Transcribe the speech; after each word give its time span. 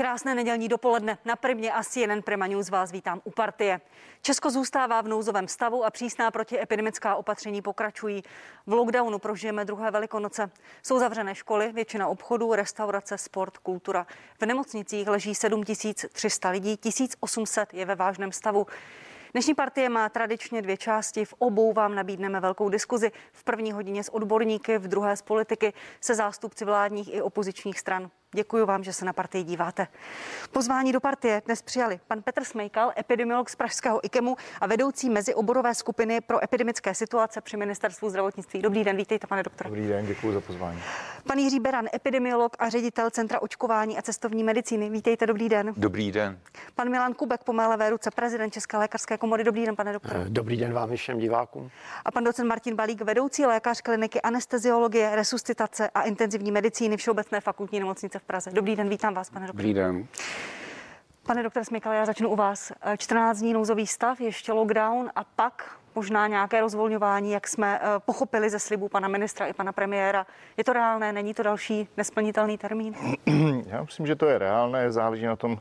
Krásné 0.00 0.34
nedělní 0.34 0.68
dopoledne. 0.68 1.18
Na 1.24 1.36
primě 1.36 1.72
a 1.72 1.84
CNN 1.84 2.22
Prima 2.24 2.46
News 2.46 2.70
vás 2.70 2.92
vítám 2.92 3.20
u 3.24 3.30
partie. 3.30 3.80
Česko 4.22 4.50
zůstává 4.50 5.00
v 5.00 5.08
nouzovém 5.08 5.48
stavu 5.48 5.84
a 5.84 5.90
přísná 5.90 6.30
protiepidemická 6.30 7.16
opatření 7.16 7.62
pokračují. 7.62 8.22
V 8.66 8.72
lockdownu 8.72 9.18
prožijeme 9.18 9.64
druhé 9.64 9.90
velikonoce. 9.90 10.50
Jsou 10.82 10.98
zavřené 10.98 11.34
školy, 11.34 11.72
většina 11.72 12.08
obchodů, 12.08 12.54
restaurace, 12.54 13.18
sport, 13.18 13.58
kultura. 13.58 14.06
V 14.40 14.46
nemocnicích 14.46 15.08
leží 15.08 15.34
7300 15.34 16.50
lidí, 16.50 16.76
1800 16.76 17.74
je 17.74 17.84
ve 17.84 17.94
vážném 17.94 18.32
stavu. 18.32 18.66
Dnešní 19.32 19.54
partie 19.54 19.88
má 19.88 20.08
tradičně 20.08 20.62
dvě 20.62 20.76
části. 20.76 21.24
V 21.24 21.34
obou 21.38 21.72
vám 21.72 21.94
nabídneme 21.94 22.40
velkou 22.40 22.68
diskuzi. 22.68 23.12
V 23.32 23.44
první 23.44 23.72
hodině 23.72 24.04
s 24.04 24.14
odborníky, 24.14 24.78
v 24.78 24.88
druhé 24.88 25.16
z 25.16 25.22
politiky 25.22 25.72
se 26.00 26.14
zástupci 26.14 26.64
vládních 26.64 27.14
i 27.14 27.22
opozičních 27.22 27.80
stran. 27.80 28.10
Děkuji 28.34 28.66
vám, 28.66 28.84
že 28.84 28.92
se 28.92 29.04
na 29.04 29.12
partii 29.12 29.44
díváte. 29.44 29.86
Pozvání 30.52 30.92
do 30.92 31.00
partie 31.00 31.42
dnes 31.46 31.62
přijali 31.62 32.00
pan 32.08 32.22
Petr 32.22 32.44
Smejkal, 32.44 32.92
epidemiolog 32.98 33.50
z 33.50 33.54
Pražského 33.56 34.06
IKEMu 34.06 34.36
a 34.60 34.66
vedoucí 34.66 35.10
mezioborové 35.10 35.74
skupiny 35.74 36.20
pro 36.20 36.44
epidemické 36.44 36.94
situace 36.94 37.40
při 37.40 37.56
ministerstvu 37.56 38.10
zdravotnictví. 38.10 38.62
Dobrý 38.62 38.84
den, 38.84 38.96
vítejte, 38.96 39.26
pane 39.26 39.42
doktore. 39.42 39.70
Dobrý 39.70 39.88
den, 39.88 40.06
děkuji 40.06 40.32
za 40.32 40.40
pozvání. 40.40 40.80
Pan 41.26 41.38
Jiří 41.38 41.60
Beran, 41.60 41.86
epidemiolog 41.94 42.56
a 42.58 42.68
ředitel 42.68 43.10
Centra 43.10 43.42
očkování 43.42 43.98
a 43.98 44.02
cestovní 44.02 44.44
medicíny. 44.44 44.90
Vítejte, 44.90 45.26
dobrý 45.26 45.48
den. 45.48 45.72
Dobrý 45.76 46.12
den. 46.12 46.40
Pan 46.74 46.90
Milan 46.90 47.14
Kubek, 47.14 47.44
po 47.44 47.52
mé 47.52 47.66
levé 47.66 47.90
ruce, 47.90 48.10
prezident 48.10 48.50
České 48.50 48.76
lékařské 48.76 49.18
komory. 49.18 49.44
Dobrý 49.44 49.66
den, 49.66 49.76
pane 49.76 49.92
doktore. 49.92 50.24
Dobrý 50.28 50.56
den 50.56 50.72
vám 50.72 50.96
všem 50.96 51.18
divákům. 51.18 51.70
A 52.04 52.10
pan 52.10 52.24
docent 52.24 52.48
Martin 52.48 52.76
Balík, 52.76 53.02
vedoucí 53.02 53.46
lékař 53.46 53.80
kliniky 53.80 54.20
anesteziologie, 54.20 55.16
resuscitace 55.16 55.90
a 55.94 56.02
intenzivní 56.02 56.52
medicíny 56.52 56.96
Všeobecné 56.96 57.40
fakultní 57.40 57.80
nemocnice 57.80 58.19
v 58.20 58.24
Praze. 58.24 58.50
Dobrý 58.50 58.76
den, 58.76 58.88
vítám 58.88 59.14
vás, 59.14 59.30
pane 59.30 59.46
doktore. 59.46 59.62
Dobrý 59.62 59.74
den. 59.74 60.06
Pane 61.26 61.42
doktor 61.42 61.64
Smykal, 61.64 61.92
já 61.92 62.06
začnu 62.06 62.28
u 62.28 62.36
vás. 62.36 62.72
14 62.96 63.38
dní 63.38 63.52
nouzový 63.52 63.86
stav, 63.86 64.20
ještě 64.20 64.52
lockdown 64.52 65.10
a 65.16 65.24
pak 65.24 65.76
možná 65.94 66.26
nějaké 66.26 66.60
rozvolňování, 66.60 67.32
jak 67.32 67.48
jsme 67.48 67.80
eh, 67.82 67.86
pochopili 67.98 68.50
ze 68.50 68.58
slibu 68.58 68.88
pana 68.88 69.08
ministra 69.08 69.46
i 69.46 69.52
pana 69.52 69.72
premiéra. 69.72 70.26
Je 70.56 70.64
to 70.64 70.72
reálné, 70.72 71.12
není 71.12 71.34
to 71.34 71.42
další 71.42 71.88
nesplnitelný 71.96 72.58
termín? 72.58 72.94
Já 73.66 73.82
myslím, 73.82 74.06
že 74.06 74.16
to 74.16 74.26
je 74.26 74.38
reálné, 74.38 74.92
záleží 74.92 75.26
na 75.26 75.36
tom, 75.36 75.58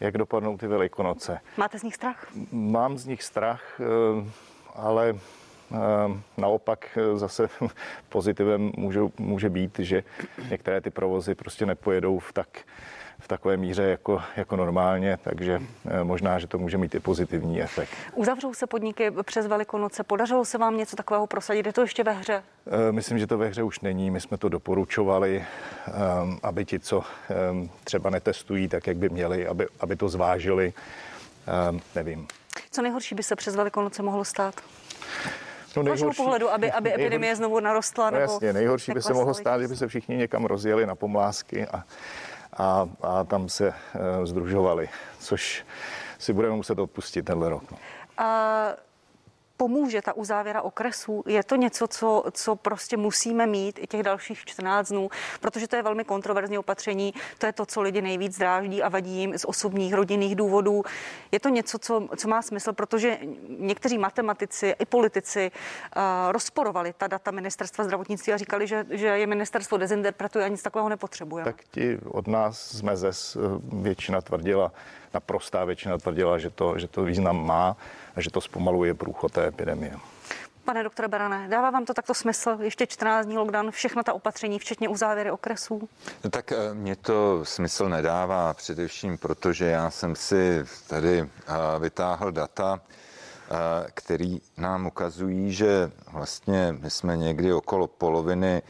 jak 0.00 0.18
dopadnou 0.18 0.58
ty 0.58 0.66
velikonoce. 0.66 1.40
Máte 1.56 1.78
z 1.78 1.82
nich 1.82 1.94
strach? 1.94 2.26
Mám 2.52 2.98
z 2.98 3.06
nich 3.06 3.22
strach, 3.22 3.80
eh, 3.80 4.30
ale 4.74 5.14
eh, 5.16 5.39
naopak 6.36 6.98
zase 7.14 7.48
pozitivem 8.08 8.72
může, 8.76 9.00
může 9.18 9.50
být, 9.50 9.78
že 9.78 10.04
některé 10.50 10.80
ty 10.80 10.90
provozy 10.90 11.34
prostě 11.34 11.66
nepojedou 11.66 12.18
v 12.18 12.32
tak 12.32 12.48
v 13.20 13.28
takové 13.28 13.56
míře 13.56 13.82
jako, 13.82 14.22
jako 14.36 14.56
normálně, 14.56 15.18
takže 15.22 15.62
eh, 15.88 16.04
možná, 16.04 16.38
že 16.38 16.46
to 16.46 16.58
může 16.58 16.78
mít 16.78 16.94
i 16.94 17.00
pozitivní 17.00 17.62
efekt. 17.62 17.90
Uzavřou 18.14 18.54
se 18.54 18.66
podniky 18.66 19.10
přes 19.22 19.46
Velikonoce, 19.46 20.02
podařilo 20.02 20.44
se 20.44 20.58
vám 20.58 20.76
něco 20.76 20.96
takového 20.96 21.26
prosadit, 21.26 21.66
je 21.66 21.72
to 21.72 21.80
ještě 21.80 22.04
ve 22.04 22.12
hře? 22.12 22.42
Eh, 22.66 22.92
myslím, 22.92 23.18
že 23.18 23.26
to 23.26 23.38
ve 23.38 23.48
hře 23.48 23.62
už 23.62 23.80
není, 23.80 24.10
my 24.10 24.20
jsme 24.20 24.38
to 24.38 24.48
doporučovali, 24.48 25.44
ehm, 25.86 26.38
aby 26.42 26.64
ti, 26.64 26.78
co 26.78 27.02
ehm, 27.28 27.70
třeba 27.84 28.10
netestují 28.10 28.68
tak, 28.68 28.86
jak 28.86 28.96
by 28.96 29.08
měli, 29.08 29.46
aby, 29.46 29.66
aby 29.80 29.96
to 29.96 30.08
zvážili, 30.08 30.72
ehm, 31.46 31.80
nevím. 31.94 32.28
Co 32.70 32.82
nejhorší 32.82 33.14
by 33.14 33.22
se 33.22 33.36
přes 33.36 33.56
Velikonoce 33.56 34.02
mohlo 34.02 34.24
stát? 34.24 34.54
No 35.76 35.82
nejhorší, 35.82 36.16
pohledu, 36.16 36.52
aby, 36.52 36.72
aby 36.72 36.90
epidemie 36.90 37.18
nejhorší, 37.20 37.36
znovu 37.36 37.60
narostla? 37.60 38.10
No 38.10 38.18
nebo 38.18 38.32
jasně, 38.32 38.52
nejhorší 38.52 38.92
by 38.92 39.02
se 39.02 39.12
mohlo 39.12 39.34
stát, 39.34 39.60
že 39.60 39.68
by 39.68 39.76
se 39.76 39.88
všichni 39.88 40.16
někam 40.16 40.44
rozjeli 40.44 40.86
na 40.86 40.94
pomlásky 40.94 41.66
a 41.66 41.84
a, 42.52 42.88
a 43.02 43.24
tam 43.24 43.48
se 43.48 43.68
uh, 43.68 44.26
združovali, 44.26 44.88
což 45.18 45.66
si 46.18 46.32
budeme 46.32 46.56
muset 46.56 46.78
odpustit 46.78 47.22
tenhle 47.22 47.48
rok. 47.48 47.70
No. 47.70 47.78
A 48.18 48.68
pomůže 49.60 50.02
ta 50.02 50.16
uzávěra 50.16 50.62
okresů? 50.62 51.22
Je 51.26 51.44
to 51.44 51.56
něco, 51.56 51.88
co, 51.88 52.24
co 52.32 52.56
prostě 52.56 52.96
musíme 52.96 53.46
mít 53.46 53.78
i 53.82 53.86
těch 53.86 54.02
dalších 54.02 54.44
14 54.44 54.88
dnů, 54.88 55.10
protože 55.40 55.68
to 55.68 55.76
je 55.76 55.82
velmi 55.82 56.04
kontroverzní 56.04 56.58
opatření, 56.58 57.14
to 57.38 57.46
je 57.46 57.52
to, 57.52 57.66
co 57.66 57.82
lidi 57.82 58.02
nejvíc 58.02 58.38
dráždí 58.38 58.82
a 58.82 58.88
vadí 58.88 59.10
jim 59.10 59.38
z 59.38 59.44
osobních 59.44 59.94
rodinných 59.94 60.36
důvodů. 60.36 60.82
Je 61.32 61.40
to 61.40 61.48
něco, 61.48 61.78
co, 61.78 62.08
co 62.16 62.28
má 62.28 62.42
smysl, 62.42 62.72
protože 62.72 63.18
někteří 63.48 63.98
matematici 63.98 64.74
i 64.78 64.86
politici 64.86 65.50
uh, 65.52 66.32
rozporovali 66.32 66.94
ta 66.96 67.06
data 67.06 67.30
ministerstva 67.30 67.84
zdravotnictví 67.84 68.32
a 68.32 68.36
říkali, 68.36 68.66
že, 68.66 68.86
že 68.90 69.06
je 69.06 69.26
ministerstvo 69.26 69.76
dezinterpretuje 69.76 70.44
a 70.44 70.48
nic 70.48 70.62
takového 70.62 70.88
nepotřebuje. 70.88 71.44
Tak 71.44 71.56
ti 71.70 71.98
od 72.04 72.26
nás 72.26 72.72
z 72.72 72.82
Mezes 72.82 73.36
eh, 73.36 73.40
většina 73.82 74.20
tvrdila, 74.20 74.72
naprostá 75.14 75.64
většina 75.64 75.98
tvrdila, 75.98 76.38
že 76.38 76.50
to, 76.50 76.78
že 76.78 76.88
to 76.88 77.02
význam 77.02 77.46
má 77.46 77.76
a 78.16 78.20
že 78.20 78.30
to 78.30 78.40
zpomaluje 78.40 78.94
průchod 78.94 79.32
té 79.32 79.46
epidemie. 79.46 79.96
Pane 80.64 80.82
doktore 80.82 81.08
Barané, 81.08 81.48
dává 81.48 81.70
vám 81.70 81.84
to 81.84 81.94
takto 81.94 82.14
smysl? 82.14 82.58
Ještě 82.60 82.86
14 82.86 83.26
dní 83.26 83.38
lockdown, 83.38 83.70
všechno 83.70 84.02
ta 84.02 84.12
opatření, 84.12 84.58
včetně 84.58 84.88
uzávěry 84.88 85.30
okresů? 85.30 85.88
No 86.24 86.30
tak 86.30 86.52
eh, 86.52 86.74
mě 86.74 86.96
to 86.96 87.44
smysl 87.44 87.88
nedává, 87.88 88.54
především 88.54 89.18
protože 89.18 89.64
já 89.66 89.90
jsem 89.90 90.16
si 90.16 90.64
tady 90.86 91.18
eh, 91.20 91.54
vytáhl 91.78 92.32
data, 92.32 92.80
eh, 92.80 93.86
který 93.94 94.40
nám 94.56 94.86
ukazují, 94.86 95.52
že 95.52 95.90
vlastně 96.12 96.76
my 96.80 96.90
jsme 96.90 97.16
někdy 97.16 97.52
okolo 97.52 97.86
poloviny 97.86 98.62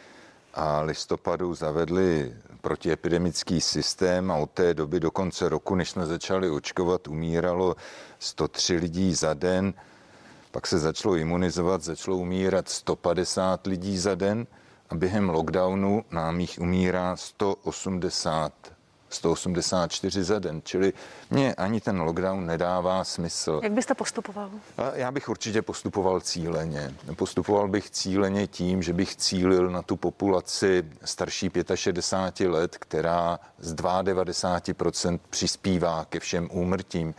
listopadu 0.82 1.54
zavedli 1.54 2.34
protiepidemický 2.60 3.60
systém 3.60 4.30
a 4.30 4.36
od 4.36 4.50
té 4.50 4.74
doby 4.74 5.00
do 5.00 5.10
konce 5.10 5.48
roku, 5.48 5.74
než 5.74 5.90
jsme 5.90 6.06
začali 6.06 6.50
očkovat, 6.50 7.08
umíralo 7.08 7.76
103 8.18 8.76
lidí 8.76 9.14
za 9.14 9.34
den. 9.34 9.74
Pak 10.50 10.66
se 10.66 10.78
začalo 10.78 11.16
imunizovat, 11.16 11.82
začalo 11.82 12.16
umírat 12.16 12.68
150 12.68 13.66
lidí 13.66 13.98
za 13.98 14.14
den 14.14 14.46
a 14.90 14.94
během 14.94 15.28
lockdownu 15.28 16.04
nám 16.10 16.40
jich 16.40 16.58
umírá 16.58 17.16
180 17.16 18.52
184 19.10 20.24
za 20.24 20.38
den, 20.38 20.60
čili 20.64 20.92
mě 21.30 21.54
ani 21.54 21.80
ten 21.80 22.00
lockdown 22.00 22.46
nedává 22.46 23.04
smysl. 23.04 23.60
Jak 23.62 23.72
byste 23.72 23.94
postupoval? 23.94 24.50
Já 24.94 25.12
bych 25.12 25.28
určitě 25.28 25.62
postupoval 25.62 26.20
cíleně. 26.20 26.94
Postupoval 27.16 27.68
bych 27.68 27.90
cíleně 27.90 28.46
tím, 28.46 28.82
že 28.82 28.92
bych 28.92 29.16
cílil 29.16 29.70
na 29.70 29.82
tu 29.82 29.96
populaci 29.96 30.84
starší 31.04 31.50
65 31.74 32.48
let, 32.48 32.76
která 32.78 33.38
z 33.58 33.74
92% 33.74 35.18
přispívá 35.30 36.04
ke 36.04 36.20
všem 36.20 36.48
úmrtím. 36.52 37.14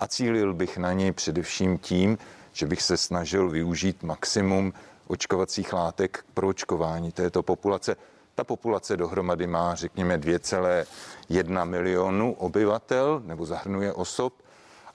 A 0.00 0.06
cílil 0.06 0.54
bych 0.54 0.78
na 0.78 0.92
něj 0.92 1.12
především 1.12 1.78
tím, 1.78 2.18
že 2.52 2.66
bych 2.66 2.82
se 2.82 2.96
snažil 2.96 3.50
využít 3.50 4.02
maximum 4.02 4.72
očkovacích 5.06 5.72
látek 5.72 6.24
pro 6.34 6.48
očkování 6.48 7.12
této 7.12 7.42
populace. 7.42 7.96
Ta 8.38 8.44
populace 8.44 8.96
dohromady 8.96 9.46
má, 9.46 9.74
řekněme, 9.74 10.18
2,1 10.18 11.64
milionu 11.64 12.32
obyvatel 12.32 13.22
nebo 13.24 13.46
zahrnuje 13.46 13.92
osob. 13.92 14.34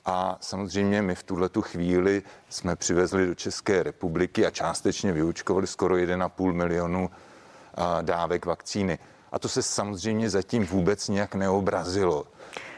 A 0.05 0.37
samozřejmě 0.41 1.01
my 1.01 1.15
v 1.15 1.23
tuhle 1.23 1.49
tu 1.49 1.61
chvíli 1.61 2.23
jsme 2.49 2.75
přivezli 2.75 3.27
do 3.27 3.35
České 3.35 3.83
republiky 3.83 4.45
a 4.45 4.49
částečně 4.49 5.13
vyučkovali 5.13 5.67
skoro 5.67 5.95
1,5 5.95 6.53
milionu 6.53 7.09
dávek 8.01 8.45
vakcíny. 8.45 8.99
A 9.31 9.39
to 9.39 9.49
se 9.49 9.63
samozřejmě 9.63 10.29
zatím 10.29 10.65
vůbec 10.65 11.07
nějak 11.07 11.35
neobrazilo 11.35 12.27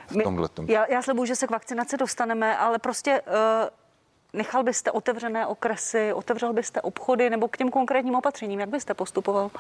v 0.07 0.23
tomhletom. 0.23 0.65
Já, 0.69 0.91
já 0.91 1.01
slibuji, 1.01 1.25
že 1.25 1.35
se 1.35 1.47
k 1.47 1.51
vakcinaci 1.51 1.97
dostaneme, 1.97 2.57
ale 2.57 2.79
prostě 2.79 3.21
uh, 3.21 3.33
nechal 4.33 4.63
byste 4.63 4.91
otevřené 4.91 5.47
okresy, 5.47 6.13
otevřel 6.13 6.53
byste 6.53 6.81
obchody 6.81 7.29
nebo 7.29 7.47
k 7.47 7.57
těm 7.57 7.71
konkrétním 7.71 8.15
opatřením, 8.15 8.59
jak 8.59 8.69
byste 8.69 8.93
postupoval? 8.93 9.51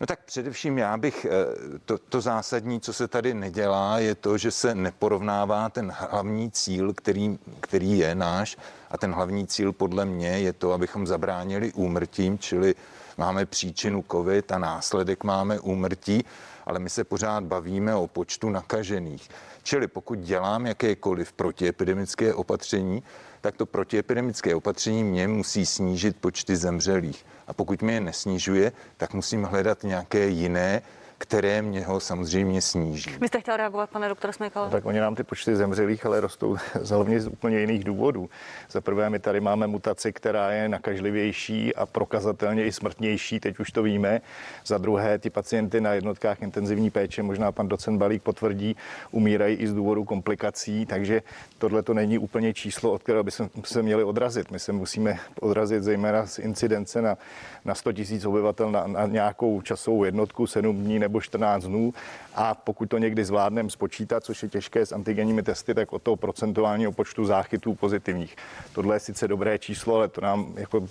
No 0.00 0.06
tak 0.06 0.24
především 0.24 0.78
já 0.78 0.96
bych, 0.96 1.24
eh, 1.24 1.78
to, 1.84 1.98
to 1.98 2.20
zásadní, 2.20 2.80
co 2.80 2.92
se 2.92 3.08
tady 3.08 3.34
nedělá, 3.34 3.98
je 3.98 4.14
to, 4.14 4.38
že 4.38 4.50
se 4.50 4.74
neporovnává 4.74 5.68
ten 5.68 5.92
hlavní 5.96 6.50
cíl, 6.50 6.94
který, 6.94 7.38
který 7.60 7.98
je 7.98 8.14
náš 8.14 8.56
a 8.90 8.98
ten 8.98 9.12
hlavní 9.12 9.46
cíl 9.46 9.72
podle 9.72 10.04
mě 10.04 10.28
je 10.28 10.52
to, 10.52 10.72
abychom 10.72 11.06
zabránili 11.06 11.72
úmrtím, 11.72 12.38
čili 12.38 12.74
máme 13.16 13.46
příčinu 13.46 14.04
COVID 14.10 14.52
a 14.52 14.58
následek 14.58 15.24
máme 15.24 15.60
úmrtí, 15.60 16.24
ale 16.66 16.78
my 16.78 16.90
se 16.90 17.04
pořád 17.04 17.44
bavíme 17.44 17.94
o 17.94 18.06
počtu 18.06 18.50
nakažených. 18.50 19.28
Čili 19.62 19.88
pokud 19.88 20.18
dělám 20.18 20.66
jakékoliv 20.66 21.32
protiepidemické 21.32 22.34
opatření, 22.34 23.02
tak 23.40 23.56
to 23.56 23.66
protiepidemické 23.66 24.54
opatření 24.54 25.04
mě 25.04 25.28
musí 25.28 25.66
snížit 25.66 26.16
počty 26.16 26.56
zemřelých. 26.56 27.26
A 27.46 27.52
pokud 27.52 27.82
mi 27.82 27.92
je 27.92 28.00
nesnižuje, 28.00 28.72
tak 28.96 29.14
musím 29.14 29.42
hledat 29.42 29.82
nějaké 29.82 30.28
jiné 30.28 30.82
které 31.18 31.62
mě 31.62 31.84
ho 31.84 32.00
samozřejmě 32.00 32.62
sníží. 32.62 33.10
Vy 33.20 33.28
jste 33.28 33.40
chtěl 33.40 33.56
reagovat, 33.56 33.90
pane 33.90 34.08
doktor 34.08 34.32
Smejkal? 34.32 34.64
No, 34.64 34.70
tak 34.70 34.86
oni 34.86 35.00
nám 35.00 35.14
ty 35.14 35.22
počty 35.24 35.56
zemřelých, 35.56 36.06
ale 36.06 36.20
rostou 36.20 36.56
hlavně 36.90 37.20
z 37.20 37.26
úplně 37.26 37.60
jiných 37.60 37.84
důvodů. 37.84 38.30
Za 38.70 38.80
prvé, 38.80 39.10
my 39.10 39.18
tady 39.18 39.40
máme 39.40 39.66
mutaci, 39.66 40.12
která 40.12 40.50
je 40.50 40.68
nakažlivější 40.68 41.74
a 41.74 41.86
prokazatelně 41.86 42.64
i 42.64 42.72
smrtnější, 42.72 43.40
teď 43.40 43.58
už 43.58 43.70
to 43.70 43.82
víme. 43.82 44.20
Za 44.66 44.78
druhé, 44.78 45.18
ty 45.18 45.30
pacienty 45.30 45.80
na 45.80 45.92
jednotkách 45.92 46.42
intenzivní 46.42 46.90
péče, 46.90 47.22
možná 47.22 47.52
pan 47.52 47.68
docent 47.68 47.98
Balík 47.98 48.22
potvrdí, 48.22 48.76
umírají 49.10 49.56
i 49.56 49.68
z 49.68 49.74
důvodu 49.74 50.04
komplikací, 50.04 50.86
takže 50.86 51.22
tohle 51.58 51.82
to 51.82 51.94
není 51.94 52.18
úplně 52.18 52.54
číslo, 52.54 52.92
od 52.92 53.02
kterého 53.02 53.24
by 53.24 53.30
se 53.64 53.82
měli 53.82 54.04
odrazit. 54.04 54.50
My 54.50 54.58
se 54.58 54.72
musíme 54.72 55.18
odrazit 55.40 55.82
zejména 55.82 56.26
z 56.26 56.38
incidence 56.38 57.02
na, 57.02 57.18
na 57.64 57.74
100 57.74 57.90
000 58.10 58.28
obyvatel 58.28 58.70
na, 58.70 58.86
na 58.86 59.06
nějakou 59.06 59.60
časovou 59.60 60.04
jednotku, 60.04 60.46
7 60.46 60.76
dní 60.76 60.98
nebo 60.98 61.07
14 61.20 61.64
dnů 61.64 61.94
a 62.34 62.54
pokud 62.54 62.86
to 62.86 62.98
někdy 62.98 63.24
zvládneme 63.24 63.70
spočítat, 63.70 64.24
což 64.24 64.42
je 64.42 64.48
těžké 64.48 64.86
s 64.86 64.92
antigenními 64.92 65.42
testy, 65.42 65.74
tak 65.74 65.92
od 65.92 66.02
toho 66.02 66.16
procentuálního 66.16 66.92
počtu 66.92 67.24
záchytů 67.24 67.74
pozitivních. 67.74 68.36
Tohle 68.72 68.96
je 68.96 69.00
sice 69.00 69.28
dobré 69.28 69.58
číslo, 69.58 69.96
ale 69.96 70.08
to 70.08 70.20
nám 70.20 70.52
jako 70.56 70.86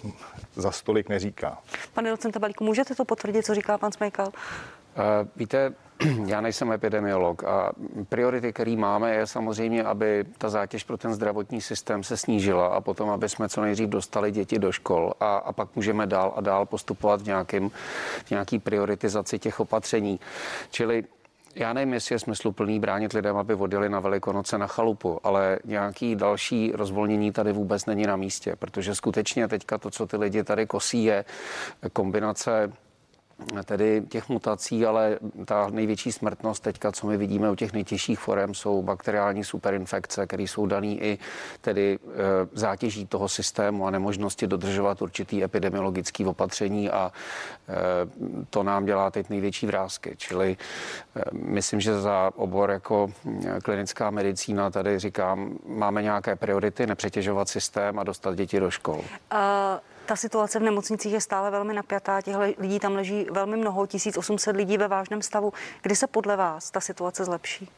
za 0.56 0.72
stolik 0.72 1.10
neříká. 1.10 1.58
Pane 1.94 2.10
docente 2.10 2.40
Balíku, 2.40 2.64
můžete 2.64 2.96
to 2.96 3.06
potvrdit, 3.06 3.46
co 3.46 3.56
říká 3.56 3.78
pan 3.78 3.92
Smejkal? 3.92 4.28
Uh, 4.28 4.34
víte, 5.36 5.74
já 6.26 6.42
nejsem 6.42 6.72
epidemiolog 6.72 7.44
a 7.44 7.72
priority, 8.10 8.54
které 8.54 8.76
máme, 8.76 9.16
je 9.16 9.28
samozřejmě, 9.28 9.84
aby 9.84 10.26
ta 10.38 10.50
zátěž 10.50 10.84
pro 10.84 10.98
ten 10.98 11.14
zdravotní 11.14 11.62
systém 11.62 12.04
se 12.04 12.18
snížila 12.18 12.68
a 12.68 12.82
potom, 12.82 13.10
aby 13.10 13.30
jsme 13.30 13.50
co 13.50 13.62
nejdřív 13.62 13.90
dostali 13.90 14.32
děti 14.32 14.60
do 14.60 14.72
škol 14.72 15.14
a, 15.20 15.36
a 15.36 15.54
pak 15.54 15.76
můžeme 15.76 16.08
dál 16.08 16.34
a 16.36 16.42
dál 16.42 16.66
postupovat 16.66 17.22
v, 17.22 17.26
nějakým, 17.26 17.70
v 18.26 18.32
nějaký 18.32 18.60
prioritizaci 18.60 19.40
těch 19.40 19.60
opatření. 19.60 20.20
Čili 20.72 21.04
já 21.56 21.74
nevím, 21.74 21.94
jestli 21.94 22.16
je 22.16 22.20
smysluplný 22.20 22.80
bránit 22.80 23.14
lidem, 23.14 23.38
aby 23.38 23.56
vodili 23.56 23.90
na 23.90 24.00
Velikonoce 24.00 24.58
na 24.58 24.68
chalupu, 24.68 25.20
ale 25.24 25.60
nějaký 25.66 26.16
další 26.16 26.72
rozvolnění 26.76 27.32
tady 27.32 27.54
vůbec 27.54 27.86
není 27.86 28.04
na 28.04 28.16
místě, 28.16 28.56
protože 28.60 28.96
skutečně 28.96 29.48
teďka 29.48 29.78
to, 29.78 29.90
co 29.92 30.08
ty 30.08 30.18
lidi 30.18 30.44
tady 30.44 30.66
kosí, 30.66 31.04
je 31.04 31.26
kombinace 31.94 32.72
tedy 33.66 34.04
těch 34.10 34.30
mutací, 34.30 34.86
ale 34.86 35.20
ta 35.46 35.70
největší 35.70 36.12
smrtnost 36.12 36.64
teďka, 36.64 36.92
co 36.92 37.08
my 37.08 37.18
vidíme 37.18 37.52
u 37.52 37.56
těch 37.56 37.74
nejtěžších 37.74 38.20
forem, 38.20 38.54
jsou 38.54 38.82
bakteriální 38.82 39.44
superinfekce, 39.44 40.28
které 40.28 40.44
jsou 40.44 40.66
dané 40.66 40.88
i 40.88 41.18
tedy 41.62 42.00
e, 42.02 42.08
zátěží 42.52 43.06
toho 43.06 43.30
systému 43.30 43.88
a 43.88 43.92
nemožnosti 43.92 44.48
dodržovat 44.48 45.02
určitý 45.02 45.44
epidemiologický 45.44 46.26
opatření 46.26 46.90
a 46.90 47.12
e, 47.70 47.74
to 48.50 48.64
nám 48.64 48.86
dělá 48.86 49.12
teď 49.12 49.30
největší 49.30 49.68
vrázky. 49.68 50.14
Čili 50.18 50.58
e, 51.16 51.22
myslím, 51.34 51.80
že 51.80 52.02
za 52.02 52.32
obor 52.36 52.72
jako 52.72 53.10
klinická 53.64 54.10
medicína 54.12 54.70
tady 54.70 55.00
říkám, 55.00 55.58
máme 55.68 56.02
nějaké 56.02 56.36
priority, 56.36 56.88
nepřetěžovat 56.88 57.50
systém 57.50 58.00
a 58.00 58.04
dostat 58.04 58.36
děti 58.36 58.60
do 58.60 58.72
škol. 58.72 59.02
Uh... 59.34 59.80
Ta 60.08 60.16
situace 60.16 60.60
v 60.60 60.64
nemocnicích 60.64 61.14
je 61.14 61.22
stále 61.22 61.52
velmi 61.52 61.74
napjatá, 61.74 62.22
těch 62.22 62.36
lidí 62.58 62.80
tam 62.80 62.96
leží 62.96 63.28
velmi 63.32 63.58
mnoho, 63.58 63.88
1800 63.88 64.56
lidí 64.56 64.78
ve 64.78 64.88
vážném 64.88 65.22
stavu. 65.22 65.54
Kdy 65.82 65.96
se 65.96 66.08
podle 66.08 66.36
vás 66.36 66.72
ta 66.72 66.80
situace 66.80 67.26
zlepší? 67.26 67.70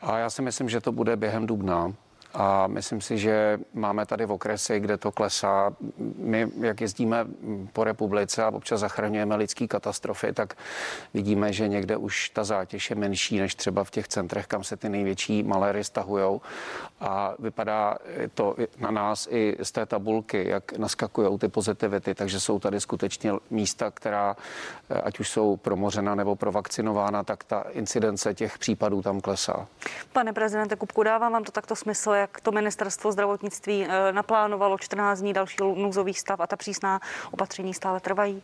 A 0.00 0.18
já 0.18 0.30
si 0.30 0.42
myslím, 0.42 0.68
že 0.68 0.80
to 0.80 0.92
bude 0.92 1.16
během 1.16 1.46
dubna. 1.46 1.92
A 2.34 2.66
myslím 2.66 3.00
si, 3.00 3.18
že 3.18 3.58
máme 3.74 4.06
tady 4.06 4.26
v 4.26 4.32
okresy, 4.32 4.80
kde 4.80 4.96
to 4.96 5.12
klesá. 5.12 5.72
My, 6.16 6.48
jak 6.60 6.80
jezdíme 6.80 7.26
po 7.72 7.84
republice 7.84 8.44
a 8.44 8.50
občas 8.50 8.80
zachraňujeme 8.80 9.36
lidské 9.36 9.66
katastrofy, 9.66 10.32
tak 10.32 10.54
vidíme, 11.14 11.52
že 11.52 11.68
někde 11.68 11.96
už 11.96 12.30
ta 12.30 12.44
zátěž 12.44 12.90
je 12.90 12.96
menší 12.96 13.38
než 13.38 13.54
třeba 13.54 13.84
v 13.84 13.90
těch 13.90 14.08
centrech, 14.08 14.46
kam 14.46 14.64
se 14.64 14.76
ty 14.76 14.88
největší 14.88 15.42
maléry 15.42 15.84
stahujou. 15.84 16.40
A 17.00 17.34
vypadá 17.38 17.96
to 18.34 18.56
na 18.78 18.90
nás 18.90 19.28
i 19.30 19.56
z 19.62 19.72
té 19.72 19.86
tabulky, 19.86 20.48
jak 20.48 20.72
naskakují 20.72 21.38
ty 21.38 21.48
pozitivity. 21.48 22.14
Takže 22.14 22.40
jsou 22.40 22.58
tady 22.58 22.80
skutečně 22.80 23.32
místa, 23.50 23.90
která, 23.90 24.36
ať 25.02 25.20
už 25.20 25.28
jsou 25.28 25.56
promořena 25.56 26.14
nebo 26.14 26.36
provakcinována, 26.36 27.22
tak 27.22 27.44
ta 27.44 27.64
incidence 27.70 28.34
těch 28.34 28.58
případů 28.58 29.02
tam 29.02 29.20
klesá. 29.20 29.66
Pane 30.12 30.32
prezidente 30.32 30.76
Kupku, 30.76 31.02
dávám 31.02 31.32
vám 31.32 31.44
to 31.44 31.52
takto 31.52 31.76
smysl, 31.76 32.19
jak 32.20 32.40
to 32.40 32.52
ministerstvo 32.52 33.12
zdravotnictví 33.12 33.86
eh, 33.88 34.12
naplánovalo 34.12 34.78
14 34.78 35.20
dní 35.20 35.32
další 35.32 35.56
nouzový 35.60 36.14
stav 36.14 36.40
a 36.40 36.46
ta 36.46 36.56
přísná 36.56 37.00
opatření 37.30 37.74
stále 37.74 38.00
trvají? 38.00 38.42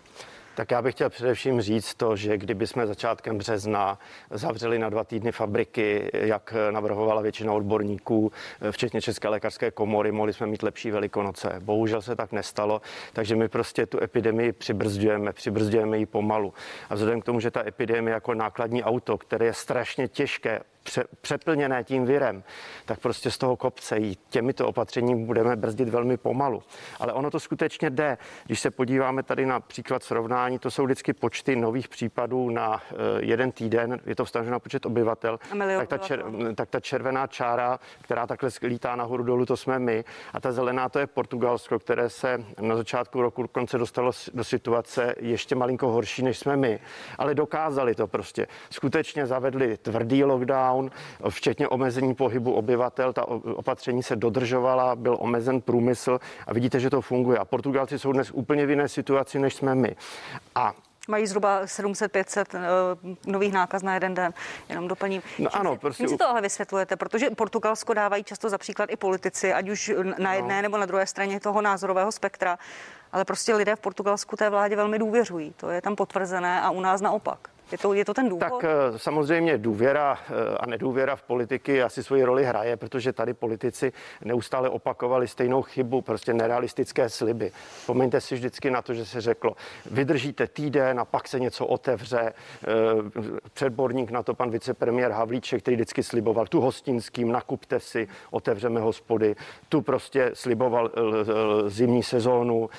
Tak 0.57 0.71
já 0.71 0.83
bych 0.83 0.95
chtěl 0.95 1.11
především 1.11 1.61
říct 1.61 1.95
to, 1.95 2.17
že 2.17 2.39
kdyby 2.39 2.67
jsme 2.67 2.87
začátkem 2.87 3.39
března 3.39 3.99
zavřeli 4.31 4.79
na 4.79 4.89
dva 4.89 5.05
týdny 5.05 5.33
fabriky, 5.33 6.11
jak 6.13 6.55
navrhovala 6.71 7.23
většina 7.23 7.53
odborníků, 7.53 8.33
eh, 8.61 8.73
včetně 8.73 9.01
České 9.01 9.29
lékařské 9.29 9.71
komory, 9.71 10.13
mohli 10.13 10.33
jsme 10.33 10.47
mít 10.47 10.63
lepší 10.63 10.91
velikonoce. 10.91 11.57
Bohužel 11.61 12.03
se 12.03 12.17
tak 12.17 12.33
nestalo, 12.33 12.81
takže 13.13 13.37
my 13.37 13.49
prostě 13.49 13.87
tu 13.87 14.03
epidemii 14.03 14.53
přibrzdujeme, 14.53 15.33
přibrzdujeme 15.33 15.99
ji 15.99 16.07
pomalu. 16.07 16.55
A 16.91 16.95
vzhledem 16.95 17.21
k 17.21 17.25
tomu, 17.25 17.41
že 17.41 17.51
ta 17.51 17.67
epidemie 17.67 18.15
jako 18.15 18.35
nákladní 18.35 18.85
auto, 18.85 19.19
které 19.19 19.47
je 19.47 19.55
strašně 19.55 20.09
těžké 20.09 20.61
pře, 20.87 21.05
přeplněné 21.21 21.85
tím 21.85 22.07
virem, 22.07 22.43
tak 22.85 23.01
prostě 23.01 23.31
z 23.31 23.39
toho 23.39 23.57
kopce 23.57 23.99
jí 23.99 24.19
těmito 24.29 24.69
opatřeními 24.69 25.25
budeme 25.25 25.57
brzdit 25.57 25.89
velmi 25.89 26.17
pomalu. 26.17 26.63
Ale 27.01 27.13
ono 27.13 27.31
to 27.31 27.41
skutečně 27.41 27.91
jde. 27.91 28.19
Když 28.47 28.61
se 28.61 28.71
podíváme 28.71 29.23
tady 29.23 29.47
na 29.47 29.61
příklad 29.61 30.03
srovnání, 30.03 30.59
to 30.59 30.71
jsou 30.71 30.85
vždycky 30.85 31.13
počty 31.13 31.57
nových 31.57 31.89
případů 31.89 32.51
na 32.51 32.75
uh, 32.75 32.99
jeden 33.19 33.53
týden, 33.53 34.01
je 34.07 34.15
to 34.15 34.25
vztaženo 34.25 34.53
na 34.53 34.59
počet 34.59 34.87
obyvatel, 34.87 35.39
tak 35.79 35.89
ta, 35.89 35.99
čer, 35.99 36.25
tak 36.55 36.71
ta 36.71 36.81
červená 36.81 37.27
čára, 37.27 37.81
která 38.03 38.27
takhle 38.27 38.51
lítá 38.63 38.97
nahoru 38.97 39.23
dolů, 39.25 39.47
to 39.47 39.57
jsme 39.57 39.79
my. 39.79 40.05
A 40.33 40.41
ta 40.41 40.53
zelená 40.53 40.89
to 40.89 40.99
je 40.99 41.07
Portugalsko, 41.07 41.79
které 41.79 42.11
se 42.11 42.45
na 42.61 42.77
začátku 42.77 43.23
roku 43.23 43.43
dokonce 43.43 43.79
dostalo 43.79 44.13
do 44.35 44.45
situace 44.45 45.15
ještě 45.21 45.55
malinko 45.55 45.89
horší, 45.89 46.23
než 46.23 46.39
jsme 46.39 46.57
my. 46.57 46.81
Ale 47.19 47.35
dokázali 47.35 47.95
to 47.95 48.07
prostě. 48.07 48.47
Skutečně 48.71 49.27
zavedli 49.27 49.77
tvrdý 49.77 50.25
lockdown, 50.25 50.76
lockdown, 50.77 50.91
včetně 51.31 51.69
omezení 51.69 52.15
pohybu 52.15 52.53
obyvatel. 52.53 53.13
Ta 53.13 53.29
opatření 53.29 54.03
se 54.03 54.17
dodržovala, 54.17 54.97
byl 54.97 55.17
omezen 55.21 55.61
průmysl 55.61 56.21
a 56.47 56.53
vidíte, 56.53 56.81
že 56.81 56.91
to 56.91 57.01
funguje. 57.01 57.39
A 57.39 57.45
Portugalci 57.45 57.99
jsou 57.99 58.13
dnes 58.13 58.31
úplně 58.31 58.67
v 58.67 58.71
jiné 58.71 58.89
situaci, 58.89 59.39
než 59.39 59.55
jsme 59.55 59.75
my. 59.75 59.97
A 60.55 60.75
Mají 61.09 61.27
zhruba 61.27 61.65
700-500 61.65 62.45
uh, 62.55 62.61
eh, 63.13 63.31
nových 63.31 63.53
nákaz 63.53 63.83
na 63.83 63.95
jeden 63.95 64.15
den. 64.15 64.35
Jenom 64.69 64.89
doplním. 64.89 65.23
No 65.39 65.51
čím 65.51 65.61
ano, 65.61 65.73
si, 65.73 65.79
prostě... 65.79 66.03
Čím 66.03 66.09
si 66.09 66.17
to 66.17 66.29
ale 66.29 66.41
vysvětlujete? 66.41 66.97
Protože 66.97 67.31
Portugalsko 67.31 67.95
dávají 67.95 68.25
často 68.25 68.49
za 68.49 68.59
příklad 68.59 68.91
i 68.93 68.97
politici, 68.97 69.53
ať 69.53 69.69
už 69.69 69.93
na 70.19 70.35
jedné 70.35 70.57
no. 70.57 70.63
nebo 70.63 70.79
na 70.79 70.87
druhé 70.87 71.07
straně 71.07 71.41
toho 71.41 71.63
názorového 71.63 72.13
spektra. 72.13 72.59
Ale 73.13 73.25
prostě 73.25 73.55
lidé 73.55 73.77
v 73.77 73.81
Portugalsku 73.81 74.37
té 74.37 74.51
vládě 74.51 74.77
velmi 74.77 74.99
důvěřují. 74.99 75.55
To 75.57 75.71
je 75.71 75.83
tam 75.83 75.97
potvrzené 75.97 76.61
a 76.61 76.71
u 76.71 76.81
nás 76.81 77.01
naopak. 77.01 77.49
Je 77.73 77.79
to, 77.79 77.95
je 77.95 78.05
to 78.05 78.15
ten 78.15 78.29
důvod? 78.29 78.41
Tak 78.41 78.65
eh, 78.65 78.99
samozřejmě 78.99 79.59
důvěra 79.59 80.19
eh, 80.29 80.57
a 80.59 80.67
nedůvěra 80.67 81.17
v 81.17 81.23
politiky 81.23 81.83
asi 81.83 82.03
svoji 82.03 82.25
roli 82.25 82.45
hraje, 82.45 82.77
protože 82.77 83.13
tady 83.13 83.35
politici 83.35 83.93
neustále 84.25 84.69
opakovali 84.69 85.29
stejnou 85.29 85.63
chybu, 85.63 86.03
prostě 86.03 86.35
nerealistické 86.35 87.09
sliby. 87.09 87.53
Vzpomeňte 87.79 88.21
si 88.21 88.35
vždycky 88.35 88.71
na 88.71 88.83
to, 88.83 88.95
že 88.95 89.07
se 89.07 89.21
řeklo, 89.21 89.57
vydržíte 89.91 90.47
týden 90.47 91.01
a 91.01 91.05
pak 91.05 91.29
se 91.29 91.41
něco 91.41 91.67
otevře. 91.67 92.21
Eh, 92.21 92.33
předborník 93.53 94.11
na 94.11 94.23
to 94.23 94.35
pan 94.35 94.51
vicepremiér 94.51 95.11
Havlíček, 95.11 95.63
který 95.63 95.77
vždycky 95.77 96.03
sliboval 96.03 96.47
tu 96.47 96.61
hostinským, 96.61 97.33
nakupte 97.33 97.81
si, 97.81 98.09
otevřeme 98.31 98.81
hospody. 98.81 99.37
Tu 99.69 99.81
prostě 99.83 100.31
sliboval 100.35 100.91
zimní 101.67 102.03
sezónu, 102.03 102.71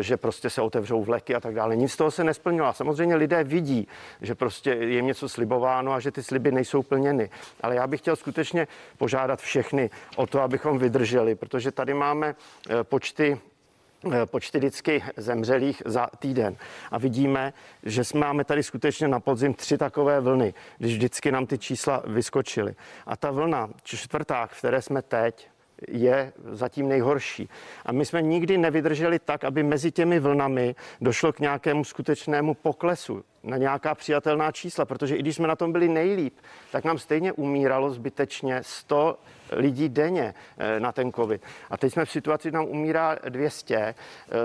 že 0.00 0.16
prostě 0.16 0.50
se 0.50 0.62
otevřou 0.62 1.04
vleky 1.04 1.34
a 1.34 1.40
tak 1.40 1.54
dále. 1.54 1.76
Nic 1.76 1.92
z 1.92 1.96
toho 1.96 2.10
se 2.10 2.24
nesplnilo. 2.24 2.72
Samozřejmě 2.72 3.16
lidé 3.16 3.44
vidí, 3.44 3.88
že 4.20 4.33
že 4.34 4.38
prostě 4.38 4.70
je 4.70 5.02
něco 5.02 5.28
slibováno 5.28 5.92
a 5.92 6.00
že 6.00 6.10
ty 6.10 6.22
sliby 6.22 6.52
nejsou 6.52 6.82
plněny. 6.82 7.30
Ale 7.60 7.74
já 7.74 7.86
bych 7.86 8.00
chtěl 8.00 8.16
skutečně 8.16 8.66
požádat 8.98 9.40
všechny 9.40 9.90
o 10.16 10.26
to, 10.26 10.40
abychom 10.40 10.78
vydrželi, 10.78 11.34
protože 11.34 11.70
tady 11.70 11.94
máme 11.94 12.34
eh, 12.34 12.84
počty 12.84 13.38
eh, 14.12 14.26
počty 14.26 14.58
vždycky 14.58 15.02
zemřelých 15.16 15.82
za 15.86 16.06
týden. 16.18 16.56
A 16.90 16.98
vidíme, 16.98 17.52
že 17.82 18.02
máme 18.14 18.44
tady 18.44 18.62
skutečně 18.62 19.08
na 19.08 19.20
podzim 19.20 19.54
tři 19.54 19.78
takové 19.78 20.20
vlny, 20.20 20.54
když 20.78 20.92
vždycky 20.94 21.32
nám 21.32 21.46
ty 21.46 21.58
čísla 21.58 22.02
vyskočily. 22.06 22.74
A 23.06 23.16
ta 23.16 23.30
vlna 23.30 23.70
čtvrtá, 23.82 24.46
v 24.46 24.58
které 24.58 24.82
jsme 24.82 25.02
teď, 25.02 25.48
je 25.88 26.32
zatím 26.50 26.88
nejhorší. 26.88 27.48
A 27.86 27.92
my 27.92 28.06
jsme 28.06 28.22
nikdy 28.22 28.58
nevydrželi 28.58 29.18
tak, 29.18 29.44
aby 29.44 29.62
mezi 29.62 29.90
těmi 29.90 30.20
vlnami 30.20 30.74
došlo 31.00 31.32
k 31.32 31.40
nějakému 31.40 31.84
skutečnému 31.84 32.54
poklesu 32.54 33.24
na 33.42 33.56
nějaká 33.56 33.94
přijatelná 33.94 34.52
čísla, 34.52 34.84
protože 34.84 35.16
i 35.16 35.18
když 35.18 35.36
jsme 35.36 35.48
na 35.48 35.56
tom 35.56 35.72
byli 35.72 35.88
nejlíp, 35.88 36.34
tak 36.72 36.84
nám 36.84 36.98
stejně 36.98 37.32
umíralo 37.32 37.90
zbytečně 37.90 38.62
100 38.62 39.18
lidí 39.52 39.88
denně 39.88 40.34
eh, 40.58 40.80
na 40.80 40.92
ten 40.92 41.12
covid. 41.12 41.42
A 41.70 41.76
teď 41.76 41.92
jsme 41.92 42.04
v 42.04 42.10
situaci, 42.10 42.48
že 42.48 42.52
nám 42.52 42.64
umírá 42.64 43.16
200. 43.28 43.76
Eh, 43.76 43.94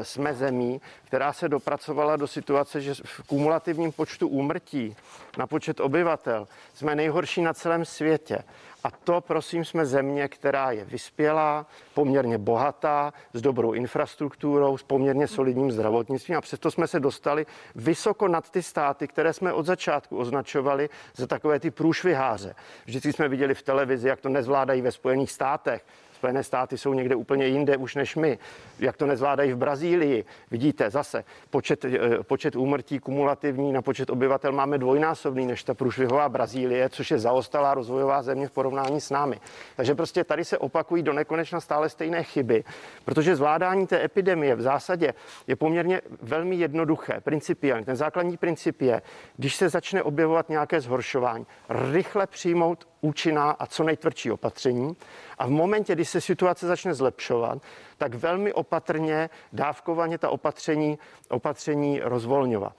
jsme 0.04 0.34
zemí, 0.34 0.82
která 1.04 1.34
se 1.34 1.50
dopracovala 1.50 2.16
do 2.16 2.28
situace, 2.28 2.82
že 2.82 2.94
v 3.04 3.22
kumulativním 3.28 3.92
počtu 3.92 4.28
úmrtí 4.28 4.96
na 5.38 5.48
počet 5.48 5.80
obyvatel 5.80 6.48
jsme 6.74 6.96
nejhorší 6.96 7.42
na 7.42 7.54
celém 7.54 7.86
světě. 7.86 8.44
A 8.84 8.92
to, 8.92 9.22
prosím, 9.22 9.66
jsme 9.66 9.86
země, 9.86 10.28
která 10.28 10.72
je 10.72 10.86
vyspělá, 10.86 11.66
poměrně 11.94 12.38
bohatá, 12.38 13.14
s 13.34 13.42
dobrou 13.42 13.72
infrastrukturou, 13.74 14.78
s 14.78 14.84
poměrně 14.84 15.28
solidním 15.28 15.72
zdravotnictvím 15.72 16.38
a 16.38 16.42
přesto 16.42 16.72
jsme 16.72 16.88
se 16.88 17.00
dostali 17.00 17.46
vysoko 17.76 18.28
nad 18.28 18.50
ty 18.50 18.64
státy, 18.64 19.08
které 19.08 19.34
jsme 19.34 19.54
od 19.54 19.66
začátku 19.66 20.18
označovali 20.18 20.90
za 21.16 21.28
takové 21.28 21.60
ty 21.60 21.72
průšviháře. 21.72 22.56
Vždycky 22.86 23.14
jsme 23.14 23.28
viděli 23.28 23.56
v 23.56 23.62
televizi, 23.62 24.08
jak 24.08 24.22
to 24.22 24.30
nezvládají 24.30 24.82
ve 24.82 24.92
Spojených 24.92 25.32
státech, 25.32 25.86
Spojené 26.20 26.44
státy 26.44 26.78
jsou 26.78 26.94
někde 26.94 27.16
úplně 27.16 27.46
jinde 27.48 27.78
už 27.78 27.96
než 27.96 28.16
my. 28.16 28.38
Jak 28.80 28.98
to 28.98 29.06
nezvládají 29.06 29.52
v 29.52 29.58
Brazílii. 29.58 30.26
Vidíte 30.52 30.90
zase, 30.90 31.24
počet, 31.50 31.86
eh, 31.86 32.24
počet 32.24 32.56
úmrtí 32.56 33.00
kumulativní 33.00 33.74
na 33.74 33.82
počet 33.82 34.10
obyvatel 34.10 34.52
máme 34.52 34.78
dvojnásobný 34.78 35.46
než 35.46 35.64
ta 35.64 35.74
průšvihová 35.74 36.30
Brazílie, 36.30 36.90
což 36.90 37.12
je 37.12 37.20
zaostalá 37.20 37.74
rozvojová 37.74 38.22
země 38.22 38.48
v 38.48 38.52
porovnání 38.52 39.02
s 39.02 39.10
námi. 39.10 39.40
Takže 39.76 39.96
prostě 39.96 40.24
tady 40.24 40.46
se 40.46 40.58
opakují 40.58 41.04
do 41.04 41.14
nekonečna 41.14 41.60
stále 41.60 41.90
stejné 41.90 42.24
chyby, 42.24 42.64
protože 43.06 43.36
zvládání 43.36 43.88
té 43.88 44.04
epidemie 44.04 44.56
v 44.56 44.62
zásadě 44.62 45.14
je 45.48 45.56
poměrně 45.56 46.02
velmi 46.22 46.56
jednoduché, 46.56 47.22
principiální. 47.22 47.86
Ten 47.86 47.96
základní 47.96 48.38
princip 48.38 48.82
je, 48.82 49.02
když 49.38 49.56
se 49.56 49.70
začne 49.70 50.04
objevovat 50.04 50.50
nějaké 50.50 50.82
zhoršování, 50.82 51.46
rychle 51.70 52.28
přijmout 52.28 52.88
účinná 53.01 53.51
a 53.51 53.65
co 53.65 53.84
nejtvrdší 53.84 54.32
opatření. 54.32 54.96
A 55.38 55.46
v 55.46 55.50
momentě, 55.50 55.96
kdy 55.96 56.06
se 56.06 56.22
situace 56.22 56.68
začne 56.68 56.94
zlepšovat, 56.94 57.62
tak 57.98 58.15
velmi 58.15 58.53
opatrně 58.53 59.29
dávkovaně 59.53 60.18
ta 60.18 60.29
opatření, 60.29 61.00
opatření 61.29 62.00
rozvolňovat. 62.03 62.74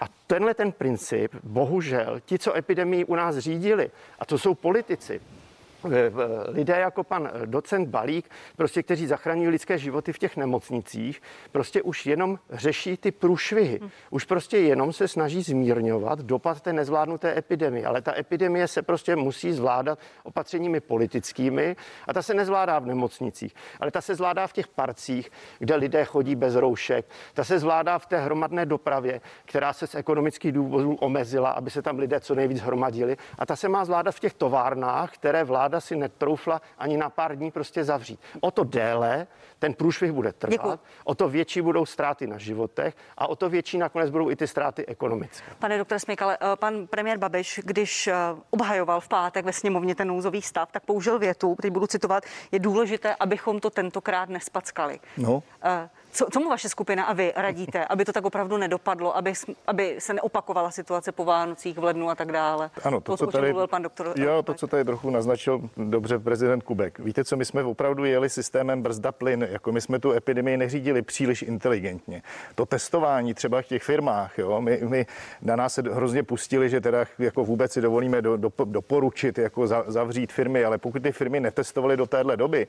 A 0.00 0.04
tenhle 0.26 0.54
ten 0.54 0.72
princip, 0.72 1.34
bohužel, 1.42 2.20
ti, 2.24 2.38
co 2.38 2.56
epidemii 2.56 3.04
u 3.04 3.14
nás 3.14 3.38
řídili, 3.38 3.90
a 4.18 4.24
to 4.24 4.38
jsou 4.38 4.54
politici, 4.54 5.20
lidé 6.48 6.78
jako 6.78 7.04
pan 7.04 7.30
docent 7.44 7.88
Balík, 7.88 8.30
prostě 8.56 8.82
kteří 8.82 9.06
zachraňují 9.06 9.48
lidské 9.48 9.78
životy 9.78 10.12
v 10.12 10.18
těch 10.18 10.36
nemocnicích, 10.36 11.22
prostě 11.52 11.82
už 11.82 12.06
jenom 12.06 12.38
řeší 12.50 12.96
ty 12.96 13.10
průšvihy. 13.10 13.80
Už 14.10 14.24
prostě 14.24 14.58
jenom 14.58 14.92
se 14.92 15.08
snaží 15.08 15.42
zmírňovat 15.42 16.18
dopad 16.18 16.60
té 16.60 16.72
nezvládnuté 16.72 17.38
epidemie. 17.38 17.86
Ale 17.86 18.02
ta 18.02 18.18
epidemie 18.18 18.68
se 18.68 18.82
prostě 18.82 19.16
musí 19.16 19.52
zvládat 19.52 19.98
opatřeními 20.22 20.80
politickými 20.80 21.76
a 22.06 22.12
ta 22.12 22.22
se 22.22 22.34
nezvládá 22.34 22.78
v 22.78 22.86
nemocnicích, 22.86 23.54
ale 23.80 23.90
ta 23.90 24.00
se 24.00 24.14
zvládá 24.14 24.46
v 24.46 24.52
těch 24.52 24.68
parcích, 24.68 25.30
kde 25.58 25.74
lidé 25.74 26.04
chodí 26.04 26.36
bez 26.36 26.54
roušek. 26.54 27.06
Ta 27.34 27.44
se 27.44 27.58
zvládá 27.58 27.98
v 27.98 28.06
té 28.06 28.18
hromadné 28.18 28.66
dopravě, 28.66 29.20
která 29.44 29.72
se 29.72 29.86
z 29.86 29.94
ekonomických 29.94 30.52
důvodů 30.52 30.94
omezila, 30.94 31.50
aby 31.50 31.70
se 31.70 31.82
tam 31.82 31.98
lidé 31.98 32.20
co 32.20 32.34
nejvíc 32.34 32.60
hromadili. 32.60 33.16
A 33.38 33.46
ta 33.46 33.56
se 33.56 33.68
má 33.68 33.84
zvládat 33.84 34.12
v 34.12 34.20
těch 34.20 34.34
továrnách, 34.34 35.14
které 35.14 35.44
vláda 35.44 35.67
vláda 35.68 35.80
si 35.80 35.96
netroufla 35.96 36.60
ani 36.78 36.96
na 36.96 37.10
pár 37.10 37.36
dní 37.36 37.50
prostě 37.50 37.84
zavřít. 37.84 38.20
O 38.40 38.50
to 38.50 38.64
déle 38.64 39.26
ten 39.58 39.74
průšvih 39.74 40.12
bude 40.12 40.32
trvat, 40.32 40.52
Děkuji. 40.52 40.78
o 41.04 41.14
to 41.14 41.28
větší 41.28 41.60
budou 41.60 41.86
ztráty 41.86 42.26
na 42.26 42.38
životech 42.38 42.96
a 43.16 43.26
o 43.28 43.36
to 43.36 43.48
větší 43.48 43.78
nakonec 43.78 44.10
budou 44.10 44.30
i 44.30 44.36
ty 44.36 44.46
ztráty 44.46 44.86
ekonomické. 44.86 45.52
Pane 45.58 45.78
doktor 45.78 45.98
Smykale, 45.98 46.38
eh, 46.40 46.56
pan 46.56 46.86
premiér 46.86 47.18
Babiš, 47.18 47.60
když 47.64 48.06
eh, 48.06 48.14
obhajoval 48.50 49.00
v 49.00 49.08
pátek 49.08 49.44
ve 49.44 49.52
sněmovně 49.52 49.94
ten 49.94 50.08
nouzový 50.08 50.42
stav, 50.42 50.72
tak 50.72 50.84
použil 50.84 51.18
větu, 51.18 51.56
teď 51.62 51.72
budu 51.72 51.86
citovat, 51.86 52.24
je 52.52 52.58
důležité, 52.58 53.14
abychom 53.20 53.60
to 53.60 53.70
tentokrát 53.70 54.28
nespackali. 54.28 55.00
No. 55.16 55.42
Co, 56.12 56.26
co 56.32 56.40
mu 56.40 56.48
vaše 56.48 56.68
skupina 56.68 57.04
a 57.04 57.12
vy 57.12 57.32
radíte, 57.36 57.84
aby 57.84 58.04
to 58.04 58.12
tak 58.12 58.24
opravdu 58.24 58.56
nedopadlo, 58.56 59.16
aby, 59.16 59.32
aby 59.66 59.96
se 59.98 60.14
neopakovala 60.14 60.70
situace 60.70 61.12
po 61.12 61.24
Vánocích 61.24 61.78
v 61.78 61.84
lednu 61.84 62.10
a 62.10 62.14
tak 62.14 62.32
dále? 62.32 62.70
Ano, 62.84 63.00
to, 63.00 63.16
to 63.16 63.26
co 63.26 63.32
tady, 63.32 63.54
pan 63.70 63.82
doktor. 63.82 64.12
Jo, 64.16 64.42
to, 64.42 64.54
co 64.54 64.66
tady 64.66 64.84
trochu 64.84 65.10
naznačil 65.10 65.60
dobře 65.76 66.18
prezident 66.18 66.62
Kubek. 66.62 66.98
Víte, 66.98 67.24
co 67.24 67.36
my 67.36 67.44
jsme 67.44 67.62
opravdu 67.62 68.04
jeli 68.04 68.30
systémem 68.30 68.82
brzda 68.82 69.12
plyn, 69.12 69.48
jako 69.50 69.72
my 69.72 69.80
jsme 69.80 69.98
tu 69.98 70.12
epidemii 70.12 70.56
neřídili 70.56 71.02
příliš 71.02 71.42
inteligentně. 71.42 72.22
To 72.54 72.66
testování 72.66 73.34
třeba 73.34 73.62
v 73.62 73.66
těch 73.66 73.82
firmách, 73.82 74.38
jo, 74.38 74.60
my, 74.60 74.80
my 74.88 75.06
na 75.42 75.56
nás 75.56 75.74
se 75.74 75.82
hrozně 75.82 76.22
pustili, 76.22 76.70
že 76.70 76.80
teda 76.80 77.04
jako 77.18 77.44
vůbec 77.44 77.72
si 77.72 77.80
dovolíme 77.80 78.22
do, 78.22 78.36
do, 78.36 78.52
doporučit, 78.64 79.38
jako 79.38 79.66
za, 79.66 79.84
zavřít 79.86 80.32
firmy, 80.32 80.64
ale 80.64 80.78
pokud 80.78 81.02
ty 81.02 81.12
firmy 81.12 81.40
netestovaly 81.40 81.96
do 81.96 82.06
téhle 82.06 82.36
doby 82.36 82.66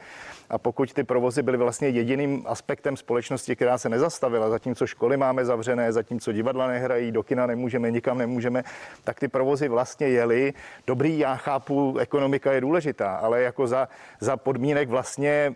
a 0.50 0.58
pokud 0.58 0.94
ty 0.94 1.04
provozy 1.04 1.42
byly 1.42 1.58
vlastně 1.58 1.90
jediným 1.90 2.44
aspektem 2.46 2.98
společnosti, 2.98 3.29
společnosti, 3.30 3.56
která 3.56 3.78
se 3.78 3.90
nezastavila, 3.90 4.50
zatímco 4.50 4.88
školy 4.88 5.18
máme 5.18 5.46
zavřené, 5.46 5.94
zatímco 5.94 6.32
divadla 6.32 6.68
nehrají, 6.68 7.12
do 7.12 7.24
kina 7.24 7.46
nemůžeme, 7.46 7.92
nikam 7.92 8.18
nemůžeme, 8.18 8.64
tak 9.04 9.20
ty 9.20 9.28
provozy 9.28 9.68
vlastně 9.68 10.08
jeli. 10.08 10.54
Dobrý, 10.88 11.20
já 11.20 11.36
chápu, 11.36 11.98
ekonomika 11.98 12.54
je 12.54 12.62
důležitá, 12.62 13.16
ale 13.16 13.42
jako 13.42 13.68
za, 13.68 13.88
za 14.20 14.38
podmínek 14.38 14.90
vlastně 14.90 15.30
e, 15.30 15.54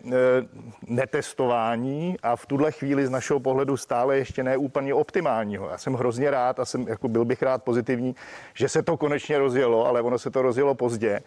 netestování 0.87 2.15
a 2.23 2.35
v 2.35 2.45
tuhle 2.45 2.71
chvíli 2.71 3.07
z 3.07 3.09
našeho 3.09 3.39
pohledu 3.39 3.77
stále 3.77 4.17
ještě 4.17 4.43
ne 4.43 4.57
úplně 4.57 4.93
optimálního. 4.93 5.69
Já 5.69 5.77
jsem 5.77 5.93
hrozně 5.93 6.31
rád 6.31 6.59
a 6.59 6.65
jsem, 6.65 6.87
jako 6.87 7.07
byl 7.07 7.25
bych 7.25 7.41
rád 7.41 7.63
pozitivní, 7.63 8.15
že 8.53 8.69
se 8.69 8.83
to 8.83 8.97
konečně 8.97 9.39
rozjelo, 9.39 9.87
ale 9.87 10.01
ono 10.01 10.19
se 10.19 10.29
to 10.29 10.41
rozjelo 10.41 10.75
pozdě 10.75 11.21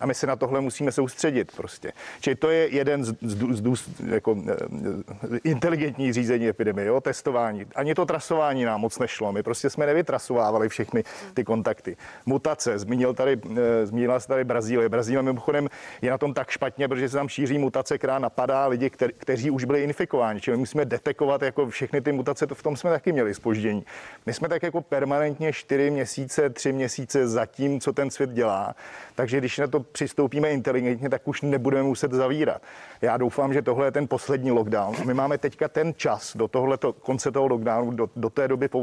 a 0.00 0.06
my 0.06 0.14
se 0.14 0.26
na 0.26 0.36
tohle 0.36 0.60
musíme 0.60 0.92
soustředit 0.92 1.52
prostě. 1.56 1.92
Čili 2.20 2.36
to 2.36 2.50
je 2.50 2.74
jeden 2.74 3.04
z, 3.04 3.14
z, 3.22 3.36
z, 3.54 3.62
z 3.78 4.00
jako, 4.10 4.36
e, 4.48 5.38
inteligentní 5.44 5.91
urgentní 5.92 6.12
řízení 6.12 6.48
epidemie, 6.48 6.86
jo, 6.86 7.00
testování. 7.00 7.66
Ani 7.74 7.94
to 7.94 8.06
trasování 8.06 8.64
nám 8.64 8.80
moc 8.80 8.98
nešlo. 8.98 9.32
My 9.32 9.42
prostě 9.42 9.70
jsme 9.70 9.86
nevytrasovávali 9.86 10.68
všechny 10.68 11.04
ty 11.34 11.44
kontakty. 11.44 11.96
Mutace, 12.26 12.78
zmínil 12.78 13.14
tady, 13.14 13.40
eh, 13.56 13.86
zmínila 13.86 14.20
se 14.20 14.28
tady 14.28 14.44
Brazílie. 14.44 14.88
Brazílie 14.88 15.22
mimochodem 15.22 15.68
je 16.02 16.10
na 16.10 16.18
tom 16.18 16.34
tak 16.34 16.50
špatně, 16.50 16.88
protože 16.88 17.08
se 17.08 17.16
tam 17.16 17.28
šíří 17.28 17.58
mutace, 17.58 17.98
která 17.98 18.18
napadá 18.18 18.66
lidi, 18.66 18.90
kter, 18.90 19.12
kteří 19.12 19.50
už 19.50 19.64
byli 19.64 19.82
infikováni. 19.82 20.40
Čili 20.40 20.56
my 20.56 20.60
musíme 20.60 20.84
detekovat 20.84 21.42
jako 21.42 21.66
všechny 21.66 22.00
ty 22.00 22.12
mutace, 22.12 22.46
to 22.46 22.54
v 22.54 22.62
tom 22.62 22.76
jsme 22.76 22.90
taky 22.90 23.12
měli 23.12 23.34
spoždění. 23.34 23.84
My 24.26 24.32
jsme 24.32 24.48
tak 24.48 24.62
jako 24.62 24.80
permanentně 24.80 25.52
4 25.52 25.90
měsíce, 25.90 26.50
3 26.50 26.72
měsíce 26.72 27.28
za 27.28 27.46
tím, 27.46 27.80
co 27.80 27.92
ten 27.92 28.10
svět 28.10 28.30
dělá. 28.30 28.74
Takže 29.14 29.38
když 29.38 29.58
na 29.58 29.66
to 29.66 29.80
přistoupíme 29.80 30.50
inteligentně, 30.50 31.08
tak 31.10 31.28
už 31.28 31.42
nebudeme 31.42 31.82
muset 31.82 32.12
zavírat. 32.12 32.62
Já 33.02 33.16
doufám, 33.16 33.52
že 33.52 33.62
tohle 33.62 33.86
je 33.86 33.90
ten 33.90 34.08
poslední 34.08 34.50
lockdown. 34.50 34.94
My 35.04 35.14
máme 35.14 35.38
teďka 35.38 35.68
ten 35.68 35.81
čas 35.96 36.36
do 36.36 36.48
tohoto 36.48 36.92
konce 36.92 37.30
toho 37.30 37.46
lockdownu, 37.46 37.90
do, 37.90 38.10
do 38.16 38.30
té 38.30 38.48
doby 38.48 38.68
po 38.68 38.80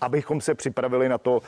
abychom 0.00 0.40
se 0.40 0.54
připravili 0.54 1.08
na 1.08 1.18
to 1.18 1.42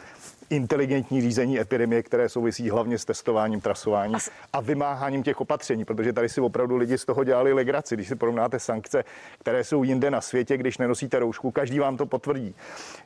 inteligentní 0.51 1.21
řízení 1.21 1.61
epidemie, 1.61 2.03
které 2.03 2.29
souvisí 2.29 2.71
hlavně 2.71 2.99
s 2.99 3.05
testováním, 3.05 3.61
trasováním 3.61 4.19
a 4.53 4.61
vymáháním 4.61 5.23
těch 5.23 5.41
opatření, 5.41 5.85
protože 5.85 6.13
tady 6.13 6.29
si 6.29 6.41
opravdu 6.41 6.77
lidi 6.77 6.99
z 6.99 7.05
toho 7.05 7.25
dělali 7.25 7.53
legraci. 7.53 7.95
Když 7.95 8.09
si 8.09 8.17
porovnáte 8.17 8.59
sankce, 8.59 9.05
které 9.39 9.65
jsou 9.65 9.83
jinde 9.83 10.11
na 10.11 10.21
světě, 10.21 10.57
když 10.57 10.79
nenosíte 10.79 11.19
roušku, 11.19 11.51
každý 11.51 11.79
vám 11.79 11.97
to 11.97 12.07
potvrdí, 12.07 12.55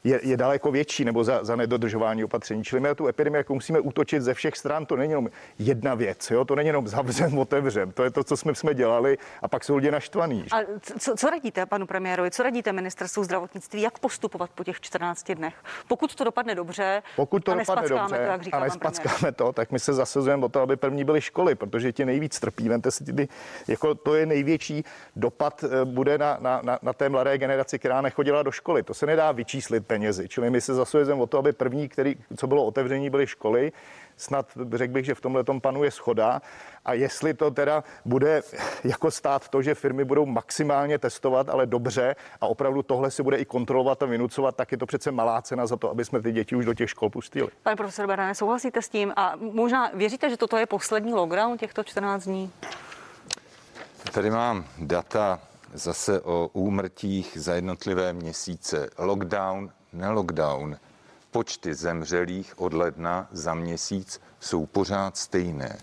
je, 0.04 0.20
je 0.22 0.36
daleko 0.36 0.70
větší 0.70 1.04
nebo 1.04 1.24
za, 1.24 1.44
za 1.44 1.56
nedodržování 1.56 2.24
opatření. 2.24 2.64
Čili 2.64 2.80
my 2.80 2.88
na 2.88 2.94
tu 2.94 3.06
epidemii 3.06 3.38
jako 3.38 3.54
musíme 3.54 3.80
útočit 3.80 4.22
ze 4.22 4.34
všech 4.34 4.56
stran. 4.56 4.86
To 4.86 4.96
není 4.96 5.10
jenom 5.10 5.28
jedna 5.58 5.94
věc, 5.94 6.30
jo? 6.30 6.44
to 6.44 6.54
není 6.54 6.66
jenom 6.66 6.88
zavřem, 6.88 7.38
otevřem. 7.38 7.92
To 7.92 8.04
je 8.04 8.10
to, 8.10 8.24
co 8.24 8.36
jsme, 8.36 8.54
jsme 8.54 8.74
dělali 8.74 9.18
a 9.42 9.48
pak 9.48 9.64
jsou 9.64 9.76
lidi 9.76 9.90
naštvaní. 9.90 10.46
A 10.52 10.56
co, 10.98 11.14
co 11.16 11.30
radíte 11.30 11.66
panu 11.66 11.86
premiérovi, 11.86 12.30
co 12.30 12.42
radíte 12.42 12.72
ministerstvu 12.72 13.24
zdravotnictví, 13.24 13.82
jak 13.82 13.98
postupovat 13.98 14.50
po 14.50 14.64
těch 14.64 14.80
14 14.80 15.31
dnech? 15.34 15.54
Pokud 15.88 16.14
to 16.14 16.24
dopadne 16.24 16.54
dobře, 16.54 17.02
pokud 17.16 17.44
to 17.44 17.54
dopadne 17.54 17.88
dobře 17.88 18.50
to, 18.50 18.56
a 18.56 18.60
nespackáme 18.60 19.32
to, 19.32 19.52
tak 19.52 19.72
my 19.72 19.78
se 19.78 19.92
zasazujeme 19.92 20.44
o 20.44 20.48
to, 20.48 20.60
aby 20.60 20.76
první 20.76 21.04
byly 21.04 21.20
školy, 21.20 21.54
protože 21.54 21.92
ti 21.92 22.04
nejvíc 22.04 22.40
trpí. 22.40 22.68
Vemte 22.68 22.90
si, 22.90 23.04
ty, 23.04 23.28
jako 23.68 23.94
to 23.94 24.14
je 24.14 24.26
největší 24.26 24.84
dopad 25.16 25.64
eh, 25.64 25.84
bude 25.84 26.18
na, 26.18 26.38
na, 26.40 26.60
na, 26.64 26.78
na 26.82 26.92
té 26.92 27.08
mladé 27.08 27.38
generaci, 27.38 27.78
která 27.78 28.00
nechodila 28.00 28.42
do 28.42 28.50
školy. 28.50 28.82
To 28.82 28.94
se 28.94 29.06
nedá 29.06 29.32
vyčíslit 29.32 29.86
penězi. 29.86 30.28
Čili 30.28 30.50
my 30.50 30.60
se 30.60 30.74
zasazujeme 30.74 31.22
o 31.22 31.26
to, 31.26 31.38
aby 31.38 31.52
první, 31.52 31.88
který, 31.88 32.16
co 32.36 32.46
bylo 32.46 32.64
otevření, 32.64 33.10
byly 33.10 33.26
školy 33.26 33.72
snad 34.16 34.46
řekl 34.72 34.92
bych, 34.92 35.04
že 35.04 35.14
v 35.14 35.20
tomhle 35.20 35.44
tom 35.44 35.60
panuje 35.60 35.90
schoda. 35.90 36.42
A 36.84 36.92
jestli 36.92 37.34
to 37.34 37.50
teda 37.50 37.84
bude 38.04 38.42
jako 38.84 39.10
stát 39.10 39.48
to, 39.48 39.62
že 39.62 39.74
firmy 39.74 40.04
budou 40.04 40.26
maximálně 40.26 40.98
testovat, 40.98 41.48
ale 41.48 41.66
dobře 41.66 42.16
a 42.40 42.46
opravdu 42.46 42.82
tohle 42.82 43.10
si 43.10 43.22
bude 43.22 43.36
i 43.36 43.44
kontrolovat 43.44 44.02
a 44.02 44.06
vynucovat, 44.06 44.56
tak 44.56 44.72
je 44.72 44.78
to 44.78 44.86
přece 44.86 45.10
malá 45.10 45.42
cena 45.42 45.66
za 45.66 45.76
to, 45.76 45.90
aby 45.90 46.04
jsme 46.04 46.22
ty 46.22 46.32
děti 46.32 46.56
už 46.56 46.64
do 46.64 46.74
těch 46.74 46.90
škol 46.90 47.10
pustili. 47.10 47.48
Pane 47.62 47.76
profesor 47.76 48.06
Berane, 48.06 48.34
souhlasíte 48.34 48.82
s 48.82 48.88
tím 48.88 49.12
a 49.16 49.34
možná 49.36 49.90
věříte, 49.94 50.30
že 50.30 50.36
toto 50.36 50.56
je 50.56 50.66
poslední 50.66 51.14
lockdown 51.14 51.58
těchto 51.58 51.84
14 51.84 52.24
dní? 52.24 52.52
Tady 54.12 54.30
mám 54.30 54.64
data 54.78 55.40
zase 55.74 56.20
o 56.20 56.50
úmrtích 56.52 57.32
za 57.40 57.54
jednotlivé 57.54 58.12
měsíce. 58.12 58.90
Lockdown, 58.98 59.70
ne 59.92 60.10
lockdown. 60.10 60.76
Počty 61.36 61.74
zemřelých 61.74 62.54
od 62.56 62.72
ledna 62.74 63.28
za 63.32 63.54
měsíc 63.54 64.20
jsou 64.40 64.66
pořád 64.66 65.16
stejné. 65.16 65.76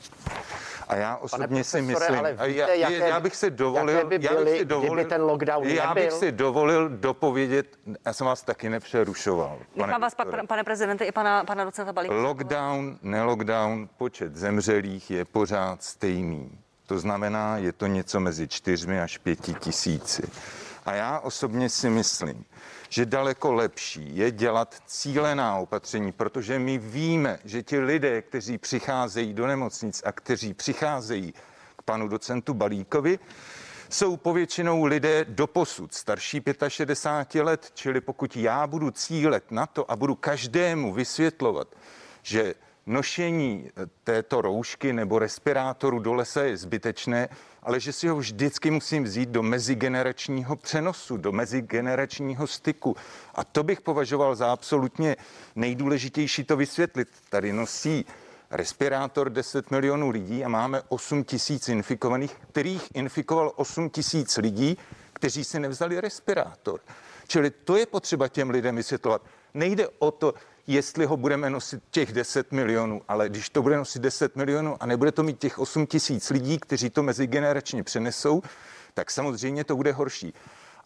A 0.88 0.96
já 0.96 1.18
osobně 1.18 1.64
si 1.64 1.82
myslím, 1.82 2.20
ale 2.20 2.32
víte, 2.32 2.48
já, 2.54 2.68
jaké- 2.90 3.10
já 3.10 3.20
bych 3.20 3.36
si 3.36 3.52
dovolil, 3.52 4.06
by 4.08 4.16
já 4.22 4.32
bych 4.32 4.38
byly, 4.38 4.58
si 4.58 4.66
dovolil, 4.66 5.06
ten 5.06 5.22
lockdown 5.22 5.68
já 5.68 5.94
bych 5.94 6.04
nebyl? 6.04 6.20
si 6.20 6.32
dovolil 6.32 6.90
dopovědět, 6.90 7.68
já 8.06 8.14
jsem 8.14 8.28
vás 8.28 8.42
taky 8.42 8.70
nepřerušoval. 8.70 9.60
Nechám 9.76 10.02
vás 10.02 10.16
pak, 10.16 10.28
pane 10.48 10.64
prezidente, 10.64 11.06
i 11.06 11.12
pana, 11.12 11.44
pana 11.44 11.64
docenta 11.66 11.94
Balíka. 11.94 12.16
Lockdown, 12.16 12.98
nelockdown, 13.02 13.90
počet 13.98 14.36
zemřelých 14.36 15.12
je 15.12 15.26
pořád 15.26 15.84
stejný. 15.84 16.52
To 16.86 17.00
znamená, 17.00 17.58
je 17.58 17.72
to 17.74 17.88
něco 17.88 18.20
mezi 18.20 18.48
čtyřmi 18.48 19.02
až 19.02 19.18
pěti 19.18 19.54
tisíci. 19.54 20.24
A 20.86 20.94
já 20.94 21.20
osobně 21.20 21.70
si 21.70 21.90
myslím, 21.90 22.46
že 22.90 23.06
daleko 23.06 23.54
lepší 23.54 24.18
je 24.18 24.32
dělat 24.32 24.76
cílená 24.86 25.58
opatření, 25.58 26.12
protože 26.12 26.60
my 26.60 26.78
víme, 26.78 27.40
že 27.46 27.64
ti 27.64 27.80
lidé, 27.80 28.22
kteří 28.22 28.58
přicházejí 28.58 29.34
do 29.34 29.48
nemocnic 29.48 30.02
a 30.06 30.12
kteří 30.12 30.54
přicházejí 30.54 31.34
k 31.76 31.82
panu 31.82 32.08
docentu 32.08 32.54
Balíkovi, 32.54 33.20
jsou 33.90 34.18
povětšinou 34.18 34.86
lidé 34.86 35.26
doposud 35.30 35.94
starší 35.94 36.42
65 36.68 37.44
let, 37.44 37.72
čili 37.74 38.02
pokud 38.02 38.36
já 38.36 38.68
budu 38.68 38.92
cílet 38.92 39.52
na 39.52 39.66
to 39.66 39.92
a 39.92 39.96
budu 39.96 40.16
každému 40.16 40.94
vysvětlovat, 40.94 41.68
že 42.22 42.56
nošení 42.86 43.72
této 44.04 44.42
roušky 44.42 44.94
nebo 44.94 45.20
respirátoru 45.20 46.00
do 46.00 46.14
lesa 46.14 46.44
je 46.44 46.58
zbytečné, 46.58 47.30
ale 47.64 47.80
že 47.80 47.94
si 47.94 48.08
ho 48.08 48.16
vždycky 48.16 48.72
musím 48.72 49.04
vzít 49.04 49.30
do 49.30 49.44
mezigeneračního 49.44 50.56
přenosu, 50.56 51.18
do 51.18 51.32
mezigeneračního 51.32 52.48
styku. 52.48 52.96
A 53.36 53.44
to 53.44 53.64
bych 53.64 53.82
považoval 53.82 54.36
za 54.36 54.52
absolutně 54.52 55.16
nejdůležitější 55.56 56.44
to 56.44 56.58
vysvětlit. 56.58 57.08
Tady 57.30 57.54
nosí 57.54 58.06
respirátor 58.52 59.30
10 59.30 59.72
milionů 59.72 60.10
lidí 60.10 60.44
a 60.44 60.50
máme 60.50 60.82
8 60.90 61.24
tisíc 61.24 61.70
infikovaných, 61.70 62.36
kterých 62.52 62.88
infikoval 62.94 63.52
8 63.56 63.90
tisíc 63.90 64.38
lidí, 64.38 64.78
kteří 65.14 65.44
si 65.44 65.60
nevzali 65.60 66.02
respirátor. 66.02 66.80
Čili 67.28 67.50
to 67.50 67.78
je 67.78 67.86
potřeba 67.86 68.28
těm 68.28 68.50
lidem 68.50 68.76
vysvětlovat. 68.76 69.22
Nejde 69.54 69.88
o 70.00 70.12
to, 70.12 70.34
jestli 70.74 71.06
ho 71.06 71.18
budeme 71.18 71.50
nosit 71.50 71.84
těch 71.92 72.14
10 72.14 72.52
milionů, 72.52 73.02
ale 73.08 73.30
když 73.30 73.50
to 73.50 73.62
bude 73.62 73.78
nosit 73.78 74.02
10 74.02 74.36
milionů 74.36 74.84
a 74.84 74.86
nebude 74.86 75.12
to 75.12 75.24
mít 75.24 75.40
těch 75.40 75.60
8 75.60 75.86
tisíc 75.86 76.30
lidí, 76.30 76.60
kteří 76.60 76.90
to 76.90 77.04
mezigeneračně 77.04 77.84
přenesou, 77.84 78.42
tak 78.94 79.12
samozřejmě 79.12 79.64
to 79.64 79.76
bude 79.76 79.92
horší. 79.92 80.34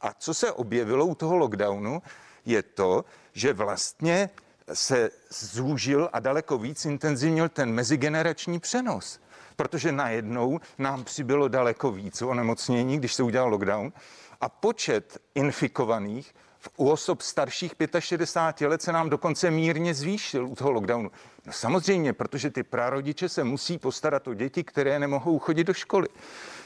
A 0.01 0.13
co 0.19 0.33
se 0.33 0.51
objevilo 0.51 1.05
u 1.05 1.15
toho 1.15 1.37
lockdownu, 1.37 2.01
je 2.45 2.63
to, 2.63 3.05
že 3.33 3.53
vlastně 3.53 4.29
se 4.73 5.11
zúžil 5.29 6.09
a 6.13 6.19
daleko 6.19 6.57
víc 6.57 6.85
intenzivnil 6.85 7.49
ten 7.49 7.73
mezigenerační 7.73 8.59
přenos. 8.59 9.19
Protože 9.55 9.91
najednou 9.91 10.59
nám 10.77 11.03
přibylo 11.03 11.47
daleko 11.47 11.91
víc 11.91 12.21
onemocnění, 12.21 12.97
když 12.97 13.13
se 13.13 13.23
udělal 13.23 13.49
lockdown, 13.49 13.93
a 14.41 14.49
počet 14.49 15.17
infikovaných 15.35 16.35
u 16.77 16.89
osob 16.89 17.21
starších 17.21 17.75
65 17.99 18.67
let 18.67 18.81
se 18.81 18.91
nám 18.91 19.09
dokonce 19.09 19.51
mírně 19.51 19.93
zvýšil 19.93 20.47
u 20.47 20.55
toho 20.55 20.71
lockdownu. 20.71 21.11
No 21.45 21.53
samozřejmě, 21.53 22.13
protože 22.13 22.49
ty 22.49 22.63
prarodiče 22.63 23.29
se 23.29 23.43
musí 23.43 23.77
postarat 23.77 24.27
o 24.27 24.33
děti, 24.33 24.63
které 24.63 24.99
nemohou 24.99 25.39
chodit 25.39 25.63
do 25.63 25.73
školy. 25.73 26.07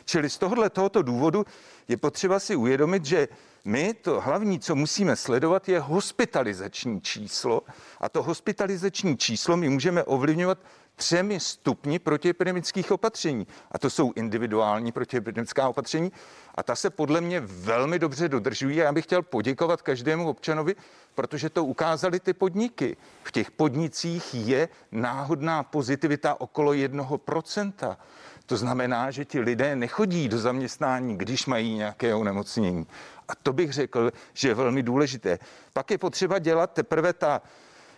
Čili 0.06 0.30
z 0.30 0.38
tohohle 0.38 0.70
tohoto 0.70 1.02
důvodu 1.02 1.46
je 1.88 1.98
potřeba 1.98 2.40
si 2.40 2.56
uvědomit, 2.56 3.06
že 3.06 3.28
my 3.66 3.94
to 3.94 4.22
hlavní, 4.22 4.60
co 4.60 4.76
musíme 4.76 5.16
sledovat, 5.16 5.70
je 5.70 5.80
hospitalizační 5.80 7.02
číslo. 7.02 7.62
A 8.02 8.10
to 8.10 8.24
hospitalizační 8.24 9.18
číslo 9.18 9.58
my 9.58 9.70
můžeme 9.70 10.04
ovlivňovat 10.04 10.58
třemi 10.98 11.40
stupni 11.40 12.00
protiepidemických 12.00 12.92
opatření. 12.92 13.48
A 13.72 13.78
to 13.80 13.90
jsou 13.90 14.14
individuální 14.16 14.92
protiepidemická 14.92 15.70
opatření. 15.70 16.12
A 16.56 16.64
ta 16.64 16.76
se 16.76 16.90
podle 16.90 17.22
mě 17.22 17.40
velmi 17.40 18.00
dobře 18.00 18.30
dodržují. 18.30 18.82
A 18.82 18.84
já 18.84 18.92
bych 18.92 19.06
chtěl 19.06 19.22
poděkovat 19.22 19.82
každému 19.82 20.30
občanovi, 20.30 20.76
protože 21.16 21.50
to 21.50 21.66
ukázali 21.66 22.20
ty 22.20 22.34
podniky. 22.34 22.98
V 23.24 23.32
těch 23.32 23.52
podnicích 23.52 24.34
je 24.34 24.70
náhodná 24.92 25.64
pozitivita 25.64 26.42
okolo 26.42 26.74
jednoho 26.74 27.18
procenta. 27.18 27.98
To 28.46 28.58
znamená, 28.58 29.12
že 29.12 29.26
ti 29.26 29.40
lidé 29.40 29.76
nechodí 29.76 30.30
do 30.30 30.38
zaměstnání, 30.38 31.18
když 31.18 31.46
mají 31.46 31.76
nějaké 31.76 32.16
onemocnění. 32.16 32.88
A 33.28 33.36
to 33.36 33.54
bych 33.54 33.74
řekl, 33.74 34.12
že 34.34 34.48
je 34.48 34.54
velmi 34.54 34.84
důležité. 34.84 35.40
Pak 35.74 35.92
je 35.92 35.98
potřeba 35.98 36.40
dělat 36.40 36.74
teprve 36.74 37.14
ta, 37.14 37.42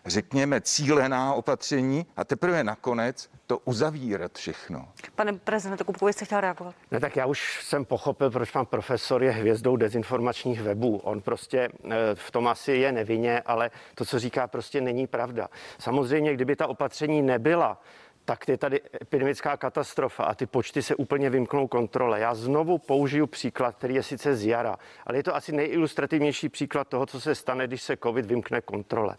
řekněme, 0.06 0.62
cílená 0.62 1.34
opatření 1.34 2.06
a 2.18 2.24
teprve 2.24 2.64
nakonec 2.64 3.30
to 3.48 3.58
uzavírat 3.58 4.38
všechno. 4.38 4.88
Pane 5.16 5.34
prezidente 5.34 5.84
Kupkovi, 5.84 6.14
jste 6.14 6.26
chtěl 6.26 6.42
reagovat? 6.42 6.76
Ne, 6.92 7.00
tak 7.00 7.16
já 7.16 7.26
už 7.26 7.64
jsem 7.64 7.86
pochopil, 7.86 8.32
proč 8.32 8.52
pan 8.52 8.66
profesor 8.66 9.24
je 9.24 9.32
hvězdou 9.32 9.76
dezinformačních 9.76 10.62
webů. 10.62 10.98
On 10.98 11.22
prostě 11.22 11.60
eh, 11.60 11.96
v 12.14 12.32
tom 12.32 12.48
asi 12.48 12.72
je 12.72 12.92
nevinně, 12.92 13.42
ale 13.42 13.72
to, 13.96 14.06
co 14.06 14.20
říká, 14.20 14.48
prostě 14.48 14.82
není 14.82 15.08
pravda. 15.08 15.48
Samozřejmě, 15.80 16.34
kdyby 16.34 16.56
ta 16.56 16.68
opatření 16.68 17.22
nebyla, 17.22 17.82
tak 18.30 18.48
je 18.48 18.58
tady 18.58 18.82
epidemická 19.02 19.58
katastrofa 19.58 20.24
a 20.24 20.36
ty 20.36 20.46
počty 20.46 20.82
se 20.82 20.96
úplně 20.96 21.30
vymknou 21.30 21.68
kontrole. 21.68 22.20
Já 22.20 22.36
znovu 22.36 22.78
použiju 22.78 23.28
příklad, 23.28 23.76
který 23.76 23.96
je 23.96 24.04
sice 24.04 24.36
z 24.36 24.46
jara, 24.46 24.78
ale 25.06 25.18
je 25.18 25.24
to 25.24 25.36
asi 25.36 25.52
nejilustrativnější 25.52 26.50
příklad 26.50 26.88
toho, 26.88 27.06
co 27.06 27.22
se 27.22 27.36
stane, 27.36 27.68
když 27.68 27.82
se 27.82 27.98
COVID 27.98 28.26
vymkne 28.26 28.62
kontrole. 28.62 29.16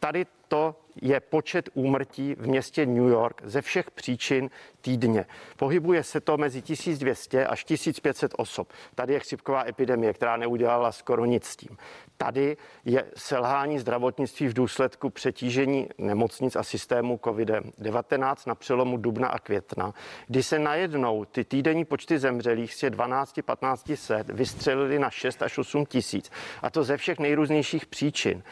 Tady 0.00 0.26
to 0.52 0.74
je 1.02 1.20
počet 1.20 1.68
úmrtí 1.74 2.34
v 2.34 2.46
městě 2.46 2.86
New 2.86 3.08
York 3.08 3.42
ze 3.44 3.62
všech 3.62 3.90
příčin 3.90 4.50
týdně. 4.80 5.26
Pohybuje 5.56 6.04
se 6.04 6.20
to 6.20 6.36
mezi 6.36 6.62
1200 6.62 7.46
až 7.46 7.64
1500 7.64 8.34
osob. 8.36 8.72
Tady 8.94 9.12
je 9.12 9.20
chřipková 9.20 9.68
epidemie, 9.68 10.12
která 10.12 10.36
neudělala 10.36 10.92
skoro 10.92 11.24
nic 11.24 11.44
s 11.44 11.56
tím. 11.56 11.76
Tady 12.16 12.56
je 12.84 13.04
selhání 13.16 13.78
zdravotnictví 13.78 14.48
v 14.48 14.54
důsledku 14.54 15.10
přetížení 15.10 15.88
nemocnic 15.98 16.56
a 16.56 16.62
systému 16.62 17.16
COVID-19 17.16 18.36
na 18.46 18.54
přelomu 18.54 18.96
dubna 18.96 19.28
a 19.28 19.38
května, 19.38 19.94
kdy 20.26 20.42
se 20.42 20.58
najednou 20.58 21.24
ty 21.24 21.44
týdenní 21.44 21.84
počty 21.84 22.18
zemřelých 22.18 22.74
z 22.74 22.78
těch 22.78 22.90
12-15 22.90 23.96
set 23.96 24.30
vystřelily 24.30 24.98
na 24.98 25.10
6 25.10 25.42
až 25.42 25.58
8 25.58 25.86
tisíc. 25.86 26.30
A 26.62 26.70
to 26.70 26.84
ze 26.84 26.96
všech 26.96 27.18
nejrůznějších 27.18 27.86
příčin. 27.86 28.42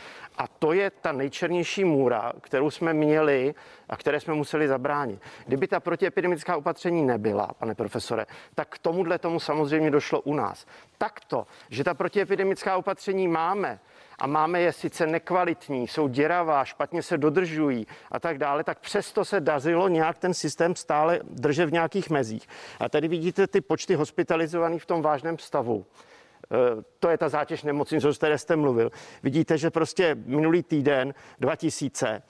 A 0.41 0.47
to 0.47 0.73
je 0.73 0.91
ta 0.91 1.13
nejčernější 1.13 1.85
můra, 1.85 2.33
kterou 2.41 2.71
jsme 2.71 2.95
měli 2.95 3.55
a 3.89 3.97
které 3.97 4.21
jsme 4.21 4.35
museli 4.35 4.69
zabránit. 4.69 5.21
Kdyby 5.47 5.69
ta 5.69 5.81
protiepidemická 5.81 6.57
opatření 6.57 7.03
nebyla, 7.03 7.51
pane 7.59 7.75
profesore, 7.75 8.27
tak 8.55 8.69
k 8.69 8.79
tomuhle 8.79 9.19
tomu 9.19 9.41
samozřejmě 9.41 9.91
došlo 9.91 10.21
u 10.21 10.35
nás. 10.35 10.67
Takto, 10.99 11.47
že 11.71 11.85
ta 11.85 11.95
protiepidemická 11.95 12.77
opatření 12.77 13.29
máme, 13.29 13.81
a 14.19 14.27
máme 14.27 14.61
je 14.61 14.73
sice 14.73 15.07
nekvalitní, 15.07 15.89
jsou 15.89 16.09
děravá, 16.09 16.65
špatně 16.65 17.03
se 17.03 17.19
dodržují 17.19 17.87
a 18.11 18.21
tak 18.21 18.39
dále, 18.39 18.65
tak 18.65 18.79
přesto 18.79 19.25
se 19.25 19.41
dařilo 19.41 19.89
nějak 19.89 20.19
ten 20.19 20.35
systém 20.35 20.77
stále 20.77 21.21
držet 21.23 21.67
v 21.67 21.73
nějakých 21.73 22.11
mezích. 22.11 22.49
A 22.81 22.89
tady 22.89 23.09
vidíte 23.09 23.47
ty 23.47 23.61
počty 23.61 23.95
hospitalizovaných 23.95 24.83
v 24.83 24.87
tom 24.87 25.03
vážném 25.03 25.39
stavu. 25.39 25.87
Eh, 26.53 26.83
To 26.99 27.09
je 27.09 27.19
ta 27.19 27.29
zátěž 27.29 27.63
nemocnic, 27.63 28.05
o 28.05 28.13
které 28.13 28.39
jste 28.39 28.57
mluvil. 28.57 28.91
Vidíte, 29.23 29.59
že 29.59 29.71
prostě 29.71 30.17
minulý 30.27 30.63
týden 30.63 31.15
2000 31.41 32.23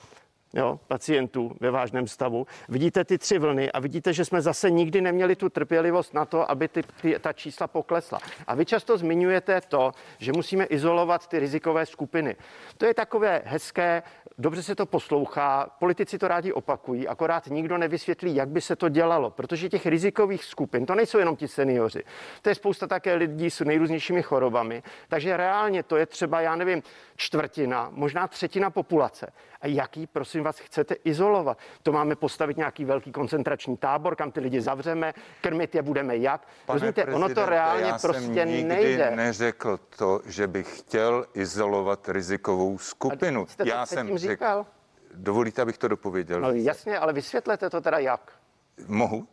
jo, 0.54 0.80
pacientů 0.88 1.52
ve 1.60 1.70
vážném 1.70 2.06
stavu. 2.06 2.46
Vidíte 2.68 3.04
ty 3.04 3.18
tři 3.18 3.38
vlny 3.38 3.72
a 3.72 3.80
vidíte, 3.80 4.12
že 4.12 4.24
jsme 4.24 4.42
zase 4.42 4.70
nikdy 4.70 5.00
neměli 5.00 5.36
tu 5.36 5.48
trpělivost 5.48 6.14
na 6.14 6.24
to, 6.24 6.50
aby 6.50 6.68
ty, 6.68 6.82
ty, 7.02 7.18
ta 7.20 7.32
čísla 7.32 7.66
poklesla. 7.66 8.18
A 8.46 8.54
vy 8.54 8.66
často 8.66 8.98
zmiňujete 8.98 9.60
to, 9.60 9.92
že 10.18 10.32
musíme 10.32 10.64
izolovat 10.64 11.26
ty 11.26 11.38
rizikové 11.38 11.86
skupiny. 11.86 12.36
To 12.78 12.86
je 12.86 12.94
takové 12.94 13.42
hezké, 13.44 14.02
dobře 14.38 14.62
se 14.62 14.74
to 14.74 14.86
poslouchá, 14.86 15.70
politici 15.78 16.18
to 16.18 16.28
rádi 16.28 16.52
opakují, 16.52 17.08
akorát 17.08 17.46
nikdo 17.46 17.78
nevysvětlí, 17.78 18.34
jak 18.34 18.48
by 18.48 18.60
se 18.60 18.76
to 18.76 18.88
dělalo, 18.88 19.30
protože 19.30 19.68
těch 19.68 19.86
rizikových 19.86 20.44
skupin, 20.44 20.86
to 20.86 20.94
nejsou 20.94 21.18
jenom 21.18 21.36
ti 21.36 21.48
seniori, 21.48 22.02
to 22.42 22.48
je 22.48 22.54
spousta 22.54 22.86
také 22.86 23.14
lidí 23.14 23.50
s 23.50 23.64
nejrůznějšími 23.64 24.22
chorobami, 24.22 24.82
takže 25.08 25.36
reálně 25.36 25.82
to 25.82 25.96
je 25.96 26.06
třeba, 26.06 26.40
já 26.40 26.56
nevím, 26.56 26.82
čtvrtina, 27.16 27.88
možná 27.92 28.28
třetina 28.28 28.70
populace. 28.70 29.32
A 29.60 29.66
jaký, 29.66 30.06
prosím 30.06 30.39
vás, 30.42 30.58
chcete 30.58 30.94
izolovat? 31.04 31.58
To 31.82 31.92
máme 31.92 32.16
postavit 32.16 32.56
nějaký 32.56 32.84
velký 32.84 33.12
koncentrační 33.12 33.76
tábor, 33.76 34.16
kam 34.16 34.32
ty 34.32 34.40
lidi 34.40 34.60
zavřeme, 34.60 35.12
krmit 35.40 35.74
je 35.74 35.82
budeme 35.82 36.16
jak? 36.16 36.46
Rozumíte, 36.68 37.04
ono 37.04 37.28
to 37.34 37.46
reálně 37.46 37.84
já 37.84 37.98
prostě 37.98 38.22
jsem 38.22 38.48
nikdy 38.48 38.64
nejde. 38.64 39.10
neřekl 39.16 39.78
to, 39.98 40.20
že 40.26 40.46
bych 40.46 40.78
chtěl 40.78 41.26
izolovat 41.34 42.08
rizikovou 42.08 42.78
skupinu. 42.78 43.46
Jste 43.46 43.68
já 43.68 43.86
jsem 43.86 44.18
řekl, 44.18 44.32
říkal? 44.32 44.66
dovolíte, 45.14 45.62
abych 45.62 45.78
to 45.78 45.88
dopověděl? 45.88 46.40
No 46.40 46.50
jasně, 46.52 46.98
ale 46.98 47.12
vysvětlete 47.12 47.70
to 47.70 47.80
teda 47.80 47.98
jak? 47.98 48.32
Mohu? 48.86 49.26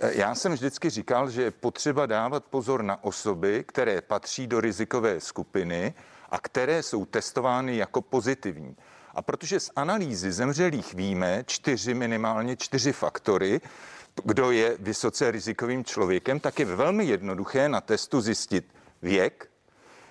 Eh, 0.00 0.10
Já 0.14 0.34
jsem 0.34 0.52
vždycky 0.52 0.90
říkal, 0.90 1.30
že 1.30 1.42
je 1.42 1.50
potřeba 1.50 2.06
dávat 2.06 2.44
pozor 2.44 2.82
na 2.82 3.04
osoby, 3.04 3.64
které 3.68 4.00
patří 4.00 4.46
do 4.46 4.60
rizikové 4.60 5.20
skupiny 5.20 5.94
a 6.30 6.38
které 6.38 6.82
jsou 6.82 7.04
testovány 7.04 7.76
jako 7.76 8.02
pozitivní. 8.02 8.76
A 9.14 9.22
protože 9.22 9.60
z 9.60 9.70
analýzy 9.76 10.32
zemřelých 10.32 10.94
víme 10.94 11.44
čtyři, 11.46 11.94
minimálně 11.94 12.56
čtyři 12.56 12.92
faktory, 12.92 13.60
kdo 14.24 14.50
je 14.50 14.76
vysoce 14.80 15.30
rizikovým 15.30 15.84
člověkem, 15.84 16.40
tak 16.40 16.58
je 16.58 16.64
velmi 16.64 17.04
jednoduché 17.04 17.68
na 17.68 17.80
testu 17.80 18.20
zjistit 18.20 18.74
věk, 19.02 19.50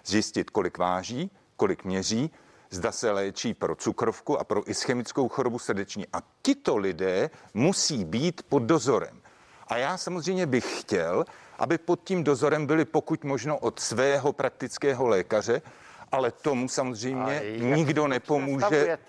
zjistit, 0.06 0.50
kolik 0.50 0.78
váží, 0.78 1.32
kolik 1.56 1.84
měří, 1.84 2.32
zda 2.70 2.92
se 2.92 3.12
léčí 3.12 3.54
pro 3.54 3.76
cukrovku 3.76 4.40
a 4.40 4.44
pro 4.44 4.70
ischemickou 4.70 5.28
chorobu 5.30 5.60
srdeční. 5.60 6.06
A 6.14 6.22
tito 6.42 6.78
lidé 6.78 7.30
musí 7.54 8.06
být 8.06 8.42
pod 8.50 8.64
dozorem. 8.64 9.22
A 9.68 9.78
já 9.78 9.98
samozřejmě 9.98 10.46
bych 10.46 10.80
chtěl, 10.80 11.26
aby 11.60 11.78
pod 11.78 12.04
tím 12.04 12.24
dozorem 12.24 12.66
byli 12.66 12.86
pokud 12.86 13.24
možno 13.24 13.58
od 13.58 13.80
svého 13.80 14.34
praktického 14.34 15.08
lékaře, 15.08 15.62
ale 16.12 16.32
tomu 16.32 16.68
samozřejmě 16.68 17.42
nikdo 17.58 18.08
nepomůže. 18.08 18.98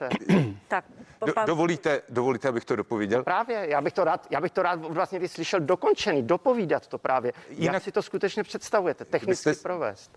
Tak, 0.68 0.84
Do, 1.26 1.32
dovolíte, 1.46 2.02
dovolíte, 2.08 2.48
abych 2.48 2.64
to 2.64 2.76
dopověděl? 2.76 3.24
Právě, 3.24 3.66
já 3.70 3.80
bych 3.80 3.92
to 3.92 4.04
rád, 4.04 4.26
já 4.30 4.40
bych 4.40 4.52
to 4.52 4.62
rád 4.62 4.80
vlastně 4.80 5.18
vyslyšel 5.18 5.60
dokončený, 5.60 6.22
dopovídat 6.22 6.86
to 6.86 6.98
právě. 6.98 7.32
Jinak... 7.50 7.74
Jak 7.74 7.82
si 7.82 7.92
to 7.92 8.02
skutečně 8.02 8.42
představujete, 8.42 9.04
technicky 9.04 9.48
Byste- 9.50 9.62
provést? 9.62 10.10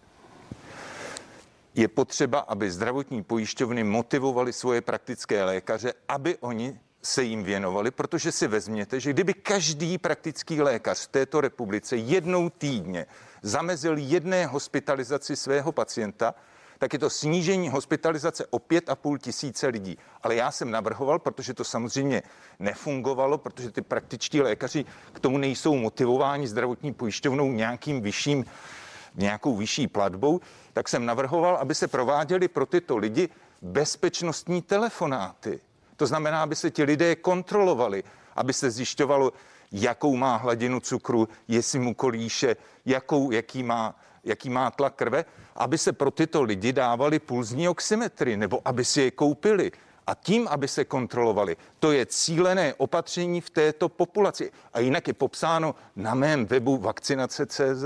Je 1.76 1.88
potřeba, 1.88 2.40
aby 2.40 2.72
zdravotní 2.72 3.24
pojišťovny 3.24 3.84
motivovaly 3.84 4.54
svoje 4.54 4.82
praktické 4.82 5.44
lékaře, 5.44 5.94
aby 6.08 6.38
oni 6.38 6.80
se 7.02 7.24
jim 7.24 7.44
věnovali, 7.44 7.92
protože 7.92 8.32
si 8.32 8.48
vezměte, 8.48 9.00
že 9.00 9.10
kdyby 9.14 9.34
každý 9.34 9.98
praktický 9.98 10.62
lékař 10.62 11.04
v 11.04 11.08
této 11.08 11.42
republice 11.42 11.98
jednou 11.98 12.50
týdně 12.50 13.06
zamezil 13.42 13.98
jedné 13.98 14.46
hospitalizaci 14.46 15.36
svého 15.36 15.72
pacienta, 15.72 16.36
tak 16.84 16.94
je 16.94 17.00
to 17.00 17.10
snížení 17.10 17.70
hospitalizace 17.70 18.46
o 18.50 18.58
5,5 18.58 19.18
tisíce 19.18 19.68
lidí. 19.68 19.98
Ale 20.24 20.36
já 20.36 20.52
jsem 20.52 20.72
navrhoval, 20.72 21.20
protože 21.20 21.54
to 21.54 21.64
samozřejmě 21.64 22.24
nefungovalo, 22.60 23.38
protože 23.38 23.72
ty 23.72 23.82
praktičtí 23.82 24.42
lékaři 24.42 24.86
k 25.14 25.20
tomu 25.20 25.38
nejsou 25.38 25.76
motivováni 25.76 26.48
zdravotní 26.48 26.94
pojišťovnou 26.94 27.52
nějakým 27.52 28.02
vyšším 28.02 28.46
nějakou 29.16 29.56
vyšší 29.56 29.88
platbou, 29.88 30.42
tak 30.74 30.90
jsem 30.90 31.06
navrhoval, 31.06 31.56
aby 31.56 31.76
se 31.76 31.88
prováděly 31.88 32.48
pro 32.48 32.66
tyto 32.66 32.98
lidi 32.98 33.30
bezpečnostní 33.62 34.62
telefonáty. 34.62 35.60
To 35.96 36.08
znamená, 36.08 36.44
aby 36.44 36.56
se 36.56 36.72
ti 36.72 36.84
lidé 36.84 37.16
kontrolovali, 37.16 38.04
aby 38.36 38.54
se 38.54 38.72
zjišťovalo, 38.72 39.34
jakou 39.72 40.16
má 40.16 40.36
hladinu 40.36 40.80
cukru, 40.80 41.28
jestli 41.48 41.80
mu 41.80 41.94
kolíše, 41.94 42.56
jakou, 42.86 43.32
jaký, 43.32 43.64
má, 43.64 43.96
jaký 44.24 44.50
má 44.50 44.72
tlak 44.72 44.96
krve, 44.96 45.26
aby 45.56 45.78
se 45.78 45.94
pro 45.94 46.12
tyto 46.12 46.44
lidi 46.44 46.74
dávali 46.74 47.20
pulzní 47.20 47.70
oximetry, 47.70 48.38
nebo 48.38 48.62
aby 48.66 48.86
si 48.86 49.02
je 49.02 49.12
koupili. 49.12 49.72
A 50.08 50.16
tím, 50.16 50.48
aby 50.48 50.68
se 50.68 50.86
kontrolovali, 50.86 51.58
to 51.80 51.92
je 51.92 52.06
cílené 52.06 52.74
opatření 52.74 53.42
v 53.42 53.50
této 53.50 53.90
populaci. 53.90 54.52
A 54.74 54.80
jinak 54.80 55.08
je 55.08 55.14
popsáno 55.14 55.76
na 55.96 56.16
mém 56.16 56.46
webu 56.46 56.78
vakcinace.cz. 56.78 57.84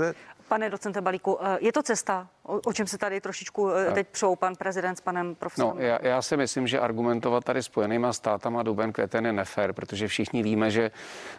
Pane 0.48 0.70
docente 0.70 1.00
Balíku, 1.00 1.38
eh, 1.40 1.58
je 1.60 1.72
to 1.72 1.82
cesta, 1.82 2.28
o, 2.48 2.60
o 2.64 2.72
čem 2.72 2.86
se 2.86 2.98
tady 2.98 3.20
trošičku 3.20 3.70
eh, 3.70 3.92
teď 3.92 4.08
přou 4.08 4.36
pan 4.36 4.54
prezident 4.56 4.96
s 4.96 5.00
panem 5.00 5.28
No, 5.28 5.34
profesorem? 5.34 5.80
já, 5.80 5.98
já 6.02 6.22
si 6.22 6.36
myslím, 6.36 6.66
že 6.66 6.80
argumentovat 6.80 7.44
tady 7.44 7.62
spojenýma 7.62 8.12
státama 8.12 8.62
duben 8.62 8.92
květen 8.92 9.26
je 9.26 9.32
nefér, 9.32 9.72
protože 9.72 10.08
všichni 10.08 10.42
víme, 10.42 10.70
že 10.70 10.90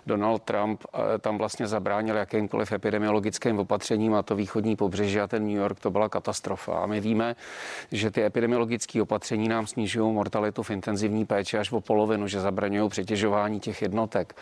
Donald 0.06 0.44
Trump 0.44 0.84
eh, 0.94 1.18
tam 1.20 1.38
vlastně 1.38 1.68
zabránil 1.68 2.16
jakýmkoliv 2.16 2.72
epidemiologickým 2.72 3.60
opatřením 3.60 4.14
a 4.16 4.22
to 4.24 4.36
východní 4.36 4.76
pobřeží 4.76 5.20
a 5.20 5.28
ten 5.28 5.48
New 5.48 5.58
York 5.58 5.80
to 5.80 5.92
byla 5.92 6.10
katastrofa. 6.10 6.74
A 6.74 6.86
my 6.86 7.00
víme, 7.00 7.36
že 7.92 8.12
ty 8.12 8.24
epidemiologické 8.26 9.02
opatření 9.02 9.48
nám 9.48 9.68
snižují 9.68 10.14
mortalitu 10.14 10.64
v 10.64 10.70
intenzivní 10.70 11.26
péči 11.26 11.58
až 11.58 11.72
o 11.72 11.82
polovinu, 11.82 12.28
že 12.28 12.40
zabraňují 12.40 12.90
přetěžování 12.90 13.60
těch 13.60 13.82
jednotek. 13.82 14.36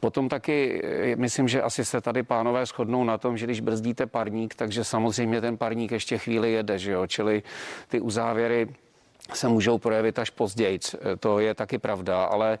Potom 0.00 0.28
taky 0.28 0.82
eh, 0.84 1.16
myslím, 1.16 1.48
že 1.48 1.62
asi 1.62 1.84
se 1.84 2.00
tady 2.00 2.22
pánové 2.22 2.66
shodnou 2.66 3.04
na 3.04 3.18
tom, 3.18 3.36
že 3.36 3.46
když 3.46 3.60
brzdíte 3.60 4.06
parník, 4.06 4.54
takže 4.54 4.84
samozřejmě 4.84 5.40
ten 5.40 5.56
parník 5.56 5.81
ještě 5.90 6.18
chvíli 6.18 6.52
jede, 6.52 6.78
že 6.78 6.92
jo? 6.92 7.06
čili 7.06 7.42
ty 7.88 8.00
uzávěry 8.00 8.68
se 9.34 9.48
můžou 9.48 9.78
projevit 9.78 10.18
až 10.18 10.30
později. 10.30 10.78
To 11.20 11.38
je 11.38 11.54
taky 11.54 11.78
pravda, 11.78 12.24
ale 12.24 12.58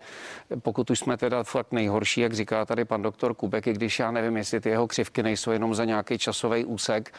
pokud 0.62 0.90
už 0.90 0.98
jsme 0.98 1.16
teda 1.16 1.42
fakt 1.42 1.72
nejhorší, 1.72 2.20
jak 2.20 2.32
říká 2.32 2.64
tady 2.64 2.84
pan 2.84 3.02
doktor 3.02 3.34
Kubek, 3.34 3.66
i 3.66 3.72
když 3.72 3.98
já 3.98 4.10
nevím, 4.10 4.36
jestli 4.36 4.60
ty 4.60 4.68
jeho 4.68 4.86
křivky 4.86 5.22
nejsou 5.22 5.50
jenom 5.50 5.74
za 5.74 5.84
nějaký 5.84 6.18
časový 6.18 6.64
úsek, 6.64 7.14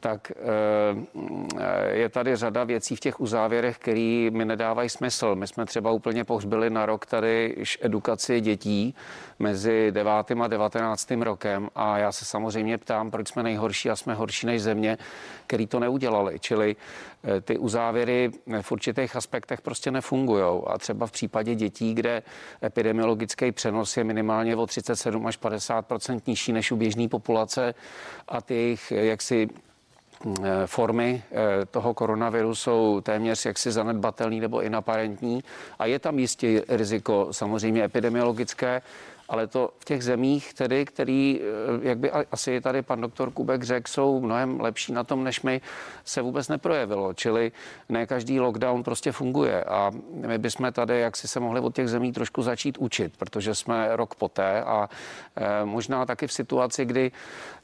tak 0.00 0.32
eh, 0.32 1.96
je 1.96 2.08
tady 2.08 2.36
řada 2.36 2.64
věcí 2.64 2.96
v 2.96 3.00
těch 3.00 3.20
uzávěrech, 3.20 3.78
které 3.78 4.28
mi 4.32 4.44
nedávají 4.44 4.88
smysl. 4.88 5.34
My 5.34 5.46
jsme 5.46 5.66
třeba 5.66 5.90
úplně 5.90 6.24
pohřbili 6.24 6.70
na 6.70 6.86
rok 6.86 7.06
tady 7.06 7.56
edukaci 7.80 8.40
dětí 8.40 8.94
mezi 9.38 9.90
9. 9.90 10.10
a 10.42 10.48
19. 10.48 11.10
rokem 11.10 11.68
a 11.74 11.98
já 11.98 12.12
se 12.12 12.24
samozřejmě 12.24 12.78
ptám, 12.78 13.10
proč 13.10 13.28
jsme 13.28 13.42
nejhorší 13.42 13.90
a 13.90 13.96
jsme 13.96 14.14
horší 14.14 14.46
než 14.46 14.62
země, 14.62 14.98
který 15.46 15.66
to 15.66 15.80
neudělali. 15.80 16.38
Čili 16.38 16.76
eh, 16.76 17.11
ty 17.42 17.58
uzávěry 17.58 18.30
v 18.60 18.72
určitých 18.72 19.16
aspektech 19.16 19.60
prostě 19.60 19.90
nefungují. 19.90 20.62
A 20.66 20.78
třeba 20.78 21.06
v 21.06 21.12
případě 21.12 21.54
dětí, 21.54 21.94
kde 21.94 22.22
epidemiologický 22.64 23.52
přenos 23.52 23.96
je 23.96 24.04
minimálně 24.04 24.56
o 24.56 24.66
37 24.66 25.26
až 25.26 25.40
50% 25.40 26.20
nižší 26.26 26.52
než 26.52 26.72
u 26.72 26.76
běžné 26.76 27.08
populace 27.08 27.74
a 28.28 28.40
ty 28.40 28.54
jejich 28.54 28.92
jaksi 28.92 29.48
eh, 30.42 30.66
formy 30.66 31.22
eh, 31.32 31.66
toho 31.66 31.94
koronaviru 31.94 32.54
jsou 32.54 33.00
téměř 33.00 33.46
jaksi 33.46 33.72
zanedbatelný 33.72 34.40
nebo 34.40 34.62
inaparentní 34.62 35.44
a 35.78 35.86
je 35.86 35.98
tam 35.98 36.18
jistě 36.18 36.62
riziko 36.68 37.28
samozřejmě 37.30 37.84
epidemiologické, 37.84 38.82
ale 39.32 39.46
to 39.46 39.70
v 39.78 39.84
těch 39.84 40.04
zemích, 40.04 40.54
tedy, 40.54 40.84
který, 40.84 41.40
eh, 41.40 41.88
jak 41.88 41.98
by 41.98 42.10
asi 42.10 42.60
tady 42.60 42.82
pan 42.82 43.00
doktor 43.00 43.30
Kubek 43.30 43.62
řekl, 43.62 43.90
jsou 43.90 44.20
mnohem 44.20 44.60
lepší 44.60 44.92
na 44.92 45.04
tom, 45.04 45.24
než 45.24 45.42
my, 45.42 45.60
se 46.04 46.22
vůbec 46.22 46.48
neprojevilo. 46.48 47.14
Čili 47.14 47.52
ne 47.88 48.06
každý 48.06 48.40
lockdown 48.40 48.82
prostě 48.82 49.12
funguje 49.12 49.64
a 49.64 49.90
my 50.26 50.38
bychom 50.38 50.72
tady, 50.72 51.00
jak 51.00 51.16
si 51.16 51.28
se 51.28 51.40
mohli 51.40 51.60
od 51.60 51.74
těch 51.74 51.88
zemí 51.88 52.12
trošku 52.12 52.42
začít 52.42 52.78
učit, 52.78 53.16
protože 53.16 53.54
jsme 53.54 53.96
rok 53.96 54.14
poté 54.14 54.62
a 54.62 54.88
eh, 55.36 55.64
možná 55.64 56.06
taky 56.06 56.26
v 56.26 56.32
situaci, 56.32 56.84
kdy 56.84 57.12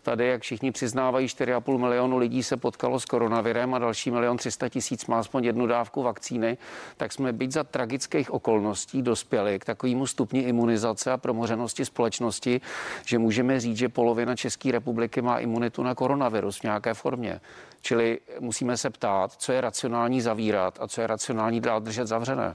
tady, 0.08 0.26
jak 0.26 0.42
všichni 0.42 0.72
přiznávají, 0.72 1.26
4,5 1.26 1.78
milionu 1.78 2.18
lidí 2.18 2.42
se 2.42 2.56
potkalo 2.56 3.00
s 3.00 3.04
koronavirem 3.04 3.74
a 3.74 3.78
další 3.78 4.10
milion 4.10 4.36
300 4.36 4.68
tisíc 4.68 5.06
má 5.06 5.18
aspoň 5.18 5.44
jednu 5.44 5.66
dávku 5.66 6.02
vakcíny, 6.02 6.58
tak 6.96 7.12
jsme 7.12 7.32
být 7.32 7.52
za 7.52 7.64
tragických 7.64 8.30
okolností 8.30 9.02
dospěli 9.02 9.58
k 9.58 9.64
takovému 9.64 10.06
stupni 10.06 10.40
imunizace 10.40 11.12
a 11.12 11.16
promořenosti 11.16 11.84
společnosti, 11.84 12.60
že 13.06 13.18
můžeme 13.18 13.60
říct, 13.60 13.76
že 13.76 13.88
polovina 13.88 14.36
České 14.36 14.72
republiky 14.72 15.22
má 15.22 15.38
imunitu 15.38 15.82
na 15.82 15.94
koronavirus 15.94 16.58
v 16.58 16.62
nějaké 16.62 16.94
formě. 16.94 17.40
Čili 17.82 18.18
musíme 18.40 18.76
se 18.76 18.90
ptát, 18.90 19.32
co 19.32 19.52
je 19.52 19.60
racionální 19.60 20.20
zavírat 20.20 20.78
a 20.80 20.88
co 20.88 21.00
je 21.00 21.06
racionální 21.06 21.60
dál 21.60 21.80
držet 21.80 22.06
zavřené. 22.06 22.54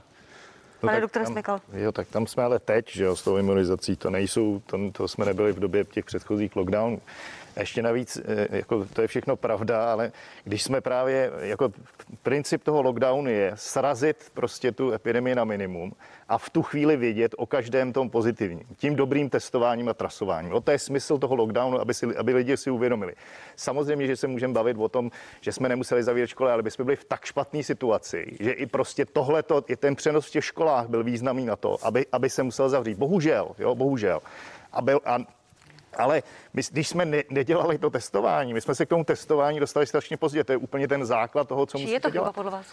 No 0.82 0.86
Pane 0.86 0.96
tak 0.96 1.02
doktore 1.02 1.24
tam- 1.24 1.32
Smykal. 1.32 1.60
Jo, 1.72 1.92
tak 1.92 2.08
tam 2.08 2.26
jsme 2.26 2.42
ale 2.42 2.58
teď, 2.58 2.90
že 2.90 3.04
jo, 3.04 3.16
s 3.16 3.22
tou 3.22 3.36
imunizací, 3.36 3.96
to 3.96 4.10
nejsou, 4.10 4.62
to, 4.66 4.78
to 4.92 5.08
jsme 5.08 5.24
nebyli 5.24 5.52
v 5.52 5.60
době 5.60 5.84
těch 5.84 6.04
předchozích 6.04 6.56
lockdownů. 6.56 7.00
A 7.56 7.60
Ještě 7.60 7.82
navíc, 7.82 8.16
eh, 8.16 8.56
jako 8.56 8.84
to 8.84 9.02
je 9.02 9.08
všechno 9.08 9.36
pravda, 9.36 9.92
ale 9.92 10.12
když 10.44 10.62
jsme 10.62 10.80
právě, 10.80 11.30
jako 11.40 11.72
princip 12.22 12.64
toho 12.64 12.82
lockdownu 12.82 13.30
je 13.30 13.52
srazit 13.54 14.30
prostě 14.34 14.72
tu 14.72 14.92
epidemii 14.92 15.34
na 15.34 15.44
minimum 15.44 15.92
a 16.28 16.38
v 16.38 16.50
tu 16.50 16.62
chvíli 16.62 16.96
vědět 16.96 17.34
o 17.38 17.46
každém 17.46 17.92
tom 17.92 18.10
pozitivním. 18.10 18.66
Tím 18.76 18.96
dobrým 18.96 19.30
testováním 19.30 19.88
a 19.88 19.94
trasováním. 19.94 20.50
No 20.50 20.60
to 20.60 20.70
je 20.70 20.78
smysl 20.78 21.18
toho 21.18 21.34
lockdownu, 21.34 21.80
aby, 21.80 21.94
si, 21.94 22.16
aby 22.16 22.34
lidi 22.34 22.56
si 22.56 22.70
uvědomili. 22.70 23.14
Samozřejmě, 23.56 24.06
že 24.06 24.16
se 24.16 24.26
můžeme 24.26 24.54
bavit 24.54 24.76
o 24.78 24.88
tom, 24.88 25.10
že 25.40 25.52
jsme 25.52 25.68
nemuseli 25.68 26.02
zavírat 26.02 26.30
školy, 26.30 26.50
ale 26.50 26.62
by 26.62 26.70
jsme 26.70 26.84
byli 26.84 26.96
v 26.96 27.04
tak 27.04 27.24
špatné 27.24 27.62
situaci, 27.62 28.36
že 28.40 28.52
i 28.52 28.66
prostě 28.66 29.06
tohleto, 29.06 29.62
i 29.68 29.76
ten 29.76 29.96
přenos 29.96 30.26
v 30.26 30.30
těch 30.30 30.44
školách 30.44 30.88
byl 30.88 31.04
významný 31.04 31.46
na 31.46 31.56
to, 31.56 31.76
aby, 31.82 32.06
aby 32.12 32.30
se 32.30 32.42
musel 32.42 32.68
zavřít. 32.68 32.98
Bohužel, 32.98 33.54
jo, 33.58 33.74
bohužel. 33.74 34.20
A 34.72 34.82
byl, 34.82 35.00
a 35.04 35.18
ale 35.98 36.22
my, 36.52 36.62
když 36.70 36.88
jsme 36.88 37.04
ne, 37.04 37.22
nedělali 37.30 37.78
to 37.78 37.90
testování, 37.90 38.54
my 38.54 38.60
jsme 38.60 38.74
se 38.74 38.86
k 38.86 38.88
tomu 38.88 39.04
testování 39.04 39.60
dostali 39.60 39.86
strašně 39.86 40.16
pozdě. 40.16 40.44
To 40.44 40.52
je 40.52 40.56
úplně 40.56 40.88
ten 40.88 41.04
základ 41.06 41.48
toho, 41.48 41.66
co 41.66 41.78
Či 41.78 41.82
musíte 41.84 41.96
je 41.96 42.00
to 42.00 42.10
chyba 42.10 42.22
dělat. 42.22 42.34
podle 42.34 42.50
vás? 42.50 42.66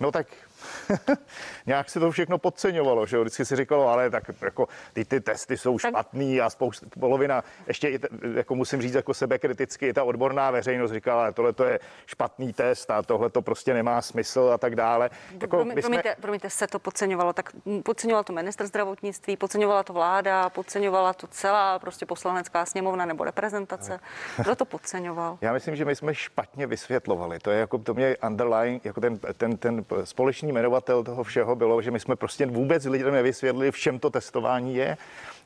No 0.00 0.12
tak 0.12 0.26
nějak 1.66 1.90
se 1.90 2.00
to 2.00 2.10
všechno 2.10 2.38
podceňovalo, 2.38 3.06
že 3.06 3.16
jo? 3.16 3.22
Vždycky 3.22 3.44
si 3.44 3.56
říkalo, 3.56 3.88
ale 3.88 4.10
tak 4.10 4.30
jako 4.42 4.68
ty, 4.92 5.04
ty 5.04 5.20
testy 5.20 5.56
jsou 5.56 5.78
Tak- 5.78 5.90
špatný 5.90 6.40
a 6.40 6.50
spousta, 6.50 6.86
polovina, 7.00 7.44
ještě 7.66 7.88
i, 7.88 7.98
jako 8.34 8.54
musím 8.54 8.82
říct 8.82 8.94
jako 8.94 9.14
sebekriticky, 9.14 9.88
i 9.88 9.92
ta 9.92 10.04
odborná 10.04 10.50
veřejnost 10.50 10.92
říkala, 10.92 11.22
ale 11.22 11.32
tohle 11.32 11.52
to 11.52 11.64
je 11.64 11.80
špatný 12.06 12.52
test 12.52 12.90
a 12.90 13.02
tohle 13.02 13.30
to 13.30 13.42
prostě 13.42 13.74
nemá 13.74 14.02
smysl 14.02 14.50
a 14.54 14.58
tak 14.58 14.76
dále. 14.76 15.10
Jako 15.40 15.56
Promi- 15.56 15.64
my 15.64 15.72
jsme- 15.72 15.80
promiňte, 15.82 16.16
promiňte, 16.20 16.50
se 16.50 16.66
to 16.66 16.78
podceňovalo, 16.78 17.32
tak 17.32 17.50
podceňoval 17.84 18.24
to 18.24 18.32
ministr 18.32 18.66
zdravotnictví, 18.66 19.36
podceňovala 19.36 19.82
to 19.82 19.92
vláda, 19.92 20.50
podceňovala 20.50 21.12
to 21.12 21.26
celá 21.26 21.78
prostě 21.78 22.06
poslanecká 22.06 22.66
sněmovna 22.66 23.06
nebo 23.06 23.24
reprezentace. 23.24 24.00
Kdo 24.42 24.56
to 24.56 24.64
podceňoval? 24.64 25.38
Já 25.40 25.52
myslím, 25.52 25.76
že 25.76 25.84
my 25.84 25.96
jsme 25.96 26.14
špatně 26.14 26.66
vysvětlovali. 26.66 27.38
To 27.38 27.50
je 27.50 27.58
jako, 27.60 27.78
to 27.78 27.94
mě 27.94 28.16
underline, 28.26 28.80
jako 28.84 29.00
ten, 29.00 29.18
ten, 29.18 29.56
ten 29.56 29.84
společný 30.04 30.47
jmenovatel 30.48 31.04
toho 31.04 31.24
všeho 31.24 31.56
bylo, 31.56 31.82
že 31.82 31.90
my 31.90 32.00
jsme 32.00 32.16
prostě 32.16 32.46
vůbec 32.46 32.84
lidem 32.84 33.12
nevysvětlili, 33.12 33.70
v 33.70 33.78
čem 33.78 33.98
to 33.98 34.10
testování 34.10 34.74
je. 34.74 34.96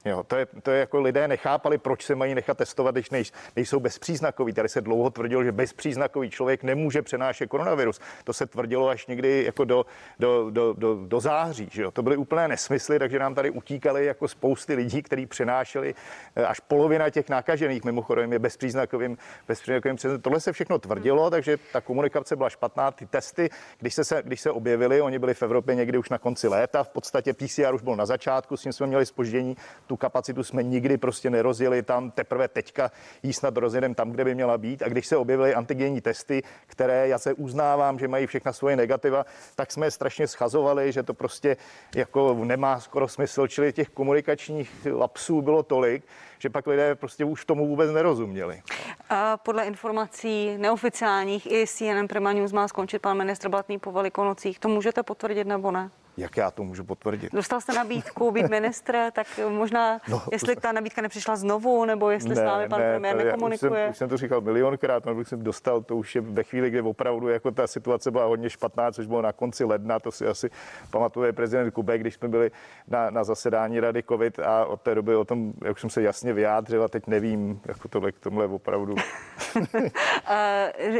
Jo, 0.04 0.22
to, 0.22 0.36
je, 0.36 0.46
to 0.62 0.70
je 0.70 0.80
jako 0.80 1.00
lidé 1.00 1.28
nechápali, 1.28 1.78
proč 1.78 2.04
se 2.04 2.14
mají 2.14 2.34
nechat 2.34 2.58
testovat, 2.58 2.94
když 2.94 3.10
nej, 3.10 3.24
nejsou 3.56 3.80
bezpříznakoví. 3.80 4.52
Tady 4.52 4.68
se 4.68 4.80
dlouho 4.80 5.10
tvrdilo, 5.10 5.44
že 5.44 5.52
bezpříznakový 5.52 6.30
člověk 6.30 6.62
nemůže 6.62 7.02
přenášet 7.02 7.46
koronavirus. 7.46 8.00
To 8.24 8.32
se 8.32 8.46
tvrdilo 8.46 8.88
až 8.88 9.06
někdy 9.06 9.44
jako 9.44 9.64
do, 9.64 9.86
do, 10.18 10.50
do, 10.50 10.72
do, 10.72 10.94
do 11.06 11.20
září. 11.20 11.68
Že 11.72 11.82
jo? 11.82 11.90
To 11.90 12.02
byly 12.02 12.16
úplné 12.16 12.48
nesmysly, 12.48 12.98
takže 12.98 13.18
nám 13.18 13.34
tady 13.34 13.50
utíkali 13.50 14.06
jako 14.06 14.28
spousty 14.28 14.74
lidí, 14.74 15.02
kteří 15.02 15.26
přenášeli 15.26 15.94
eh, 16.36 16.46
až 16.46 16.60
polovina 16.60 17.10
těch 17.10 17.28
nakažených 17.28 17.84
mimochodem 17.84 18.32
je 18.32 18.38
bezpříznakovým, 18.38 19.18
bezpříznakovým. 19.48 19.96
Tohle 20.22 20.40
se 20.40 20.52
všechno 20.52 20.78
tvrdilo, 20.78 21.30
takže 21.30 21.58
ta 21.72 21.80
komunikace 21.80 22.36
byla 22.36 22.50
špatná. 22.50 22.90
Ty 22.90 23.06
testy, 23.06 23.50
když 23.78 23.94
se, 23.94 24.04
se, 24.04 24.22
když 24.22 24.40
se 24.40 24.50
objevily, 24.50 25.00
oni 25.00 25.18
byli 25.18 25.34
v 25.34 25.42
Evropě 25.42 25.74
někdy 25.74 25.98
už 25.98 26.08
na 26.08 26.18
konci 26.18 26.48
léta, 26.48 26.84
v 26.84 26.88
podstatě 26.88 27.32
PCR 27.32 27.74
už 27.74 27.82
byl 27.82 27.96
na 27.96 28.06
začátku, 28.06 28.56
s 28.56 28.62
tím 28.62 28.72
jsme 28.72 28.86
měli 28.86 29.06
spoždění, 29.06 29.56
tu 29.92 29.96
kapacitu 29.96 30.42
jsme 30.44 30.62
nikdy 30.62 30.98
prostě 30.98 31.30
nerozjeli 31.30 31.82
tam, 31.82 32.10
teprve 32.10 32.48
teďka 32.48 32.90
jí 33.22 33.32
snad 33.32 33.56
rozjedem 33.56 33.94
tam, 33.94 34.10
kde 34.10 34.24
by 34.24 34.34
měla 34.34 34.58
být. 34.58 34.82
A 34.82 34.88
když 34.88 35.06
se 35.06 35.16
objevily 35.16 35.54
antigenní 35.54 36.00
testy, 36.00 36.42
které 36.66 37.08
já 37.08 37.18
se 37.18 37.34
uznávám, 37.34 37.98
že 37.98 38.08
mají 38.08 38.26
všechna 38.26 38.52
svoje 38.52 38.76
negativa, 38.76 39.26
tak 39.54 39.72
jsme 39.72 39.86
je 39.86 39.90
strašně 39.90 40.28
schazovali, 40.28 40.92
že 40.92 41.02
to 41.02 41.14
prostě 41.14 41.56
jako 41.94 42.34
nemá 42.44 42.80
skoro 42.80 43.08
smysl, 43.08 43.46
čili 43.46 43.72
těch 43.72 43.88
komunikačních 43.88 44.86
lapsů 44.92 45.42
bylo 45.42 45.62
tolik, 45.62 46.04
že 46.38 46.50
pak 46.50 46.66
lidé 46.66 46.94
prostě 46.94 47.24
už 47.24 47.44
tomu 47.44 47.66
vůbec 47.66 47.92
nerozuměli. 47.92 48.62
A 49.10 49.36
podle 49.36 49.64
informací 49.64 50.56
neoficiálních 50.58 51.52
i 51.52 51.66
CNN 51.66 52.08
Prima 52.08 52.32
News 52.32 52.52
má 52.52 52.68
skončit 52.68 52.98
pan 52.98 53.16
ministr 53.16 53.48
Blatný 53.48 53.78
po 53.78 53.92
velikonocích. 53.92 54.58
To 54.58 54.68
můžete 54.68 55.02
potvrdit 55.02 55.46
nebo 55.46 55.70
ne? 55.70 55.90
Jak 56.16 56.36
já 56.36 56.50
to 56.50 56.64
můžu 56.64 56.84
potvrdit? 56.84 57.32
Dostal 57.32 57.60
jste 57.60 57.72
nabídku 57.72 58.30
být 58.30 58.50
ministr, 58.50 58.96
tak 59.12 59.26
možná, 59.48 60.00
no, 60.08 60.22
jestli 60.32 60.56
ta 60.56 60.72
nabídka 60.72 61.02
nepřišla 61.02 61.36
znovu, 61.36 61.84
nebo 61.84 62.10
jestli 62.10 62.36
s 62.36 62.38
námi 62.38 62.68
pan 62.68 62.80
premiér 62.80 63.16
to 63.16 63.22
já 63.22 63.24
nekomunikuje. 63.24 63.70
Už 63.70 63.78
jsem, 63.78 63.90
už 63.90 63.96
jsem 63.96 64.08
to 64.08 64.16
říkal 64.16 64.40
milionkrát, 64.40 65.06
no, 65.06 65.14
bych 65.14 65.28
jsem 65.28 65.42
dostal, 65.42 65.82
to 65.82 65.96
už 65.96 66.14
je 66.14 66.20
ve 66.20 66.42
chvíli, 66.42 66.70
kdy 66.70 66.80
opravdu 66.80 67.28
jako 67.28 67.50
ta 67.50 67.66
situace 67.66 68.10
byla 68.10 68.24
hodně 68.24 68.50
špatná, 68.50 68.92
což 68.92 69.06
bylo 69.06 69.22
na 69.22 69.32
konci 69.32 69.64
ledna, 69.64 69.98
to 69.98 70.12
si 70.12 70.26
asi 70.26 70.50
pamatuje 70.90 71.32
prezident 71.32 71.70
Kubek, 71.70 72.00
když 72.00 72.14
jsme 72.14 72.28
byli 72.28 72.50
na, 72.88 73.10
na 73.10 73.24
zasedání 73.24 73.80
Rady 73.80 74.02
COVID 74.02 74.38
a 74.38 74.64
od 74.64 74.80
té 74.80 74.94
doby 74.94 75.16
o 75.16 75.24
tom, 75.24 75.52
jak 75.64 75.78
jsem 75.78 75.90
se 75.90 76.02
jasně 76.02 76.32
vyjádřil 76.32 76.84
a 76.84 76.88
teď 76.88 77.06
nevím, 77.06 77.60
jako 77.66 77.88
tohle 77.88 78.12
k 78.12 78.18
tomhle 78.18 78.46
opravdu. 78.46 78.94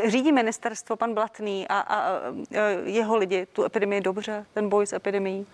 Řídí 0.06 0.32
ministerstvo 0.32 0.96
pan 0.96 1.14
Blatný 1.14 1.68
a, 1.68 1.78
a, 1.78 1.96
a 1.96 2.20
jeho 2.84 3.16
lidi 3.16 3.46
tu 3.46 3.64
epidemii 3.64 4.00
dobře, 4.00 4.46
ten 4.54 4.68
boj 4.68 4.86
s 4.86 4.92
epidemií? 5.02 5.46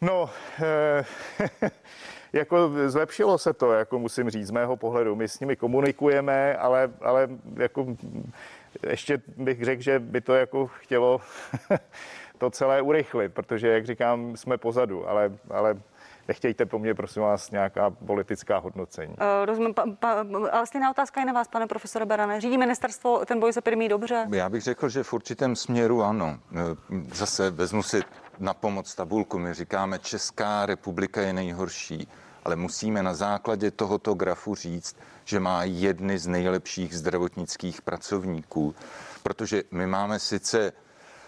No, 0.00 0.30
eh, 0.62 1.04
jako 2.32 2.70
zlepšilo 2.86 3.38
se 3.38 3.52
to, 3.52 3.72
jako 3.72 3.98
musím 3.98 4.30
říct, 4.30 4.46
z 4.46 4.50
mého 4.50 4.76
pohledu. 4.76 5.16
My 5.16 5.28
s 5.28 5.40
nimi 5.40 5.56
komunikujeme, 5.56 6.56
ale, 6.56 6.90
ale 7.00 7.28
jako 7.56 7.86
ještě 8.86 9.22
bych 9.36 9.64
řekl, 9.64 9.82
že 9.82 9.98
by 9.98 10.20
to 10.20 10.34
jako 10.34 10.66
chtělo 10.66 11.20
to 12.38 12.50
celé 12.50 12.82
urychlit, 12.82 13.34
protože, 13.34 13.68
jak 13.68 13.86
říkám, 13.86 14.36
jsme 14.36 14.58
pozadu, 14.58 15.08
ale, 15.08 15.32
ale 15.50 15.76
nechtějte 16.28 16.66
po 16.66 16.78
mně, 16.78 16.94
prosím 16.94 17.22
vás, 17.22 17.50
nějaká 17.50 17.90
politická 17.90 18.58
hodnocení. 18.58 19.14
Uh, 19.14 19.44
rozumím, 19.44 19.74
pa, 19.74 19.84
pa, 19.98 20.24
ale 20.52 20.66
stejná 20.66 20.90
otázka 20.90 21.20
je 21.20 21.26
na 21.26 21.32
vás, 21.32 21.48
pane 21.48 21.66
profesore 21.66 22.06
Berane. 22.06 22.40
Řídí 22.40 22.58
ministerstvo 22.58 23.24
ten 23.24 23.40
boj 23.40 23.52
s 23.52 23.56
epidemií 23.56 23.88
dobře? 23.88 24.26
Já 24.32 24.48
bych 24.48 24.62
řekl, 24.62 24.88
že 24.88 25.02
v 25.02 25.12
určitém 25.12 25.56
směru 25.56 26.02
ano. 26.02 26.38
Zase 27.12 27.50
vezmu 27.50 27.82
si 27.82 28.02
na 28.38 28.54
pomoc 28.54 28.94
tabulku. 28.94 29.38
My 29.38 29.54
říkáme, 29.54 29.98
Česká 29.98 30.66
republika 30.66 31.20
je 31.20 31.32
nejhorší, 31.32 32.08
ale 32.44 32.56
musíme 32.56 33.02
na 33.02 33.14
základě 33.14 33.70
tohoto 33.70 34.14
grafu 34.14 34.54
říct, 34.54 34.96
že 35.24 35.40
má 35.40 35.64
jedny 35.64 36.18
z 36.18 36.26
nejlepších 36.26 36.98
zdravotnických 36.98 37.82
pracovníků, 37.82 38.74
protože 39.22 39.62
my 39.70 39.86
máme 39.86 40.18
sice 40.18 40.72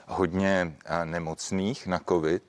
hodně 0.06 0.76
eh, 0.84 1.04
nemocných 1.04 1.86
na 1.86 2.00
COVID, 2.08 2.42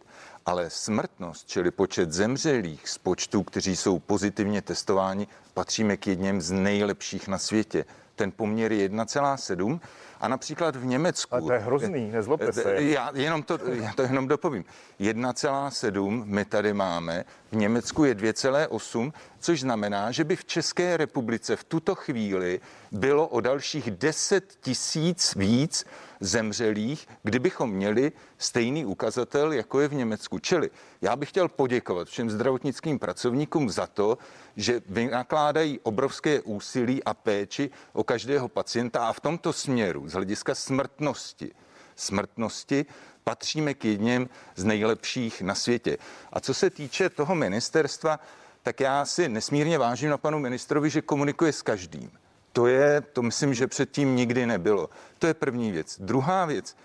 ale 0.46 0.70
smrtnost, 0.70 1.48
čili 1.48 1.72
počet 1.72 2.14
zemřelých 2.14 2.90
z 2.90 2.98
počtu, 2.98 3.44
kteří 3.44 3.76
jsou 3.76 4.00
pozitivně 4.00 4.62
testováni, 4.62 5.28
patříme 5.54 5.98
k 5.98 6.08
jedním 6.08 6.42
z 6.42 6.52
nejlepších 6.52 7.28
na 7.28 7.38
světě. 7.38 7.86
Ten 8.16 8.32
poměr 8.32 8.72
je 8.72 8.90
1,7 8.90 9.80
a 10.26 10.28
například 10.28 10.76
v 10.76 10.86
Německu... 10.86 11.36
Ale 11.36 11.42
to 11.42 11.54
je 11.54 11.60
hrozný, 11.60 12.12
nezlobte 12.12 12.54
se. 12.54 12.76
Já 12.78 13.12
jenom 13.14 13.44
to, 13.44 13.60
já 13.72 13.94
to 13.94 14.02
jenom 14.02 14.28
dopovím. 14.28 14.66
1,7 15.00 16.24
my 16.26 16.46
tady 16.46 16.74
máme, 16.74 17.26
v 17.52 17.56
Německu 17.56 18.04
je 18.04 18.16
2,8, 18.16 19.14
což 19.40 19.62
znamená, 19.62 20.12
že 20.12 20.24
by 20.24 20.36
v 20.36 20.46
České 20.46 20.98
republice 20.98 21.56
v 21.56 21.64
tuto 21.64 21.96
chvíli 21.96 22.60
bylo 22.92 23.28
o 23.28 23.42
dalších 23.42 23.92
10 23.92 24.58
tisíc 24.62 25.36
víc 25.36 25.86
zemřelých, 26.20 27.08
kdybychom 27.24 27.72
měli 27.72 28.12
stejný 28.38 28.86
ukazatel, 28.86 29.54
jako 29.54 29.80
je 29.80 29.88
v 29.88 29.94
Německu. 29.94 30.40
Čili 30.40 30.70
já 31.02 31.16
bych 31.16 31.30
chtěl 31.30 31.48
poděkovat 31.48 32.08
všem 32.08 32.30
zdravotnickým 32.30 33.00
pracovníkům 33.00 33.70
za 33.70 33.88
to, 33.88 34.18
že 34.56 34.82
vynakládají 34.90 35.80
obrovské 35.84 36.42
úsilí 36.42 37.04
a 37.04 37.14
péči 37.14 37.70
o 37.94 38.04
každého 38.04 38.48
pacienta 38.48 39.08
a 39.08 39.14
v 39.14 39.20
tomto 39.20 39.54
směru 39.54 40.10
hlediska 40.16 40.56
smrtnosti, 40.56 41.52
smrtnosti 41.96 42.86
patříme 43.24 43.74
k 43.74 43.86
jedním 43.86 44.30
z 44.56 44.64
nejlepších 44.64 45.42
na 45.42 45.56
světě. 45.56 45.98
A 46.34 46.40
co 46.40 46.54
se 46.54 46.70
týče 46.70 47.10
toho 47.10 47.36
ministerstva, 47.36 48.20
tak 48.64 48.80
já 48.80 49.06
si 49.06 49.30
nesmírně 49.30 49.78
vážím 49.78 50.10
na 50.10 50.18
panu 50.18 50.40
ministrovi, 50.40 50.90
že 50.90 51.02
komunikuje 51.02 51.54
s 51.54 51.62
každým. 51.62 52.12
To 52.54 52.68
je, 52.68 53.02
to 53.02 53.22
myslím, 53.22 53.54
že 53.54 53.68
předtím 53.68 54.16
nikdy 54.16 54.46
nebylo. 54.46 54.90
To 55.20 55.28
je 55.28 55.34
první 55.34 55.72
věc. 55.72 55.98
Druhá 56.00 56.46
věc, 56.46 56.78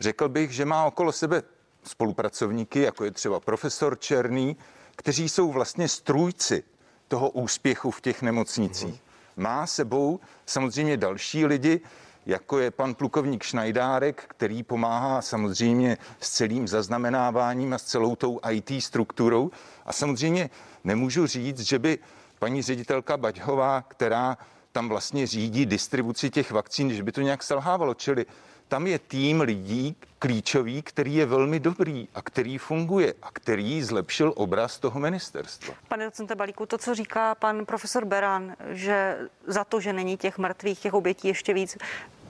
řekl 0.00 0.28
bych, 0.28 0.50
že 0.50 0.64
má 0.64 0.84
okolo 0.84 1.12
sebe 1.12 1.42
spolupracovníky, 1.84 2.80
jako 2.80 3.04
je 3.04 3.10
třeba 3.10 3.40
profesor 3.40 3.98
Černý, 3.98 4.56
kteří 4.96 5.28
jsou 5.28 5.52
vlastně 5.52 5.88
strůjci 5.88 6.62
toho 7.08 7.30
úspěchu 7.30 7.90
v 7.90 8.00
těch 8.00 8.22
nemocnicích. 8.22 9.02
Má 9.36 9.66
sebou 9.66 10.20
samozřejmě 10.46 10.96
další 10.96 11.46
lidi, 11.46 11.80
jako 12.26 12.58
je 12.58 12.70
pan 12.70 12.94
plukovník 12.94 13.42
Šnajdárek, 13.42 14.24
který 14.28 14.62
pomáhá 14.62 15.22
samozřejmě 15.22 15.98
s 16.20 16.30
celým 16.30 16.68
zaznamenáváním 16.68 17.72
a 17.72 17.78
s 17.78 17.82
celou 17.82 18.16
tou 18.16 18.40
IT 18.50 18.84
strukturou. 18.84 19.50
A 19.86 19.92
samozřejmě 19.92 20.50
nemůžu 20.84 21.26
říct, 21.26 21.60
že 21.60 21.78
by 21.78 21.98
paní 22.38 22.62
ředitelka 22.62 23.16
Baťhová, 23.16 23.82
která 23.88 24.38
tam 24.72 24.88
vlastně 24.88 25.26
řídí 25.26 25.66
distribuci 25.66 26.30
těch 26.30 26.50
vakcín, 26.50 26.92
že 26.92 27.02
by 27.02 27.12
to 27.12 27.20
nějak 27.20 27.42
selhávalo. 27.42 27.94
Čili 27.94 28.26
tam 28.72 28.86
je 28.86 28.98
tým 28.98 29.40
lidí 29.40 29.96
klíčový, 30.18 30.82
který 30.82 31.14
je 31.14 31.26
velmi 31.26 31.60
dobrý 31.60 32.08
a 32.14 32.22
který 32.22 32.58
funguje 32.58 33.14
a 33.22 33.28
který 33.32 33.82
zlepšil 33.82 34.32
obraz 34.36 34.78
toho 34.78 35.00
ministerstva. 35.00 35.74
Pane 35.88 36.04
docente 36.04 36.34
Balíku, 36.34 36.66
to, 36.66 36.78
co 36.78 36.94
říká 36.94 37.34
pan 37.34 37.66
profesor 37.66 38.04
Beran, 38.04 38.56
že 38.70 39.18
za 39.46 39.64
to, 39.64 39.80
že 39.80 39.92
není 39.92 40.16
těch 40.16 40.38
mrtvých, 40.38 40.78
těch 40.78 40.94
obětí 40.94 41.28
ještě 41.28 41.54
víc, 41.54 41.78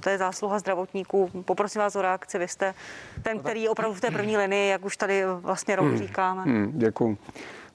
to 0.00 0.10
je 0.10 0.18
zásluha 0.18 0.58
zdravotníků. 0.58 1.30
Poprosím 1.44 1.80
vás 1.80 1.96
o 1.96 2.02
reakci. 2.02 2.38
Vy 2.38 2.48
jste 2.48 2.74
ten, 3.22 3.38
který 3.38 3.62
je 3.62 3.70
opravdu 3.70 3.94
v 3.94 4.00
té 4.00 4.10
první 4.10 4.36
linii, 4.36 4.70
jak 4.70 4.84
už 4.84 4.96
tady 4.96 5.24
vlastně 5.26 5.76
rok 5.76 5.96
říkáme. 5.96 6.42
Hmm, 6.42 6.72
děkuji. 6.78 7.18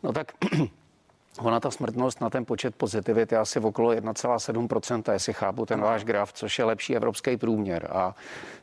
No 0.04 0.14
tak 0.14 0.32
Ona 1.40 1.60
ta 1.60 1.72
smrtnost 1.72 2.22
na 2.22 2.30
ten 2.30 2.46
počet 2.46 2.76
pozitivit 2.76 3.32
je 3.32 3.38
asi 3.38 3.60
v 3.60 3.66
okolo 3.66 3.92
1,7%, 3.92 5.14
jestli 5.14 5.34
chápu 5.34 5.66
ten 5.66 5.82
váš 5.82 6.04
graf, 6.04 6.34
což 6.34 6.60
je 6.60 6.66
lepší 6.66 6.96
evropský 6.96 7.38
průměr. 7.38 7.88
A 7.92 8.16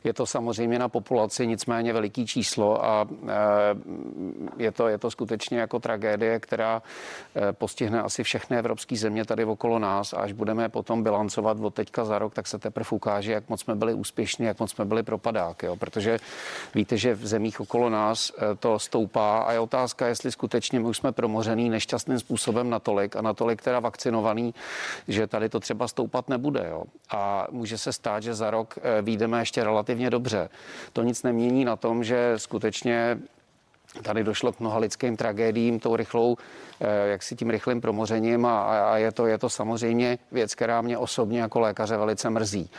je 0.03 0.13
to 0.13 0.25
samozřejmě 0.25 0.79
na 0.79 0.89
populaci 0.89 1.47
nicméně 1.47 1.93
veliký 1.93 2.27
číslo 2.27 2.85
a 2.85 3.07
eh, 3.27 3.33
je 4.57 4.71
to, 4.71 4.87
je 4.87 4.97
to 4.97 5.11
skutečně 5.11 5.59
jako 5.59 5.79
tragédie, 5.79 6.39
která 6.39 6.81
eh, 7.35 7.53
postihne 7.53 8.01
asi 8.01 8.23
všechny 8.23 8.57
evropské 8.57 8.97
země 8.97 9.25
tady 9.25 9.45
okolo 9.45 9.79
nás. 9.79 10.13
A 10.13 10.17
až 10.17 10.31
budeme 10.31 10.69
potom 10.69 11.03
bilancovat 11.03 11.57
od 11.59 11.73
teďka 11.73 12.05
za 12.05 12.19
rok, 12.19 12.33
tak 12.33 12.47
se 12.47 12.59
teprve 12.59 12.89
ukáže, 12.91 13.31
jak 13.31 13.49
moc 13.49 13.61
jsme 13.61 13.75
byli 13.75 13.93
úspěšní, 13.93 14.45
jak 14.45 14.59
moc 14.59 14.71
jsme 14.71 14.85
byli 14.85 15.03
propadáky. 15.03 15.65
Jo? 15.65 15.75
Protože 15.75 16.17
víte, 16.75 16.97
že 16.97 17.15
v 17.15 17.27
zemích 17.27 17.59
okolo 17.59 17.89
nás 17.89 18.31
eh, 18.37 18.55
to 18.55 18.79
stoupá 18.79 19.39
a 19.39 19.51
je 19.51 19.59
otázka, 19.59 20.07
jestli 20.07 20.31
skutečně 20.31 20.79
my 20.79 20.85
už 20.85 20.97
jsme 20.97 21.11
promořený 21.11 21.69
nešťastným 21.69 22.19
způsobem 22.19 22.64
natolik 22.69 23.15
a 23.15 23.21
natolik 23.21 23.61
teda 23.61 23.79
vakcinovaný, 23.79 24.53
že 25.07 25.27
tady 25.27 25.49
to 25.49 25.59
třeba 25.59 25.87
stoupat 25.87 26.29
nebude. 26.29 26.67
Jo? 26.69 26.83
A 27.09 27.47
může 27.51 27.77
se 27.77 27.93
stát, 27.93 28.23
že 28.23 28.33
za 28.33 28.51
rok 28.51 28.79
výjdeme 29.01 29.39
ještě 29.39 29.63
relativně 29.63 30.09
dobře. 30.09 30.49
To 30.93 31.03
nic 31.03 31.23
nemění 31.23 31.65
na 31.65 31.75
tom, 31.75 32.03
že 32.03 32.33
skutečně 32.37 33.17
Tady 34.03 34.23
došlo 34.23 34.51
k 34.51 34.59
mnoha 34.59 34.77
lidským 34.77 35.17
tragédiím 35.17 35.79
tou 35.79 35.95
rychlou, 35.95 36.37
eh, 36.79 37.07
jak 37.07 37.23
si 37.23 37.35
tím 37.35 37.49
rychlým 37.49 37.81
promořením 37.81 38.45
a, 38.45 38.61
a 38.91 38.97
je, 38.97 39.11
to, 39.11 39.27
je 39.27 39.37
to 39.37 39.49
samozřejmě 39.49 40.17
věc, 40.31 40.55
která 40.55 40.81
mě 40.81 40.97
osobně 40.97 41.39
jako 41.39 41.59
lékaře 41.59 41.97
velice 41.97 42.29
mrzí. 42.29 42.69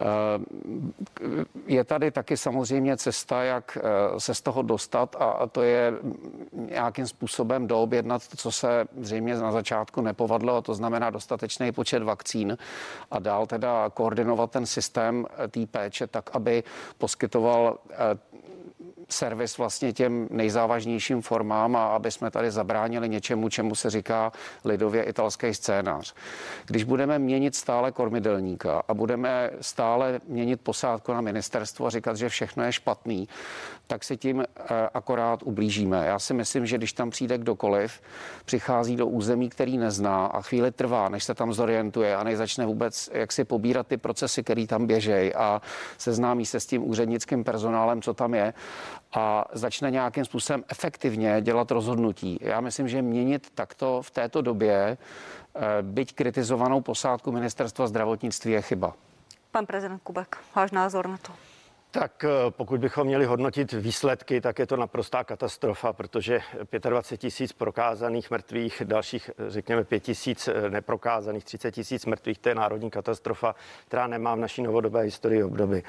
Eh, 0.00 1.44
je 1.66 1.84
tady 1.84 2.10
taky 2.10 2.36
samozřejmě 2.36 2.96
cesta, 2.96 3.42
jak 3.42 3.78
eh, 3.80 4.20
se 4.20 4.34
z 4.34 4.40
toho 4.40 4.62
dostat 4.62 5.16
a 5.18 5.46
to 5.46 5.62
je 5.62 5.92
nějakým 6.52 7.06
způsobem 7.06 7.66
doobjednat, 7.66 8.22
co 8.36 8.52
se 8.52 8.84
zřejmě 9.00 9.34
na 9.34 9.52
začátku 9.52 10.00
nepovadlo, 10.00 10.62
to 10.62 10.74
znamená 10.74 11.10
dostatečný 11.10 11.72
počet 11.72 12.02
vakcín 12.02 12.58
a 13.10 13.18
dál 13.18 13.46
teda 13.46 13.90
koordinovat 13.90 14.50
ten 14.50 14.66
systém 14.66 15.26
té 15.50 15.66
péče 15.66 16.06
tak, 16.06 16.30
aby 16.32 16.62
poskytoval 16.98 17.78
servis 19.12 19.58
vlastně 19.58 19.92
těm 19.92 20.28
nejzávažnějším 20.30 21.22
formám 21.22 21.76
a 21.76 21.86
aby 21.86 22.10
jsme 22.10 22.30
tady 22.30 22.50
zabránili 22.50 23.08
něčemu, 23.08 23.48
čemu 23.48 23.74
se 23.74 23.90
říká 23.90 24.32
lidově 24.64 25.02
italský 25.02 25.54
scénář. 25.54 26.14
Když 26.66 26.84
budeme 26.84 27.18
měnit 27.18 27.54
stále 27.56 27.92
kormidelníka 27.92 28.82
a 28.88 28.94
budeme 28.94 29.50
stále 29.60 30.20
měnit 30.28 30.60
posádku 30.60 31.12
na 31.12 31.20
ministerstvo 31.20 31.86
a 31.86 31.90
říkat, 31.90 32.16
že 32.16 32.28
všechno 32.28 32.64
je 32.64 32.72
špatný, 32.72 33.28
tak 33.86 34.04
si 34.04 34.16
tím 34.16 34.40
eh, 34.40 34.88
akorát 34.94 35.42
ublížíme. 35.42 36.06
Já 36.06 36.18
si 36.18 36.34
myslím, 36.34 36.66
že 36.66 36.78
když 36.78 36.92
tam 36.92 37.10
přijde 37.10 37.38
kdokoliv, 37.38 38.00
přichází 38.44 38.96
do 38.96 39.06
území, 39.06 39.48
který 39.48 39.78
nezná 39.78 40.26
a 40.26 40.42
chvíli 40.42 40.72
trvá, 40.72 41.08
než 41.08 41.24
se 41.24 41.34
tam 41.34 41.52
zorientuje 41.52 42.16
a 42.16 42.24
než 42.24 42.36
začne 42.36 42.66
vůbec 42.66 43.10
jak 43.12 43.32
si 43.32 43.44
pobírat 43.44 43.86
ty 43.86 43.96
procesy, 43.96 44.42
které 44.42 44.66
tam 44.66 44.86
běžejí 44.86 45.34
a 45.34 45.62
seznámí 45.98 46.46
se 46.46 46.60
s 46.60 46.66
tím 46.66 46.88
úřednickým 46.88 47.44
personálem, 47.44 48.02
co 48.02 48.14
tam 48.14 48.34
je 48.34 48.54
a 49.12 49.44
začne 49.52 49.90
nějakým 49.90 50.24
způsobem 50.24 50.64
efektivně 50.68 51.40
dělat 51.40 51.70
rozhodnutí. 51.70 52.38
Já 52.40 52.60
myslím, 52.60 52.88
že 52.88 53.02
měnit 53.02 53.50
takto 53.54 54.02
v 54.02 54.10
této 54.10 54.42
době 54.42 54.98
eh, 55.54 55.60
byť 55.82 56.14
kritizovanou 56.14 56.80
posádku 56.80 57.32
ministerstva 57.32 57.86
zdravotnictví 57.86 58.52
je 58.52 58.62
chyba. 58.62 58.94
Pan 59.50 59.66
prezident 59.66 59.98
Kubek, 60.02 60.38
váš 60.54 60.70
názor 60.70 61.08
na 61.08 61.16
to? 61.16 61.32
Tak 61.90 62.24
eh, 62.24 62.50
pokud 62.50 62.80
bychom 62.80 63.06
měli 63.06 63.24
hodnotit 63.24 63.72
výsledky, 63.72 64.40
tak 64.40 64.58
je 64.58 64.66
to 64.66 64.76
naprostá 64.76 65.24
katastrofa, 65.24 65.92
protože 65.92 66.40
25 66.88 67.18
tisíc 67.18 67.52
prokázaných 67.52 68.30
mrtvých, 68.30 68.82
dalších 68.86 69.30
řekněme 69.48 69.84
5 69.84 70.00
tisíc 70.00 70.48
eh, 70.48 70.70
neprokázaných, 70.70 71.44
30 71.44 71.70
tisíc 71.70 72.06
mrtvých, 72.06 72.38
to 72.38 72.48
je 72.48 72.54
národní 72.54 72.90
katastrofa, 72.90 73.54
která 73.86 74.06
nemá 74.06 74.34
v 74.34 74.38
naší 74.38 74.62
novodobé 74.62 75.00
historii 75.00 75.42
obdoby 75.42 75.82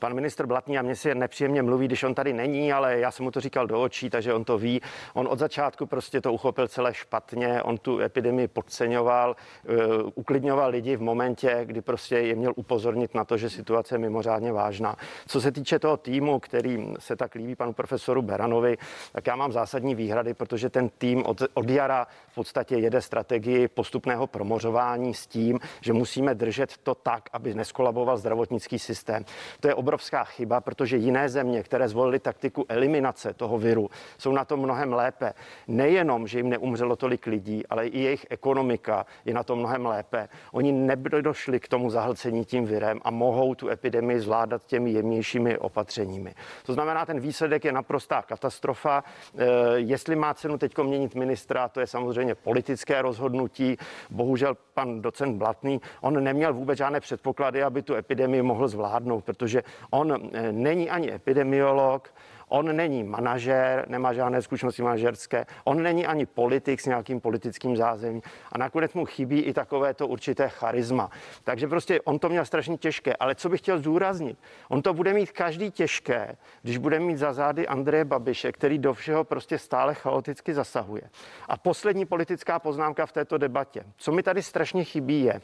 pan 0.00 0.14
ministr 0.14 0.46
Blatný 0.46 0.78
a 0.78 0.82
mě 0.82 0.96
si 0.96 1.14
nepříjemně 1.14 1.62
mluví, 1.62 1.86
když 1.86 2.02
on 2.02 2.14
tady 2.14 2.32
není, 2.32 2.72
ale 2.72 2.98
já 2.98 3.10
jsem 3.10 3.24
mu 3.24 3.30
to 3.30 3.40
říkal 3.40 3.66
do 3.66 3.82
očí, 3.82 4.10
takže 4.10 4.34
on 4.34 4.44
to 4.44 4.58
ví. 4.58 4.80
On 5.14 5.28
od 5.30 5.38
začátku 5.38 5.86
prostě 5.86 6.20
to 6.20 6.32
uchopil 6.32 6.68
celé 6.68 6.94
špatně, 6.94 7.62
on 7.62 7.78
tu 7.78 8.00
epidemii 8.00 8.48
podceňoval, 8.48 9.36
uh, 9.68 9.76
uklidňoval 10.14 10.70
lidi 10.70 10.96
v 10.96 11.02
momentě, 11.02 11.60
kdy 11.64 11.80
prostě 11.80 12.18
je 12.18 12.34
měl 12.34 12.52
upozornit 12.56 13.14
na 13.14 13.24
to, 13.24 13.36
že 13.36 13.50
situace 13.50 13.94
je 13.94 13.98
mimořádně 13.98 14.52
vážná. 14.52 14.96
Co 15.26 15.40
se 15.40 15.52
týče 15.52 15.78
toho 15.78 15.96
týmu, 15.96 16.40
který 16.40 16.94
se 16.98 17.16
tak 17.16 17.34
líbí 17.34 17.56
panu 17.56 17.72
profesoru 17.72 18.22
Beranovi, 18.22 18.78
tak 19.12 19.26
já 19.26 19.36
mám 19.36 19.52
zásadní 19.52 19.94
výhrady, 19.94 20.34
protože 20.34 20.70
ten 20.70 20.88
tým 20.88 21.26
od, 21.26 21.42
od 21.54 21.70
jara 21.70 22.06
v 22.28 22.34
podstatě 22.34 22.76
jede 22.76 23.00
strategii 23.00 23.68
postupného 23.68 24.26
promořování 24.26 25.14
s 25.14 25.26
tím, 25.26 25.58
že 25.80 25.92
musíme 25.92 26.34
držet 26.34 26.76
to 26.82 26.94
tak, 26.94 27.28
aby 27.32 27.54
neskolaboval 27.54 28.16
zdravotnický 28.16 28.78
systém. 28.78 29.24
To 29.60 29.68
je 29.68 29.74
obrovská 29.90 30.24
chyba, 30.24 30.60
protože 30.60 30.96
jiné 30.96 31.28
země, 31.28 31.62
které 31.62 31.88
zvolily 31.88 32.18
taktiku 32.18 32.64
eliminace 32.68 33.34
toho 33.34 33.58
viru, 33.58 33.90
jsou 34.18 34.32
na 34.32 34.44
tom 34.44 34.60
mnohem 34.60 34.92
lépe. 34.92 35.32
Nejenom, 35.68 36.26
že 36.26 36.38
jim 36.38 36.48
neumřelo 36.48 36.96
tolik 36.96 37.26
lidí, 37.26 37.66
ale 37.66 37.86
i 37.86 38.00
jejich 38.00 38.26
ekonomika 38.30 39.06
je 39.24 39.34
na 39.34 39.42
tom 39.42 39.58
mnohem 39.58 39.86
lépe. 39.86 40.28
Oni 40.52 40.72
nedošli 40.72 41.60
k 41.60 41.68
tomu 41.68 41.90
zahlcení 41.90 42.44
tím 42.44 42.66
virem 42.66 43.00
a 43.02 43.10
mohou 43.10 43.54
tu 43.54 43.68
epidemii 43.68 44.20
zvládat 44.20 44.66
těmi 44.66 44.90
jemnějšími 44.90 45.58
opatřeními. 45.58 46.34
To 46.66 46.72
znamená, 46.72 47.06
ten 47.06 47.20
výsledek 47.20 47.64
je 47.64 47.72
naprostá 47.72 48.22
katastrofa. 48.22 49.04
E, 49.38 49.46
jestli 49.76 50.16
má 50.16 50.34
cenu 50.34 50.58
teď 50.58 50.78
měnit 50.78 51.14
ministra, 51.14 51.68
to 51.68 51.80
je 51.80 51.86
samozřejmě 51.86 52.34
politické 52.34 53.02
rozhodnutí. 53.02 53.76
Bohužel 54.10 54.56
pan 54.74 55.02
docent 55.02 55.38
Blatný, 55.38 55.80
on 56.00 56.24
neměl 56.24 56.54
vůbec 56.54 56.78
žádné 56.78 57.00
předpoklady, 57.00 57.62
aby 57.62 57.82
tu 57.82 57.94
epidemii 57.94 58.42
mohl 58.42 58.68
zvládnout, 58.68 59.24
protože 59.24 59.62
On 59.90 60.30
eh, 60.32 60.52
není 60.52 60.90
ani 60.90 61.12
epidemiolog, 61.12 62.08
On 62.50 62.76
není 62.76 63.04
manažér, 63.04 63.84
nemá 63.88 64.12
žádné 64.12 64.42
zkušenosti 64.42 64.82
manažerské, 64.82 65.46
on 65.64 65.82
není 65.82 66.06
ani 66.06 66.26
politik 66.26 66.80
s 66.80 66.86
nějakým 66.86 67.20
politickým 67.20 67.76
zázemím 67.76 68.22
a 68.52 68.58
nakonec 68.58 68.94
mu 68.94 69.04
chybí 69.04 69.40
i 69.40 69.52
takové 69.52 69.94
to 69.94 70.06
určité 70.06 70.48
charisma. 70.48 71.10
Takže 71.44 71.68
prostě 71.68 72.00
on 72.00 72.18
to 72.18 72.28
měl 72.28 72.44
strašně 72.44 72.76
těžké, 72.76 73.16
ale 73.16 73.34
co 73.34 73.48
bych 73.48 73.60
chtěl 73.60 73.78
zdůraznit, 73.78 74.38
on 74.68 74.82
to 74.82 74.94
bude 74.94 75.12
mít 75.12 75.32
každý 75.32 75.70
těžké, 75.70 76.36
když 76.62 76.78
bude 76.78 77.00
mít 77.00 77.18
za 77.18 77.32
zády 77.32 77.68
Andreje 77.68 78.04
Babiše, 78.04 78.52
který 78.52 78.78
do 78.78 78.94
všeho 78.94 79.24
prostě 79.24 79.58
stále 79.58 79.94
chaoticky 79.94 80.54
zasahuje. 80.54 81.02
A 81.48 81.56
poslední 81.56 82.06
politická 82.06 82.58
poznámka 82.58 83.06
v 83.06 83.12
této 83.12 83.38
debatě. 83.38 83.84
Co 83.96 84.12
mi 84.12 84.22
tady 84.22 84.42
strašně 84.42 84.84
chybí 84.84 85.24
je, 85.24 85.40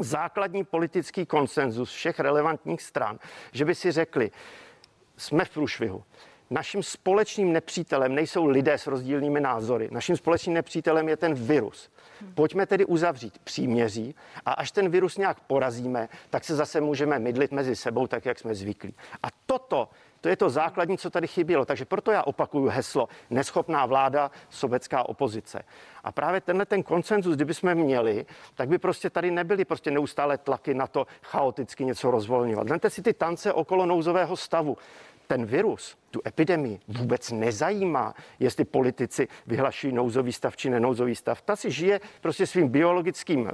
základní 0.00 0.64
politický 0.64 1.26
konsenzus 1.26 1.92
všech 1.92 2.20
relevantních 2.20 2.82
stran, 2.82 3.18
že 3.52 3.64
by 3.64 3.74
si 3.74 3.92
řekli, 3.92 4.30
jsme 5.16 5.44
v 5.44 5.50
průšvihu. 5.50 6.04
Naším 6.50 6.82
společným 6.82 7.52
nepřítelem 7.52 8.14
nejsou 8.14 8.46
lidé 8.46 8.78
s 8.78 8.86
rozdílnými 8.86 9.40
názory. 9.40 9.88
Naším 9.92 10.16
společným 10.16 10.54
nepřítelem 10.54 11.08
je 11.08 11.16
ten 11.16 11.34
virus. 11.34 11.90
Pojďme 12.34 12.66
tedy 12.66 12.84
uzavřít 12.84 13.38
příměří 13.38 14.14
a 14.44 14.52
až 14.52 14.70
ten 14.70 14.88
virus 14.88 15.16
nějak 15.16 15.40
porazíme, 15.40 16.08
tak 16.30 16.44
se 16.44 16.54
zase 16.54 16.80
můžeme 16.80 17.18
mydlit 17.18 17.52
mezi 17.52 17.76
sebou, 17.76 18.06
tak 18.06 18.24
jak 18.24 18.38
jsme 18.38 18.54
zvyklí. 18.54 18.94
A 19.22 19.26
toto 19.46 19.88
to 20.20 20.28
je 20.28 20.36
to 20.36 20.50
základní, 20.50 20.98
co 20.98 21.10
tady 21.10 21.26
chybělo. 21.26 21.64
Takže 21.64 21.84
proto 21.84 22.10
já 22.10 22.22
opakuju 22.22 22.68
heslo 22.68 23.08
neschopná 23.30 23.86
vláda, 23.86 24.30
sobecká 24.50 25.08
opozice. 25.08 25.62
A 26.04 26.12
právě 26.12 26.40
tenhle 26.40 26.66
ten 26.66 26.82
koncenzus, 26.82 27.36
kdyby 27.36 27.54
jsme 27.54 27.74
měli, 27.74 28.26
tak 28.54 28.68
by 28.68 28.78
prostě 28.78 29.10
tady 29.10 29.30
nebyly 29.30 29.64
prostě 29.64 29.90
neustále 29.90 30.38
tlaky 30.38 30.74
na 30.74 30.86
to 30.86 31.06
chaoticky 31.22 31.84
něco 31.84 32.10
rozvolňovat. 32.10 32.68
Vemte 32.68 32.90
si 32.90 33.02
ty 33.02 33.12
tance 33.12 33.52
okolo 33.52 33.86
nouzového 33.86 34.36
stavu 34.36 34.76
ten 35.26 35.46
virus, 35.46 35.96
tu 36.16 36.22
epidemii 36.26 36.78
vůbec 36.88 37.30
nezajímá, 37.30 38.14
jestli 38.40 38.64
politici 38.64 39.28
vyhlašují 39.46 39.92
nouzový 39.92 40.32
stav 40.32 40.56
či 40.56 40.70
nenouzový 40.70 41.14
stav. 41.14 41.42
Ta 41.42 41.56
si 41.56 41.70
žije 41.70 42.00
prostě 42.20 42.46
svým 42.46 42.68
biologickým, 42.68 43.50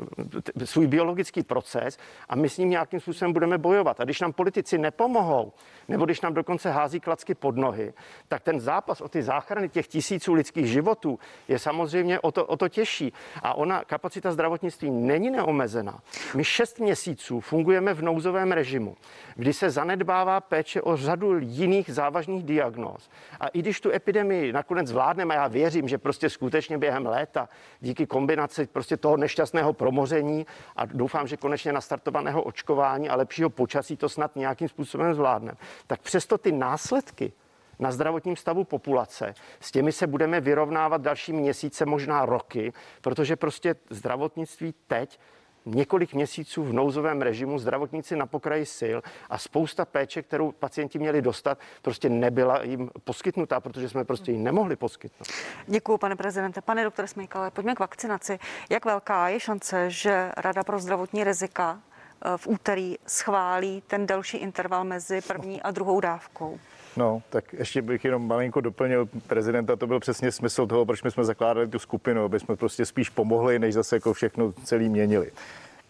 svůj 0.65 0.87
biologický 0.87 1.43
proces 1.43 1.99
a 2.29 2.37
my 2.37 2.49
s 2.49 2.59
ním 2.59 2.71
nějakým 2.71 3.01
způsobem 3.01 3.33
budeme 3.33 3.59
bojovat. 3.59 4.01
A 4.01 4.05
když 4.05 4.21
nám 4.21 4.33
politici 4.33 4.79
nepomohou, 4.79 5.53
nebo 5.89 6.05
když 6.05 6.21
nám 6.21 6.35
dokonce 6.35 6.71
hází 6.71 7.01
klacky 7.01 7.35
pod 7.35 7.57
nohy, 7.57 7.93
tak 8.29 8.43
ten 8.43 8.61
zápas 8.61 9.01
o 9.01 9.09
ty 9.09 9.23
záchrany 9.23 9.69
těch 9.69 9.87
tisíců 9.87 10.35
lidských 10.35 10.67
životů 10.67 11.19
je 11.49 11.59
samozřejmě 11.59 12.21
o 12.21 12.33
to, 12.33 12.47
o 12.47 12.57
to 12.57 12.69
těžší. 12.69 13.13
A 13.43 13.55
ona, 13.55 13.85
kapacita 13.85 14.33
zdravotnictví 14.33 14.91
není 14.91 15.31
neomezená. 15.31 16.01
My 16.35 16.45
šest 16.45 16.81
měsíců 16.81 17.41
fungujeme 17.41 17.95
v 17.95 18.03
nouzovém 18.03 18.53
režimu, 18.53 18.97
kdy 19.35 19.53
se 19.53 19.71
zanedbává 19.71 20.41
péče 20.41 20.83
o 20.83 20.97
řadu 20.97 21.39
jiných 21.39 21.91
závažných 21.91 22.45
diagnóz. 22.53 23.11
A 23.41 23.49
i 23.49 23.59
když 23.59 23.81
tu 23.81 23.91
epidemii 23.91 24.53
nakonec 24.53 24.87
zvládneme, 24.87 25.35
já 25.35 25.49
věřím, 25.49 25.89
že 25.89 25.99
prostě 25.99 26.31
skutečně 26.31 26.79
během 26.79 27.07
léta 27.07 27.49
díky 27.81 28.07
kombinaci 28.07 28.67
prostě 28.67 28.97
toho 28.97 29.17
nešťastného 29.17 29.73
promoření 29.73 30.47
a 30.77 30.87
doufám, 30.87 31.27
že 31.27 31.37
konečně 31.37 31.73
nastartovaného 31.73 32.43
očkování 32.43 33.09
a 33.09 33.17
lepšího 33.17 33.51
počasí 33.51 33.97
to 33.97 34.09
snad 34.09 34.37
nějakým 34.37 34.69
způsobem 34.69 35.15
zvládneme, 35.15 35.59
tak 35.87 36.01
přesto 36.01 36.39
ty 36.39 36.53
následky 36.53 37.33
na 37.79 37.93
zdravotním 37.93 38.37
stavu 38.37 38.65
populace. 38.65 39.35
S 39.61 39.71
těmi 39.71 39.93
se 39.93 40.07
budeme 40.07 40.41
vyrovnávat 40.41 41.01
další 41.01 41.33
měsíce, 41.33 41.87
možná 41.87 42.27
roky, 42.27 42.73
protože 43.01 43.37
prostě 43.37 43.75
zdravotnictví 43.91 44.75
teď 44.87 45.19
několik 45.65 46.15
měsíců 46.15 46.65
v 46.65 46.73
nouzovém 46.73 47.23
režimu, 47.23 47.59
zdravotníci 47.59 48.17
na 48.17 48.27
pokraji 48.27 48.67
sil 48.79 48.99
a 49.31 49.39
spousta 49.39 49.85
péče, 49.85 50.23
kterou 50.23 50.53
pacienti 50.53 50.99
měli 50.99 51.23
dostat, 51.23 51.59
prostě 51.83 52.09
nebyla 52.09 52.63
jim 52.63 52.91
poskytnutá, 53.05 53.61
protože 53.61 53.89
jsme 53.89 54.05
prostě 54.05 54.33
ji 54.33 54.39
nemohli 54.39 54.77
poskytnout. 54.77 55.29
Děkuji, 55.67 55.99
pane 55.99 56.17
prezidente. 56.17 56.61
Pane 56.61 56.85
doktore 56.85 57.09
Smejkale, 57.09 57.51
pojďme 57.51 57.75
k 57.75 57.79
vakcinaci. 57.79 58.39
Jak 58.71 58.85
velká 58.85 59.29
je 59.29 59.41
šance, 59.41 59.91
že 59.91 60.33
Rada 60.37 60.65
pro 60.65 60.79
zdravotní 60.79 61.25
rizika 61.25 61.81
eh, 61.81 62.37
v 62.37 62.47
úterý 62.47 62.97
schválí 63.07 63.83
ten 63.87 64.07
delší 64.07 64.37
interval 64.37 64.85
mezi 64.85 65.21
první 65.21 65.63
a 65.63 65.71
druhou 65.71 66.01
dávkou? 66.01 66.59
No, 66.97 67.23
tak 67.31 67.53
ještě 67.53 67.83
bych 67.83 68.05
jenom 68.05 68.27
malinko 68.27 68.61
doplnil 68.61 69.09
prezidenta, 69.27 69.77
to 69.77 69.87
byl 69.87 70.01
přesně 70.01 70.33
smysl 70.33 70.67
toho, 70.67 70.87
proč 70.87 71.03
my 71.03 71.11
jsme 71.11 71.25
zakládali 71.25 71.69
tu 71.69 71.79
skupinu, 71.79 72.25
aby 72.25 72.41
jsme 72.41 72.57
prostě 72.57 72.87
spíš 72.87 73.09
pomohli, 73.09 73.59
než 73.59 73.75
zase 73.75 73.97
jako 73.97 74.13
všechno 74.13 74.53
celý 74.53 74.89
měnili 74.89 75.31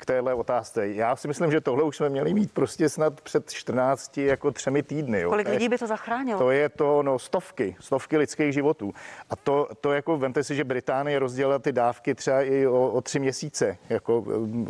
k 0.03 0.07
téhle 0.07 0.35
otázce. 0.35 0.89
Já 0.89 1.17
si 1.17 1.29
myslím, 1.29 1.51
že 1.51 1.61
tohle 1.61 1.83
už 1.85 1.97
jsme 1.97 2.09
měli 2.09 2.35
mít 2.35 2.53
prostě 2.53 2.89
snad 2.89 3.21
před 3.21 3.51
14 3.51 4.19
jako 4.19 4.51
třemi 4.51 4.83
týdny. 4.83 5.21
Jo. 5.21 5.31
Kolik 5.31 5.49
lidí 5.49 5.69
by 5.69 5.79
to 5.79 5.87
zachránilo? 5.87 6.39
To 6.39 6.51
je 6.51 6.69
to, 6.69 7.03
no, 7.03 7.19
stovky, 7.19 7.77
stovky 7.81 8.17
lidských 8.17 8.53
životů. 8.53 8.93
A 9.31 9.37
to, 9.37 9.69
to 9.81 9.93
jako, 9.93 10.19
vemte 10.19 10.45
si, 10.45 10.55
že 10.55 10.65
Británie 10.65 11.19
rozdělila 11.19 11.59
ty 11.59 11.73
dávky 11.73 12.15
třeba 12.15 12.43
i 12.43 12.67
o, 12.67 12.89
o 12.89 13.01
tři 13.01 13.19
měsíce, 13.19 13.79
jako 13.89 14.25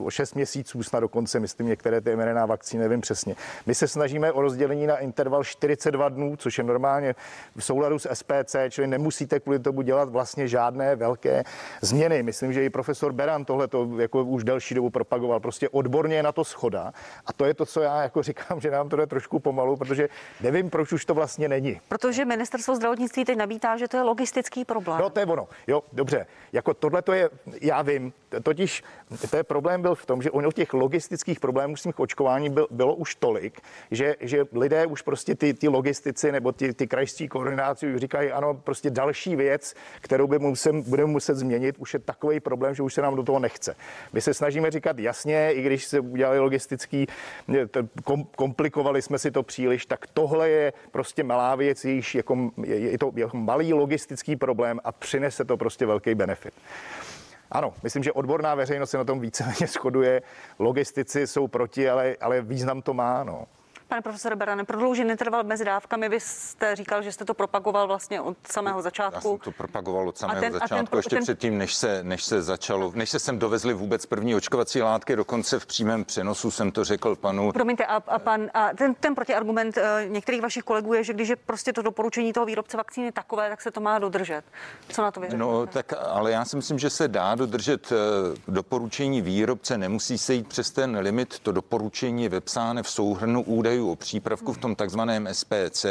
o 0.04 0.10
šest 0.10 0.34
měsíců 0.34 0.82
snad 0.82 1.00
dokonce, 1.00 1.40
myslím, 1.40 1.66
některé 1.66 2.00
ty 2.00 2.16
mRNA 2.16 2.46
vakcíny, 2.46 2.82
nevím 2.82 3.00
přesně. 3.00 3.34
My 3.66 3.74
se 3.74 3.88
snažíme 3.88 4.32
o 4.32 4.42
rozdělení 4.42 4.86
na 4.86 4.98
interval 4.98 5.44
42 5.44 6.08
dnů, 6.08 6.36
což 6.36 6.58
je 6.58 6.64
normálně 6.64 7.14
v 7.56 7.64
souladu 7.64 7.98
s 7.98 8.08
SPC, 8.14 8.56
čili 8.70 8.86
nemusíte 8.86 9.40
kvůli 9.40 9.58
tomu 9.58 9.82
dělat 9.82 10.08
vlastně 10.08 10.48
žádné 10.48 10.96
velké 10.96 11.44
změny. 11.80 12.22
Myslím, 12.22 12.52
že 12.52 12.64
i 12.64 12.70
profesor 12.70 13.12
Beran 13.12 13.44
tohle 13.44 13.68
to 13.68 13.88
jako 13.98 14.24
už 14.24 14.44
delší 14.44 14.74
dobu 14.74 14.90
propagoval 14.90 15.21
reagoval. 15.22 15.40
Prostě 15.40 15.68
odborně 15.68 16.16
je 16.16 16.22
na 16.22 16.32
to 16.32 16.44
schoda. 16.44 16.92
A 17.26 17.32
to 17.32 17.44
je 17.44 17.54
to, 17.54 17.66
co 17.66 17.80
já 17.80 18.02
jako 18.02 18.22
říkám, 18.22 18.60
že 18.60 18.70
nám 18.70 18.88
to 18.88 18.96
jde 18.96 19.06
trošku 19.06 19.38
pomalu, 19.38 19.76
protože 19.76 20.08
nevím, 20.40 20.70
proč 20.70 20.92
už 20.92 21.04
to 21.04 21.14
vlastně 21.14 21.48
není. 21.48 21.80
Protože 21.88 22.24
ministerstvo 22.24 22.76
zdravotnictví 22.76 23.24
teď 23.24 23.38
nabítá, 23.38 23.76
že 23.76 23.88
to 23.88 23.96
je 23.96 24.02
logistický 24.02 24.64
problém. 24.64 24.98
No, 24.98 25.10
to 25.10 25.20
je 25.20 25.26
ono. 25.26 25.48
Jo, 25.66 25.82
dobře. 25.92 26.26
Jako 26.52 26.74
tohle 26.74 27.02
to 27.02 27.12
je, 27.12 27.30
já 27.60 27.82
vím, 27.82 28.12
totiž 28.42 28.82
to 29.30 29.36
je 29.36 29.42
problém 29.42 29.82
byl 29.82 29.94
v 29.94 30.06
tom, 30.06 30.22
že 30.22 30.30
ono 30.30 30.52
těch 30.52 30.74
logistických 30.74 31.40
problémů 31.40 31.76
s 31.76 31.82
tím 31.82 31.92
očkování 31.96 32.50
byl, 32.50 32.66
bylo 32.70 32.94
už 32.94 33.14
tolik, 33.14 33.60
že, 33.90 34.16
že 34.20 34.44
lidé 34.52 34.86
už 34.86 35.02
prostě 35.02 35.34
ty, 35.34 35.54
ty 35.54 35.68
logistici 35.68 36.32
nebo 36.32 36.52
ty, 36.52 36.74
ty 36.74 36.86
krajští 36.86 37.28
koordináci 37.28 37.94
už 37.94 38.00
říkají, 38.00 38.30
ano, 38.30 38.54
prostě 38.54 38.90
další 38.90 39.36
věc, 39.36 39.74
kterou 40.00 40.26
by 40.26 40.38
musím, 40.38 40.82
budeme 40.82 41.12
muset 41.12 41.34
změnit, 41.34 41.76
už 41.78 41.94
je 41.94 42.00
takový 42.00 42.40
problém, 42.40 42.74
že 42.74 42.82
už 42.82 42.94
se 42.94 43.02
nám 43.02 43.16
do 43.16 43.22
toho 43.22 43.38
nechce. 43.38 43.76
My 44.12 44.20
se 44.20 44.34
snažíme 44.34 44.70
říkat 44.70 44.98
jasně, 44.98 45.11
i 45.52 45.62
když 45.62 45.84
se 45.84 46.00
udělali 46.00 46.38
logistický, 46.38 47.06
komplikovali 48.36 49.02
jsme 49.02 49.18
si 49.18 49.30
to 49.30 49.42
příliš, 49.42 49.86
tak 49.86 50.06
tohle 50.06 50.50
je 50.50 50.72
prostě 50.90 51.24
malá 51.24 51.54
věc, 51.54 51.84
jejíž 51.84 52.14
jako, 52.14 52.50
je, 52.64 52.78
je 52.78 52.98
to 52.98 53.12
jako 53.14 53.36
malý 53.36 53.72
logistický 53.72 54.36
problém 54.36 54.80
a 54.84 54.92
přinese 54.92 55.44
to 55.44 55.56
prostě 55.56 55.86
velký 55.86 56.14
benefit. 56.14 56.54
Ano, 57.50 57.74
myslím, 57.82 58.02
že 58.02 58.12
odborná 58.12 58.54
veřejnost 58.54 58.90
se 58.90 58.98
na 58.98 59.04
tom 59.04 59.20
víceméně 59.20 59.66
shoduje. 59.66 60.22
Logistici 60.58 61.26
jsou 61.26 61.48
proti, 61.48 61.90
ale, 61.90 62.16
ale 62.20 62.42
význam 62.42 62.82
to 62.82 62.94
má. 62.94 63.24
No. 63.24 63.44
Pane 63.92 64.02
profesore 64.02 64.36
Berane, 64.36 64.64
prodloužený 64.64 65.10
interval 65.10 65.44
mezi 65.44 65.64
dávkami, 65.64 66.08
vy 66.08 66.20
jste 66.20 66.76
říkal, 66.76 67.02
že 67.02 67.12
jste 67.12 67.24
to 67.24 67.34
propagoval 67.34 67.86
vlastně 67.86 68.20
od 68.20 68.36
samého 68.48 68.82
začátku. 68.82 69.16
Já 69.16 69.20
jsem 69.20 69.38
to 69.38 69.52
propagoval 69.52 70.08
od 70.08 70.18
samého 70.18 70.40
ten, 70.40 70.52
začátku, 70.52 70.86
ten, 70.86 70.96
ještě 70.98 71.16
ten... 71.16 71.22
předtím, 71.22 71.58
než 71.58 71.74
se, 71.74 72.02
než 72.02 72.24
se 72.24 72.42
začalo, 72.42 72.92
než 72.94 73.10
se 73.10 73.18
sem 73.18 73.38
dovezli 73.38 73.74
vůbec 73.74 74.06
první 74.06 74.34
očkovací 74.34 74.82
látky, 74.82 75.16
dokonce 75.16 75.58
v 75.58 75.66
přímém 75.66 76.04
přenosu 76.04 76.50
jsem 76.50 76.72
to 76.72 76.84
řekl 76.84 77.16
panu. 77.16 77.52
Promiňte, 77.52 77.86
a, 77.86 77.94
a, 77.96 78.18
pan, 78.18 78.50
a 78.54 78.70
ten, 78.78 78.94
ten 78.94 79.14
protiargument 79.14 79.76
uh, 79.76 79.82
některých 80.10 80.42
vašich 80.42 80.62
kolegů 80.64 80.94
je, 80.94 81.04
že 81.04 81.12
když 81.12 81.28
je 81.28 81.36
prostě 81.36 81.72
to 81.72 81.82
doporučení 81.82 82.32
toho 82.32 82.46
výrobce 82.46 82.76
vakcíny 82.76 83.12
takové, 83.12 83.48
tak 83.50 83.60
se 83.62 83.70
to 83.70 83.80
má 83.80 83.98
dodržet. 83.98 84.42
Co 84.88 85.02
na 85.02 85.10
to 85.10 85.20
věříte? 85.20 85.38
No, 85.38 85.66
tak, 85.66 85.92
ale 86.08 86.30
já 86.30 86.44
si 86.44 86.56
myslím, 86.56 86.78
že 86.78 86.90
se 86.90 87.08
dá 87.08 87.34
dodržet 87.34 87.92
uh, 87.92 87.98
doporučení 88.54 89.22
výrobce, 89.22 89.78
nemusí 89.78 90.18
se 90.18 90.34
jít 90.34 90.48
přes 90.48 90.70
ten 90.70 90.98
limit. 90.98 91.38
To 91.38 91.52
doporučení 91.52 92.22
je 92.22 92.28
vepsáno 92.28 92.82
v 92.82 92.90
souhrnu 92.90 93.42
údajů 93.42 93.81
údajů 93.82 93.92
o 93.92 93.96
přípravku 93.96 94.52
v 94.52 94.58
tom 94.58 94.74
takzvaném 94.74 95.28
SPC 95.32 95.86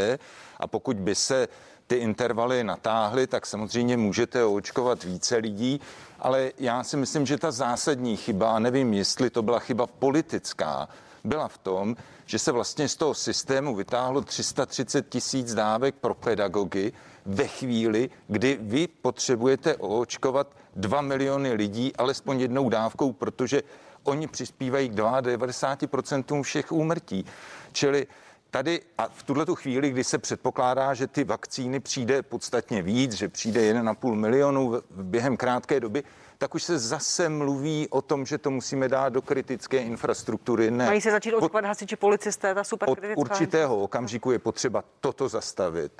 a 0.60 0.68
pokud 0.68 0.98
by 0.98 1.16
se 1.16 1.48
ty 1.88 1.96
intervaly 1.96 2.64
natáhly, 2.64 3.28
tak 3.28 3.46
samozřejmě 3.46 3.98
můžete 3.98 4.46
očkovat 4.46 5.04
více 5.04 5.38
lidí, 5.38 5.82
ale 6.20 6.52
já 6.60 6.84
si 6.84 6.98
myslím, 6.98 7.26
že 7.26 7.38
ta 7.38 7.52
zásadní 7.52 8.18
chyba, 8.18 8.56
a 8.56 8.60
nevím, 8.60 8.94
jestli 8.94 9.30
to 9.30 9.42
byla 9.42 9.60
chyba 9.60 9.88
politická, 9.88 10.88
byla 11.24 11.48
v 11.48 11.58
tom, 11.58 11.96
že 12.26 12.40
se 12.40 12.52
vlastně 12.52 12.88
z 12.88 12.96
toho 12.96 13.14
systému 13.14 13.76
vytáhlo 13.76 14.22
330 14.22 15.10
tisíc 15.10 15.54
dávek 15.54 15.96
pro 15.96 16.14
pedagogy 16.14 16.94
ve 17.26 17.48
chvíli, 17.48 18.10
kdy 18.28 18.58
vy 18.62 18.88
potřebujete 18.88 19.76
očkovat 19.76 20.48
2 20.76 21.02
miliony 21.02 21.54
lidí 21.54 21.92
alespoň 21.96 22.40
jednou 22.40 22.70
dávkou, 22.70 23.12
protože 23.14 23.62
oni 24.04 24.28
přispívají 24.28 24.90
k 24.90 24.94
92% 24.94 26.44
všech 26.44 26.72
úmrtí. 26.72 27.26
Čili 27.72 28.08
tady 28.52 28.82
a 28.98 29.08
v 29.08 29.24
tuhle 29.24 29.46
tu 29.46 29.56
chvíli, 29.56 29.90
kdy 29.90 30.04
se 30.04 30.18
předpokládá, 30.18 30.94
že 30.94 31.08
ty 31.08 31.24
vakcíny 31.24 31.80
přijde 31.80 32.22
podstatně 32.22 32.82
víc, 32.82 33.14
že 33.14 33.28
přijde 33.30 33.74
1,5 33.74 34.16
milionu 34.16 34.82
během 34.92 35.38
krátké 35.38 35.80
doby, 35.80 36.04
tak 36.38 36.56
už 36.56 36.64
se 36.64 36.80
zase 36.80 37.30
mluví 37.30 37.88
o 37.90 38.02
tom, 38.02 38.26
že 38.26 38.38
to 38.38 38.52
musíme 38.52 38.88
dát 38.88 39.10
do 39.10 39.22
kritické 39.22 39.78
infrastruktury. 39.78 40.72
Ne. 40.72 40.86
Mají 40.86 41.02
se 41.02 41.12
začít 41.12 41.34
očkovat 41.34 41.66
hasiči, 41.66 41.96
policisté, 41.96 42.56
ta 42.56 42.64
super 42.64 42.90
Od 42.90 43.00
určitého 43.16 43.78
okamžiku 43.78 44.32
je 44.32 44.40
potřeba 44.40 44.84
toto 45.00 45.30
zastavit 45.30 45.92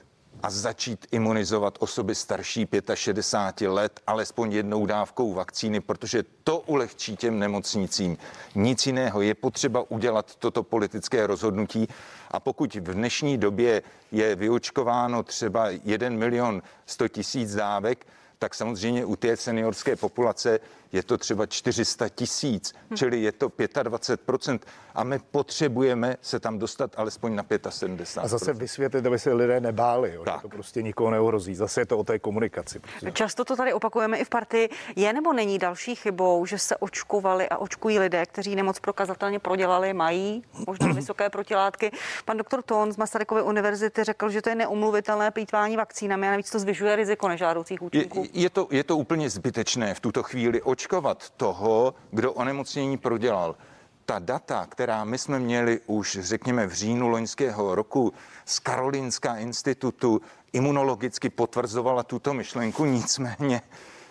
a 0.44 0.50
začít 0.50 1.08
imunizovat 1.12 1.78
osoby 1.80 2.16
starší 2.16 2.68
65 2.94 3.70
let 3.70 4.00
alespoň 4.08 4.54
jednou 4.54 4.86
dávkou 4.86 5.34
vakcíny, 5.34 5.80
protože 5.80 6.24
to 6.44 6.60
ulehčí 6.60 7.16
těm 7.16 7.40
nemocnicím. 7.40 8.18
Nic 8.56 8.88
jiného 8.88 9.22
je 9.22 9.36
potřeba 9.36 9.92
udělat 9.92 10.36
toto 10.36 10.64
politické 10.64 11.28
rozhodnutí 11.28 11.88
a 12.32 12.40
pokud 12.40 12.76
v 12.76 12.94
dnešní 12.94 13.38
době 13.38 13.82
je 14.12 14.36
vyočkováno 14.36 15.24
třeba 15.24 15.70
1 15.70 16.10
milion 16.10 16.62
100 16.86 17.08
tisíc 17.08 17.56
dávek, 17.56 18.08
tak 18.40 18.56
samozřejmě 18.56 19.06
u 19.06 19.16
té 19.16 19.38
seniorské 19.38 19.96
populace 19.96 20.60
je 20.92 21.04
to 21.04 21.18
třeba 21.18 21.46
400 21.46 22.10
tisíc, 22.10 22.74
hm. 22.92 22.96
čili 22.96 23.22
je 23.22 23.32
to 23.32 23.50
25%. 23.50 24.60
A 24.96 25.04
my 25.04 25.20
potřebujeme 25.20 26.18
se 26.22 26.40
tam 26.40 26.60
dostat 26.60 26.92
alespoň 26.98 27.36
na 27.36 27.44
75%. 27.44 28.22
A 28.22 28.28
zase 28.28 28.54
vysvětlit, 28.54 29.06
aby 29.06 29.20
se 29.20 29.34
lidé 29.34 29.60
nebáli, 29.60 30.14
jo, 30.14 30.24
že 30.26 30.42
to 30.42 30.50
prostě 30.50 30.82
nikoho 30.82 31.12
neohrozí. 31.12 31.56
Zase 31.56 31.82
je 31.82 31.86
to 31.86 31.98
o 31.98 32.04
té 32.04 32.20
komunikaci. 32.20 32.80
Prostě. 32.80 33.12
Často 33.12 33.46
to 33.46 33.56
tady 33.56 33.74
opakujeme 33.74 34.18
i 34.18 34.26
v 34.26 34.30
partii. 34.30 34.70
Je 34.96 35.14
nebo 35.14 35.34
není 35.34 35.60
další 35.60 35.96
chybou, 35.96 36.46
že 36.46 36.58
se 36.58 36.78
očkovali 36.78 37.50
a 37.50 37.58
očkují 37.58 38.00
lidé, 38.00 38.26
kteří 38.26 38.56
nemoc 38.56 38.80
prokazatelně 38.80 39.40
prodělali, 39.40 39.94
mají 39.94 40.44
možná 40.68 40.88
vysoké 40.94 41.30
protilátky. 41.30 41.92
Pan 42.26 42.38
doktor 42.38 42.62
Ton 42.62 42.92
z 42.92 42.98
Masarykovy 42.98 43.42
univerzity 43.42 44.04
řekl, 44.04 44.30
že 44.30 44.42
to 44.42 44.50
je 44.50 44.56
neumluvitelné 44.56 45.32
plýtvání 45.32 45.78
vakcínami 45.78 46.28
a 46.28 46.32
navíc 46.32 46.52
to 46.52 46.60
zvyšuje 46.60 46.96
riziko 46.96 47.28
nežádoucích 47.28 47.82
účinků. 47.82 48.24
Je, 48.34 48.42
je, 48.42 48.50
to, 48.50 48.68
je 48.72 48.84
to 48.84 48.98
úplně 48.98 49.30
zbytečné 49.30 49.94
v 49.94 50.00
tuto 50.00 50.24
chvíli. 50.24 50.62
Oč 50.62 50.81
očkovat 50.82 51.30
toho, 51.30 51.94
kdo 52.12 52.34
onemocnění 52.34 52.98
prodělal. 52.98 53.56
Ta 54.06 54.20
data, 54.20 54.66
která 54.66 55.04
my 55.04 55.18
jsme 55.18 55.40
měli 55.40 55.80
už, 55.86 56.18
řekněme, 56.22 56.68
v 56.68 56.74
říjnu 56.74 57.08
loňského 57.08 57.76
roku 57.76 58.14
z 58.46 58.60
Karolinska 58.60 59.38
institutu, 59.38 60.22
imunologicky 60.54 61.30
potvrzovala 61.30 62.04
tuto 62.04 62.34
myšlenku, 62.34 62.86
nicméně 62.86 63.62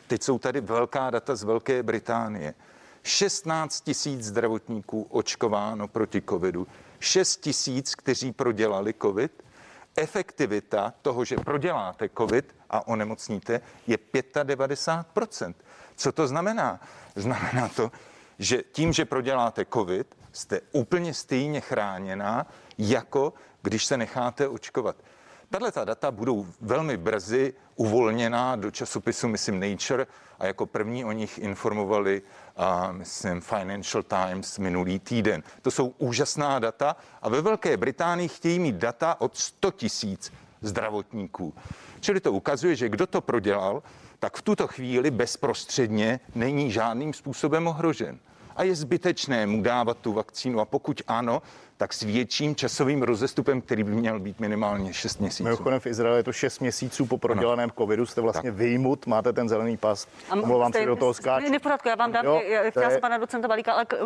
teď 0.06 0.22
jsou 0.22 0.38
tady 0.38 0.60
velká 0.60 1.10
data 1.10 1.36
z 1.36 1.42
Velké 1.42 1.82
Británie. 1.82 2.54
16 3.02 3.80
tisíc 3.80 4.24
zdravotníků 4.24 5.06
očkováno 5.10 5.88
proti 5.88 6.22
covidu, 6.22 6.66
6 7.00 7.36
tisíc, 7.36 7.94
kteří 7.94 8.32
prodělali 8.32 8.94
covid. 9.02 9.42
Efektivita 9.96 10.94
toho, 11.02 11.24
že 11.24 11.36
proděláte 11.36 12.08
covid 12.18 12.54
a 12.70 12.88
onemocníte, 12.88 13.60
je 13.86 13.98
95 14.42 15.64
co 16.00 16.12
to 16.12 16.26
znamená? 16.26 16.80
Znamená 17.16 17.68
to, 17.68 17.92
že 18.38 18.62
tím, 18.72 18.92
že 18.92 19.04
proděláte 19.04 19.64
COVID, 19.64 20.16
jste 20.32 20.60
úplně 20.72 21.14
stejně 21.14 21.60
chráněná, 21.60 22.46
jako 22.78 23.32
když 23.62 23.84
se 23.84 23.96
necháte 23.96 24.48
očkovat. 24.48 24.96
Tahle 25.50 25.72
ta 25.72 25.84
data 25.84 26.10
budou 26.10 26.46
velmi 26.60 26.96
brzy 26.96 27.54
uvolněná 27.76 28.56
do 28.56 28.70
časopisu, 28.70 29.28
myslím, 29.28 29.60
Nature 29.60 30.06
a 30.38 30.46
jako 30.46 30.66
první 30.66 31.04
o 31.04 31.12
nich 31.12 31.38
informovali, 31.38 32.22
uh, 32.22 32.92
myslím, 32.92 33.40
Financial 33.40 34.02
Times 34.02 34.58
minulý 34.58 34.98
týden. 34.98 35.42
To 35.62 35.70
jsou 35.70 35.94
úžasná 35.98 36.58
data 36.58 36.96
a 37.22 37.28
ve 37.28 37.40
Velké 37.40 37.76
Británii 37.76 38.28
chtějí 38.28 38.58
mít 38.58 38.74
data 38.74 39.20
od 39.20 39.36
100 39.36 39.70
tisíc 39.70 40.32
zdravotníků. 40.60 41.54
Čili 42.00 42.20
to 42.20 42.32
ukazuje, 42.32 42.76
že 42.76 42.88
kdo 42.88 43.06
to 43.06 43.20
prodělal, 43.20 43.82
tak 44.20 44.36
v 44.36 44.42
tuto 44.42 44.66
chvíli 44.66 45.10
bezprostředně 45.10 46.20
není 46.34 46.72
žádným 46.72 47.12
způsobem 47.12 47.66
ohrožen. 47.66 48.18
A 48.56 48.62
je 48.62 48.74
zbytečné 48.74 49.46
mu 49.46 49.62
dávat 49.62 49.98
tu 49.98 50.12
vakcínu 50.12 50.60
a 50.60 50.64
pokud 50.64 51.02
ano, 51.06 51.42
tak 51.80 51.92
s 51.92 52.02
větším 52.02 52.56
časovým 52.56 53.02
rozestupem, 53.02 53.60
který 53.60 53.84
by 53.84 53.90
měl 53.90 54.20
být 54.20 54.40
minimálně 54.40 54.92
6 54.92 55.20
měsíců. 55.20 55.44
Mimochodem 55.44 55.80
v 55.80 55.86
Izraeli 55.86 56.18
je 56.18 56.22
to 56.22 56.32
6 56.32 56.58
měsíců 56.60 57.06
po 57.06 57.18
prodělaném 57.18 57.70
covidu, 57.78 58.06
jste 58.06 58.20
vlastně 58.20 58.50
vyjmut, 58.50 59.06
máte 59.06 59.32
ten 59.32 59.48
zelený 59.48 59.76
pas. 59.76 60.06
Omlouvám 60.32 60.72
se, 60.72 60.86
do 60.86 60.96
toho 60.96 61.14
skáču. 61.14 61.50
Ne, 61.52 61.58
v 61.58 61.62
pořádku, 61.62 61.88
já 61.88 61.94
vám 61.94 62.12
dám, 62.12 62.24
Jo, 62.24 62.40
já- 62.44 62.62
to 62.64 62.70
chtěla 62.70 62.84
je- 62.86 62.90
jsem 62.92 63.00
pana 63.00 63.18
docenta 63.18 63.48
Balíka, 63.48 63.72
ale 63.72 63.84
k- 63.84 63.96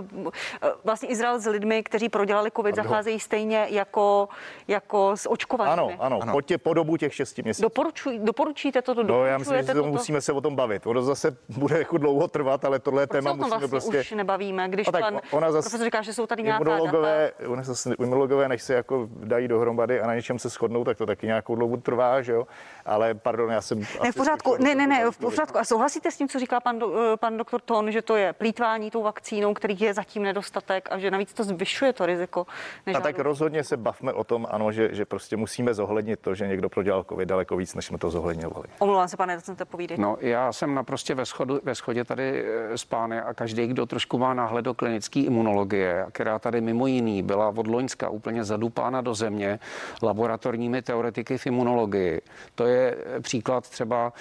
eh, 0.63 0.69
vlastně 0.85 1.09
Izrael 1.09 1.41
s 1.41 1.47
lidmi, 1.47 1.83
kteří 1.83 2.09
prodělali 2.09 2.51
covid, 2.57 2.77
zacházejí 2.77 3.21
stejně 3.21 3.67
jako, 3.71 4.29
jako 4.69 5.17
s 5.17 5.31
očkovanými. 5.31 5.73
Ano, 5.75 5.91
ano, 5.99 6.19
Ano. 6.23 6.33
Po, 6.33 6.41
tě, 6.43 6.59
po 6.59 6.75
dobu 6.75 6.97
těch 6.97 7.15
6 7.15 7.43
měsíců. 7.43 7.63
Doporučuj, 7.63 8.19
doporučíte 8.19 8.83
toto? 8.83 9.03
No, 9.03 9.25
já 9.27 9.39
myslím, 9.39 9.57
že 9.57 9.63
doporučujete 9.63 9.73
to 9.75 9.79
toto? 9.83 9.93
musíme 9.93 10.21
se 10.21 10.33
o 10.33 10.41
tom 10.41 10.57
bavit. 10.57 10.87
Ono 10.87 11.03
zase 11.03 11.37
bude 11.49 11.79
jako 11.79 11.99
dlouho 11.99 12.29
trvat, 12.29 12.65
ale 12.65 12.79
tohle 12.79 13.07
Proč 13.07 13.19
se 13.19 13.23
téma 13.23 13.33
musíme 13.37 13.49
vlastně 13.49 13.69
prostě... 13.69 14.01
už 14.01 14.11
nebavíme, 14.11 14.69
když 14.69 14.87
No 14.87 14.93
tak 14.93 15.01
pan 15.03 15.21
ona 15.31 15.53
zas- 15.53 15.65
profesor 15.65 15.85
říká, 15.85 16.03
že 16.03 16.13
jsou 16.13 16.27
tady 16.27 16.43
nějaká 16.43 16.65
data. 16.65 17.31
Zase, 17.65 17.95
imunologové, 17.99 18.49
než 18.49 18.63
se 18.63 18.75
jako 18.75 19.09
dají 19.11 19.49
dohromady 19.49 20.01
a 20.01 20.07
na 20.07 20.15
něčem 20.15 20.39
se 20.39 20.49
shodnou, 20.49 20.85
tak 20.85 20.99
to 20.99 21.07
taky 21.07 21.27
nějakou 21.27 21.55
dlouho 21.55 21.77
trvá, 21.77 22.23
že 22.23 22.33
jo? 22.33 22.47
Ale 22.85 23.15
pardon, 23.15 23.51
já 23.51 23.61
jsem... 23.61 23.81
Ne, 23.81 24.13
v 24.13 24.15
pořádku, 24.15 24.57
ne, 24.59 24.75
ne, 24.75 24.87
ne, 24.87 25.11
v 25.11 25.19
pořádku. 25.19 25.59
A 25.59 25.65
souhlasíte 25.65 26.11
s 26.11 26.17
tím, 26.17 26.29
co 26.29 26.39
říká 26.39 26.61
pan, 26.61 26.79
do- 26.79 27.13
eh, 27.13 27.17
pan 27.17 27.37
doktor 27.37 27.61
Ton, 27.61 27.91
že 27.91 28.03
to 28.03 28.17
je 28.17 28.33
plítvání 28.33 28.91
tou 28.91 29.03
vakcínou, 29.03 29.55
kterých 29.55 29.81
je 29.81 29.95
zatím 29.95 30.23
nedostatek 30.23 30.89
a 30.91 30.99
že 30.99 31.11
navíc 31.11 31.33
to 31.33 31.45
zvyšuje 31.45 31.93
to 31.93 32.07
riziko? 32.07 32.47
A 32.97 33.01
tak 33.01 33.19
rozhodně 33.19 33.65
se 33.65 33.77
bavme 33.77 34.13
o 34.13 34.25
tom, 34.25 34.47
ano, 34.51 34.73
že, 34.73 34.89
že 34.95 35.05
prostě 35.05 35.37
musíme 35.37 35.75
zohlednit 35.75 36.21
to, 36.21 36.35
že 36.35 36.47
někdo 36.47 36.69
prodělal 36.69 37.05
covid 37.09 37.29
daleko 37.29 37.57
víc, 37.57 37.75
než 37.75 37.85
jsme 37.85 37.99
to 37.99 38.11
zohledňovali. 38.11 38.69
Omlouvám 38.79 39.09
se, 39.09 39.17
pane 39.17 39.37
docente, 39.37 39.65
povídejte. 39.65 40.03
No, 40.03 40.17
já 40.21 40.53
jsem 40.53 40.75
naprosto 40.75 41.15
ve, 41.15 41.27
schodu, 41.27 41.61
ve 41.63 41.75
schodě 41.75 42.05
tady 42.05 42.45
eh, 42.47 42.79
s 42.79 42.85
pány 42.85 43.21
a 43.21 43.35
každý, 43.35 43.67
kdo 43.67 43.87
trošku 43.87 44.19
má 44.19 44.35
náhled 44.35 44.65
do 44.65 44.75
klinické 44.75 45.21
imunologie, 45.21 46.07
která 46.13 46.39
tady 46.39 46.61
mimo 46.61 46.87
jiný 46.87 47.23
byla 47.23 47.51
od 47.57 47.67
Loňska 47.67 48.09
úplně 48.09 48.45
zadupána 48.45 49.01
do 49.01 49.15
země 49.15 49.59
laboratorními 50.03 50.83
teoretiky 50.83 51.39
v 51.39 51.47
imunologii. 51.47 52.21
To 52.55 52.67
je 52.67 52.97
eh, 53.17 53.21
příklad 53.21 53.69
třeba, 53.69 54.13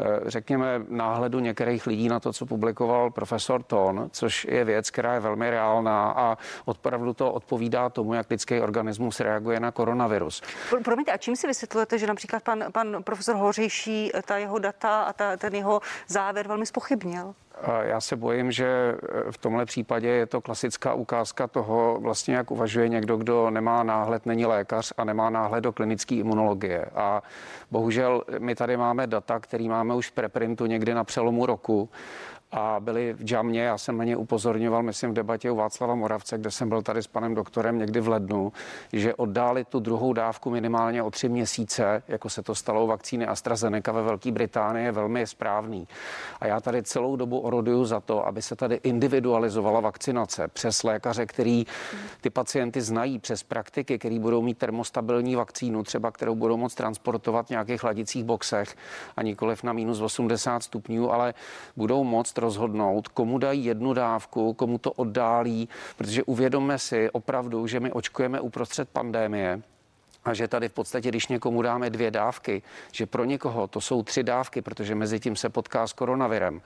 eh, 0.00 0.04
řekněme, 0.26 0.82
náhledu 0.88 1.38
některých 1.38 1.86
lidí 1.86 2.08
na 2.08 2.20
to, 2.20 2.32
co 2.32 2.46
publikoval 2.46 3.10
profesor 3.10 3.62
Ton, 3.62 4.08
což 4.12 4.44
je 4.50 4.64
věc, 4.64 4.90
která 4.90 5.14
je 5.14 5.20
velmi 5.20 5.50
reálná 5.50 6.10
a 6.10 6.38
opravdu 6.64 7.14
to 7.14 7.32
odpovídá 7.32 7.88
tomu, 7.88 8.14
jak 8.14 8.30
lidský 8.30 8.60
organismus 8.60 9.20
reaguje 9.20 9.60
na 9.60 9.70
koronavirus. 9.70 10.42
Pro- 10.70 10.80
Promiňte, 10.80 11.12
a 11.12 11.16
čím 11.16 11.36
si 11.36 11.46
vysvětlujete, 11.46 11.98
že 11.98 12.06
například 12.06 12.42
pan, 12.42 12.64
pan 12.72 13.02
profesor 13.02 13.36
Hořejší 13.36 14.12
ta 14.24 14.36
jeho 14.36 14.58
data 14.58 15.02
a 15.02 15.12
ta, 15.12 15.36
ten 15.36 15.54
jeho 15.54 15.80
závěr 16.08 16.48
velmi 16.48 16.66
spochybnil? 16.66 17.34
Já 17.82 18.00
se 18.00 18.16
bojím, 18.16 18.52
že 18.52 18.94
v 19.30 19.38
tomhle 19.38 19.64
případě 19.64 20.08
je 20.08 20.26
to 20.26 20.40
klasická 20.40 20.94
ukázka 20.94 21.46
toho, 21.46 21.98
vlastně 22.00 22.34
jak 22.34 22.50
uvažuje 22.50 22.88
někdo, 22.88 23.16
kdo 23.16 23.50
nemá 23.50 23.82
náhled, 23.82 24.26
není 24.26 24.46
lékař 24.46 24.92
a 24.96 25.04
nemá 25.04 25.30
náhled 25.30 25.60
do 25.60 25.72
klinické 25.72 26.14
imunologie. 26.14 26.84
A 26.94 27.22
bohužel 27.70 28.22
my 28.38 28.54
tady 28.54 28.76
máme 28.76 29.06
data, 29.06 29.38
které 29.40 29.64
máme 29.64 29.94
už 29.94 30.08
v 30.08 30.12
preprintu 30.12 30.66
někdy 30.66 30.94
na 30.94 31.04
přelomu 31.04 31.46
roku 31.46 31.88
a 32.52 32.80
byli 32.80 33.12
v 33.12 33.24
Džamě, 33.24 33.62
já 33.62 33.78
jsem 33.78 33.98
na 33.98 34.04
ně 34.04 34.16
upozorňoval, 34.16 34.82
myslím 34.82 35.10
v 35.10 35.14
debatě 35.14 35.50
u 35.50 35.56
Václava 35.56 35.94
Moravce, 35.94 36.38
kde 36.38 36.50
jsem 36.50 36.68
byl 36.68 36.82
tady 36.82 37.02
s 37.02 37.06
panem 37.06 37.34
doktorem 37.34 37.78
někdy 37.78 38.00
v 38.00 38.08
lednu, 38.08 38.52
že 38.92 39.14
oddálit 39.14 39.68
tu 39.68 39.80
druhou 39.80 40.12
dávku 40.12 40.50
minimálně 40.50 41.02
o 41.02 41.10
tři 41.10 41.28
měsíce, 41.28 42.02
jako 42.08 42.30
se 42.30 42.42
to 42.42 42.54
stalo 42.54 42.84
u 42.84 42.86
vakcíny 42.86 43.26
AstraZeneca 43.26 43.92
ve 43.92 44.02
Velké 44.02 44.32
Británii, 44.32 44.84
je 44.84 44.92
velmi 44.92 45.26
správný. 45.26 45.88
A 46.40 46.46
já 46.46 46.60
tady 46.60 46.82
celou 46.82 47.16
dobu 47.16 47.38
oroduju 47.38 47.84
za 47.84 48.00
to, 48.00 48.26
aby 48.26 48.42
se 48.42 48.56
tady 48.56 48.80
individualizovala 48.82 49.80
vakcinace 49.80 50.48
přes 50.48 50.82
lékaře, 50.82 51.26
který 51.26 51.66
ty 52.20 52.30
pacienty 52.30 52.80
znají, 52.80 53.18
přes 53.18 53.42
praktiky, 53.42 53.98
který 53.98 54.18
budou 54.18 54.42
mít 54.42 54.58
termostabilní 54.58 55.36
vakcínu, 55.36 55.82
třeba 55.82 56.10
kterou 56.10 56.34
budou 56.34 56.56
moct 56.56 56.74
transportovat 56.74 57.46
v 57.46 57.50
nějakých 57.50 57.82
hladicích 57.82 58.24
boxech 58.24 58.76
a 59.16 59.22
nikoliv 59.22 59.62
na 59.62 59.72
minus 59.72 60.00
80 60.00 60.62
stupňů, 60.62 61.12
ale 61.12 61.34
budou 61.76 62.04
moct 62.04 62.39
rozhodnout, 62.40 63.08
komu 63.08 63.38
dají 63.38 63.64
jednu 63.64 63.94
dávku, 63.94 64.52
komu 64.54 64.78
to 64.78 64.92
oddálí, 64.92 65.68
protože 65.96 66.22
uvědomme 66.22 66.78
si 66.78 67.10
opravdu, 67.10 67.66
že 67.66 67.80
my 67.80 67.92
očkujeme 67.92 68.40
uprostřed 68.40 68.88
pandémie. 68.88 69.62
A 70.24 70.34
že 70.34 70.48
tady 70.48 70.68
v 70.68 70.72
podstatě, 70.72 71.08
když 71.08 71.28
někomu 71.28 71.62
dáme 71.62 71.90
dvě 71.90 72.10
dávky, 72.10 72.62
že 72.92 73.06
pro 73.06 73.24
někoho 73.24 73.66
to 73.66 73.80
jsou 73.80 74.02
tři 74.02 74.22
dávky, 74.22 74.62
protože 74.62 74.94
mezi 74.94 75.20
tím 75.20 75.36
se 75.36 75.48
potká 75.48 75.86
s 75.86 75.92
koronavirem. 75.92 76.60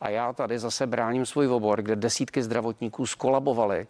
A 0.00 0.08
já 0.08 0.32
tady 0.32 0.58
zase 0.58 0.86
bráním 0.86 1.26
svůj 1.26 1.48
obor, 1.48 1.82
kde 1.82 1.96
desítky 1.96 2.42
zdravotníků 2.42 3.06
skolabovaly 3.06 3.86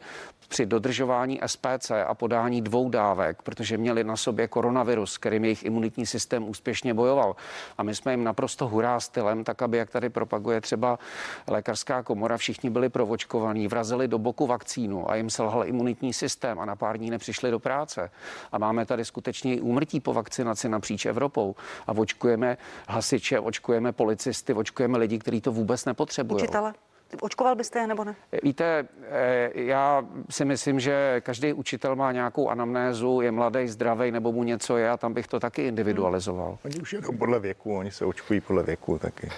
při 0.49 0.67
dodržování 0.67 1.41
SPC 1.47 1.91
a 2.07 2.15
podání 2.15 2.63
dvou 2.63 2.89
dávek, 2.89 3.43
protože 3.43 3.79
měli 3.79 4.05
na 4.05 4.17
sobě 4.17 4.49
koronavirus, 4.49 5.19
kterým 5.19 5.45
jejich 5.45 5.65
imunitní 5.65 6.07
systém 6.07 6.49
úspěšně 6.49 6.95
bojoval. 6.95 7.37
A 7.79 7.83
my 7.83 7.95
jsme 7.95 8.13
jim 8.13 8.25
naprosto 8.25 8.69
hurá 8.69 9.01
stylem, 9.01 9.45
tak 9.45 9.63
aby, 9.63 9.79
jak 9.79 9.91
tady 9.91 10.09
propaguje 10.09 10.61
třeba 10.61 10.99
lékařská 11.47 12.03
komora, 12.03 12.37
všichni 12.37 12.71
byli 12.71 12.89
provočkovaní, 12.89 13.69
vrazili 13.69 14.09
do 14.09 14.19
boku 14.19 14.47
vakcínu 14.47 15.11
a 15.11 15.15
jim 15.15 15.31
selhal 15.31 15.67
imunitní 15.67 16.13
systém 16.13 16.61
a 16.61 16.65
na 16.65 16.77
pár 16.77 16.99
dní 16.99 17.11
nepřišli 17.11 17.51
do 17.51 17.59
práce. 17.59 18.11
A 18.53 18.59
máme 18.59 18.87
tady 18.87 19.04
skutečně 19.05 19.55
i 19.57 19.61
úmrtí 19.61 20.01
po 20.01 20.13
vakcinaci 20.13 20.69
napříč 20.69 21.07
Evropou 21.07 21.55
a 21.87 21.93
očkujeme 21.93 22.57
hasiče, 22.89 23.41
očkujeme 23.41 23.93
policisty, 23.93 24.55
očkujeme 24.55 24.99
lidi, 24.99 25.19
kteří 25.19 25.41
to 25.41 25.53
vůbec 25.53 25.85
nepotřebují. 25.85 26.43
Učitele? 26.43 26.75
Očkoval 27.21 27.57
byste 27.57 27.79
je 27.79 27.87
nebo 27.87 28.05
ne? 28.05 28.15
Víte, 28.43 28.89
eh, 29.09 29.51
já 29.55 30.05
si 30.31 30.45
myslím, 30.45 30.81
že 30.81 31.21
každý 31.25 31.53
učitel 31.53 31.97
má 31.97 32.13
nějakou 32.13 32.49
anamnézu, 32.49 33.21
je 33.21 33.33
mladý, 33.33 33.69
zdravý 33.69 34.11
nebo 34.11 34.33
mu 34.33 34.43
něco 34.43 34.77
je 34.77 34.91
a 34.91 34.97
tam 34.97 35.15
bych 35.15 35.27
to 35.29 35.41
taky 35.41 35.67
individualizoval. 35.67 36.59
Oni 36.65 36.77
už 36.81 36.93
jedou 36.93 37.13
podle 37.13 37.41
věku, 37.41 37.77
oni 37.77 37.91
se 37.91 38.05
očkují 38.05 38.41
podle 38.41 38.63
věku 38.63 38.99
taky. 38.99 39.31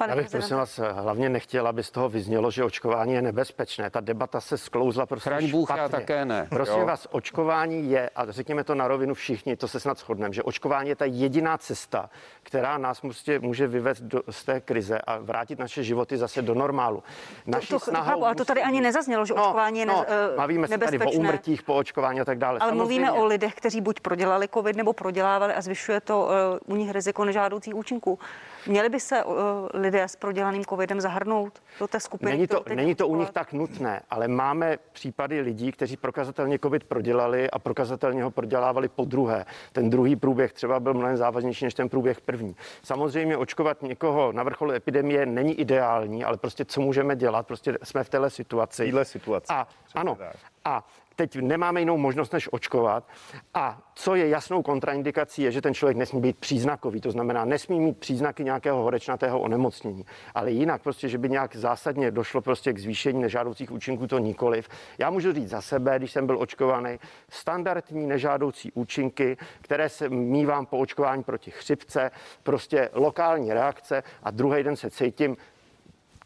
Pane 0.00 0.12
Já 0.12 0.16
bych 0.16 0.30
prosím 0.30 0.56
vás 0.56 0.80
hlavně 0.92 1.28
nechtěl, 1.28 1.66
aby 1.66 1.82
z 1.82 1.90
toho 1.90 2.08
vyznělo, 2.08 2.50
že 2.50 2.64
očkování 2.64 3.12
je 3.12 3.22
nebezpečné. 3.22 3.90
Ta 3.90 4.00
debata 4.00 4.40
se 4.40 4.58
sklouzla 4.58 5.06
prostě 5.06 5.30
Chraň 5.30 5.50
Bůh, 5.50 5.70
já 5.70 5.76
špatně. 5.76 5.92
také 5.92 6.24
ne, 6.24 6.46
Prosím 6.50 6.78
jo. 6.78 6.86
vás, 6.86 7.08
očkování 7.10 7.90
je, 7.90 8.10
a 8.16 8.32
řekněme 8.32 8.64
to 8.64 8.74
na 8.74 8.88
rovinu 8.88 9.14
všichni, 9.14 9.56
to 9.56 9.68
se 9.68 9.80
snad 9.80 9.98
shodneme, 9.98 10.34
že 10.34 10.42
očkování 10.42 10.88
je 10.88 10.96
ta 10.96 11.04
jediná 11.04 11.58
cesta, 11.58 12.10
která 12.42 12.78
nás 12.78 13.00
prostě 13.00 13.38
může 13.38 13.66
vyvést 13.66 14.02
do, 14.02 14.22
z 14.30 14.44
té 14.44 14.60
krize 14.60 14.98
a 14.98 15.18
vrátit 15.18 15.58
naše 15.58 15.82
životy 15.82 16.16
zase 16.16 16.42
do 16.42 16.54
normálu. 16.54 17.02
Naší 17.46 17.68
to 17.68 17.80
snahou 17.80 18.10
chápu, 18.10 18.24
ale 18.24 18.34
to 18.34 18.44
tady 18.44 18.62
ani 18.62 18.80
nezaznělo, 18.80 19.26
že 19.26 19.34
očkování 19.34 19.78
je 19.78 19.86
ne- 19.86 20.04
eh, 20.08 20.36
bavíme 20.36 20.68
se 20.68 20.78
tady 20.78 20.98
o 20.98 21.10
úmrtích 21.10 21.62
po 21.62 21.74
očkování 21.74 22.20
a 22.20 22.24
tak 22.24 22.38
dále. 22.38 22.58
Ale 22.58 22.70
Samozřejmě. 22.70 22.78
mluvíme 22.78 23.12
o 23.12 23.24
lidech, 23.26 23.54
kteří 23.54 23.80
buď 23.80 24.00
prodělali 24.00 24.48
covid 24.48 24.76
nebo 24.76 24.92
prodělávali 24.92 25.54
a 25.54 25.60
zvyšuje 25.60 26.00
to 26.00 26.28
uh, 26.66 26.74
u 26.74 26.76
nich 26.76 26.90
riziko 26.90 27.24
nežádoucích 27.24 27.74
účinků. 27.74 28.18
Měli 28.66 28.88
by 28.88 29.00
se 29.00 29.24
uh, 29.24 29.34
lidé 29.74 30.02
s 30.04 30.16
prodělaným 30.16 30.64
covidem 30.64 31.00
zahrnout 31.00 31.62
do 31.80 31.88
té 31.88 32.00
skupiny? 32.00 32.30
Není 32.30 32.46
to, 32.46 32.64
není 32.74 32.94
to 32.94 33.08
u 33.08 33.16
nich 33.16 33.30
tak 33.30 33.52
nutné, 33.52 34.02
ale 34.10 34.28
máme 34.28 34.78
případy 34.92 35.40
lidí, 35.40 35.72
kteří 35.72 35.96
prokazatelně 35.96 36.58
COVID 36.58 36.84
prodělali 36.84 37.50
a 37.50 37.58
prokazatelně 37.58 38.22
ho 38.22 38.30
prodělávali 38.30 38.88
po 38.88 39.04
druhé. 39.04 39.44
Ten 39.72 39.90
druhý 39.90 40.16
průběh 40.16 40.52
třeba 40.52 40.80
byl 40.80 40.94
mnohem 40.94 41.16
závažnější 41.16 41.64
než 41.64 41.74
ten 41.74 41.88
průběh 41.88 42.20
první. 42.30 42.56
Samozřejmě 42.82 43.36
očkovat 43.36 43.82
někoho 43.82 44.32
na 44.32 44.42
vrcholu 44.42 44.72
epidemie 44.72 45.26
není 45.26 45.54
ideální, 45.54 46.24
ale 46.24 46.36
prostě 46.36 46.64
co 46.64 46.80
můžeme 46.80 47.16
dělat? 47.16 47.46
Prostě 47.46 47.78
jsme 47.82 48.04
v 48.04 48.08
téhle 48.08 48.30
situaci. 48.30 48.82
V 48.82 48.86
téhle 48.86 49.04
situaci. 49.04 49.46
A 49.48 49.68
ano. 49.94 50.14
tak. 50.14 50.36
A 50.64 50.86
teď 51.20 51.36
nemáme 51.36 51.80
jinou 51.80 51.96
možnost, 51.96 52.32
než 52.32 52.48
očkovat. 52.52 53.08
A 53.54 53.82
co 53.94 54.14
je 54.14 54.28
jasnou 54.28 54.62
kontraindikací, 54.62 55.42
je, 55.42 55.52
že 55.52 55.60
ten 55.60 55.74
člověk 55.74 55.96
nesmí 55.96 56.20
být 56.20 56.38
příznakový. 56.38 57.00
To 57.00 57.10
znamená, 57.10 57.44
nesmí 57.44 57.80
mít 57.80 57.98
příznaky 57.98 58.44
nějakého 58.44 58.82
horečnatého 58.82 59.40
onemocnění. 59.40 60.04
Ale 60.34 60.50
jinak 60.50 60.82
prostě, 60.82 61.08
že 61.08 61.18
by 61.18 61.28
nějak 61.28 61.56
zásadně 61.56 62.10
došlo 62.10 62.40
prostě 62.40 62.72
k 62.72 62.78
zvýšení 62.78 63.20
nežádoucích 63.20 63.72
účinků, 63.72 64.06
to 64.06 64.18
nikoliv. 64.18 64.68
Já 64.98 65.10
můžu 65.10 65.32
říct 65.32 65.48
za 65.48 65.60
sebe, 65.60 65.98
když 65.98 66.12
jsem 66.12 66.26
byl 66.26 66.38
očkovaný, 66.38 66.98
standardní 67.28 68.06
nežádoucí 68.06 68.72
účinky, 68.72 69.36
které 69.60 69.88
se 69.88 70.08
mývám 70.08 70.66
po 70.66 70.78
očkování 70.78 71.22
proti 71.22 71.50
chřipce, 71.50 72.10
prostě 72.42 72.88
lokální 72.92 73.52
reakce 73.52 74.02
a 74.22 74.30
druhý 74.30 74.62
den 74.62 74.76
se 74.76 74.90
cítím 74.90 75.36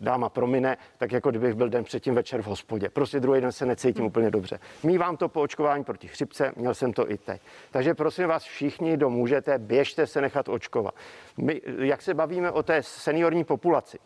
dáma 0.04 0.28
promine, 0.28 0.76
tak 0.98 1.12
jako 1.12 1.30
kdybych 1.30 1.54
byl 1.54 1.68
den 1.68 1.84
předtím 1.84 2.14
večer 2.14 2.42
v 2.42 2.46
hospodě. 2.46 2.88
Prostě 2.88 3.20
druhý 3.20 3.40
den 3.40 3.52
se 3.52 3.66
necítím 3.66 4.04
úplně 4.04 4.30
dobře. 4.30 4.58
Mívám 4.82 5.16
to 5.16 5.28
po 5.28 5.40
očkování 5.40 5.84
proti 5.84 6.08
chřipce, 6.08 6.52
měl 6.56 6.74
jsem 6.74 6.92
to 6.92 7.10
i 7.10 7.18
teď. 7.18 7.42
Takže 7.70 7.94
prosím 7.94 8.28
vás 8.28 8.42
všichni, 8.42 8.92
kdo 8.92 9.10
můžete, 9.10 9.58
běžte 9.58 10.06
se 10.06 10.20
nechat 10.20 10.48
očkovat. 10.48 10.94
My, 11.38 11.60
jak 11.78 12.02
se 12.02 12.14
bavíme 12.14 12.50
o 12.50 12.62
té 12.62 12.82
seniorní 12.82 13.44
populaci, 13.44 13.98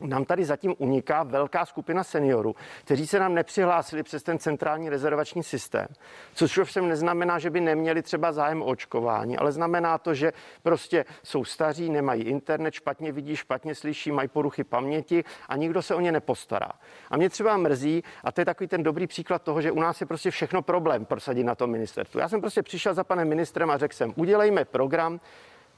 nám 0.00 0.24
tady 0.24 0.44
zatím 0.44 0.74
uniká 0.78 1.22
velká 1.22 1.66
skupina 1.66 2.04
seniorů, 2.04 2.56
kteří 2.84 3.06
se 3.06 3.18
nám 3.18 3.34
nepřihlásili 3.34 4.02
přes 4.02 4.22
ten 4.22 4.38
centrální 4.38 4.88
rezervační 4.88 5.42
systém, 5.42 5.86
což 6.34 6.58
ovšem 6.58 6.88
neznamená, 6.88 7.38
že 7.38 7.50
by 7.50 7.60
neměli 7.60 8.02
třeba 8.02 8.32
zájem 8.32 8.62
o 8.62 8.64
očkování, 8.64 9.38
ale 9.38 9.52
znamená 9.52 9.98
to, 9.98 10.14
že 10.14 10.32
prostě 10.62 11.04
jsou 11.22 11.44
staří, 11.44 11.90
nemají 11.90 12.22
internet, 12.22 12.74
špatně 12.74 13.12
vidí, 13.12 13.36
špatně 13.36 13.74
slyší, 13.74 14.12
mají 14.12 14.28
poruchy 14.28 14.64
paměti 14.64 15.24
a 15.48 15.56
nikdo 15.56 15.82
se 15.82 15.94
o 15.94 16.00
ně 16.00 16.12
nepostará. 16.12 16.70
A 17.10 17.16
mě 17.16 17.30
třeba 17.30 17.56
mrzí, 17.56 18.04
a 18.24 18.32
to 18.32 18.40
je 18.40 18.44
takový 18.44 18.68
ten 18.68 18.82
dobrý 18.82 19.06
příklad 19.06 19.42
toho, 19.42 19.60
že 19.60 19.72
u 19.72 19.80
nás 19.80 20.00
je 20.00 20.06
prostě 20.06 20.30
všechno 20.30 20.62
problém 20.62 21.04
prosadit 21.04 21.44
na 21.44 21.54
tom 21.54 21.70
ministerstvu. 21.70 22.20
Já 22.20 22.28
jsem 22.28 22.40
prostě 22.40 22.62
přišel 22.62 22.94
za 22.94 23.04
panem 23.04 23.28
ministrem 23.28 23.70
a 23.70 23.78
řekl 23.78 23.94
jsem, 23.94 24.12
udělejme 24.16 24.64
program, 24.64 25.20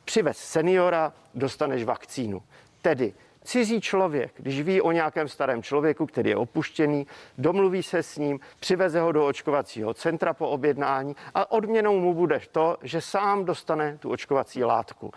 přivez 0.05 0.39
seniora, 0.39 1.13
dostaneš 1.35 1.85
vakcínu. 1.85 2.43
Tedy 2.83 3.15
Cizí 3.45 3.81
člověk, 3.81 4.33
když 4.37 4.61
ví 4.63 4.81
o 4.81 4.93
nějakém 4.93 5.29
starém 5.29 5.63
člověku, 5.63 6.07
který 6.07 6.31
je 6.31 6.37
opuštěný, 6.37 7.07
domluví 7.39 7.83
se 7.83 8.03
s 8.03 8.19
ním, 8.19 8.41
přiveze 8.61 9.01
ho 9.01 9.13
do 9.13 9.27
očkovacího 9.27 9.95
centra 9.95 10.35
po 10.35 10.49
objednání 10.49 11.17
a 11.35 11.51
odměnou 11.53 12.01
mu 12.01 12.15
bude 12.15 12.41
to, 12.53 12.77
že 12.83 13.01
sám 13.01 13.45
dostane 13.45 13.99
tu 13.99 14.11
očkovací 14.11 14.65
látku. 14.65 15.11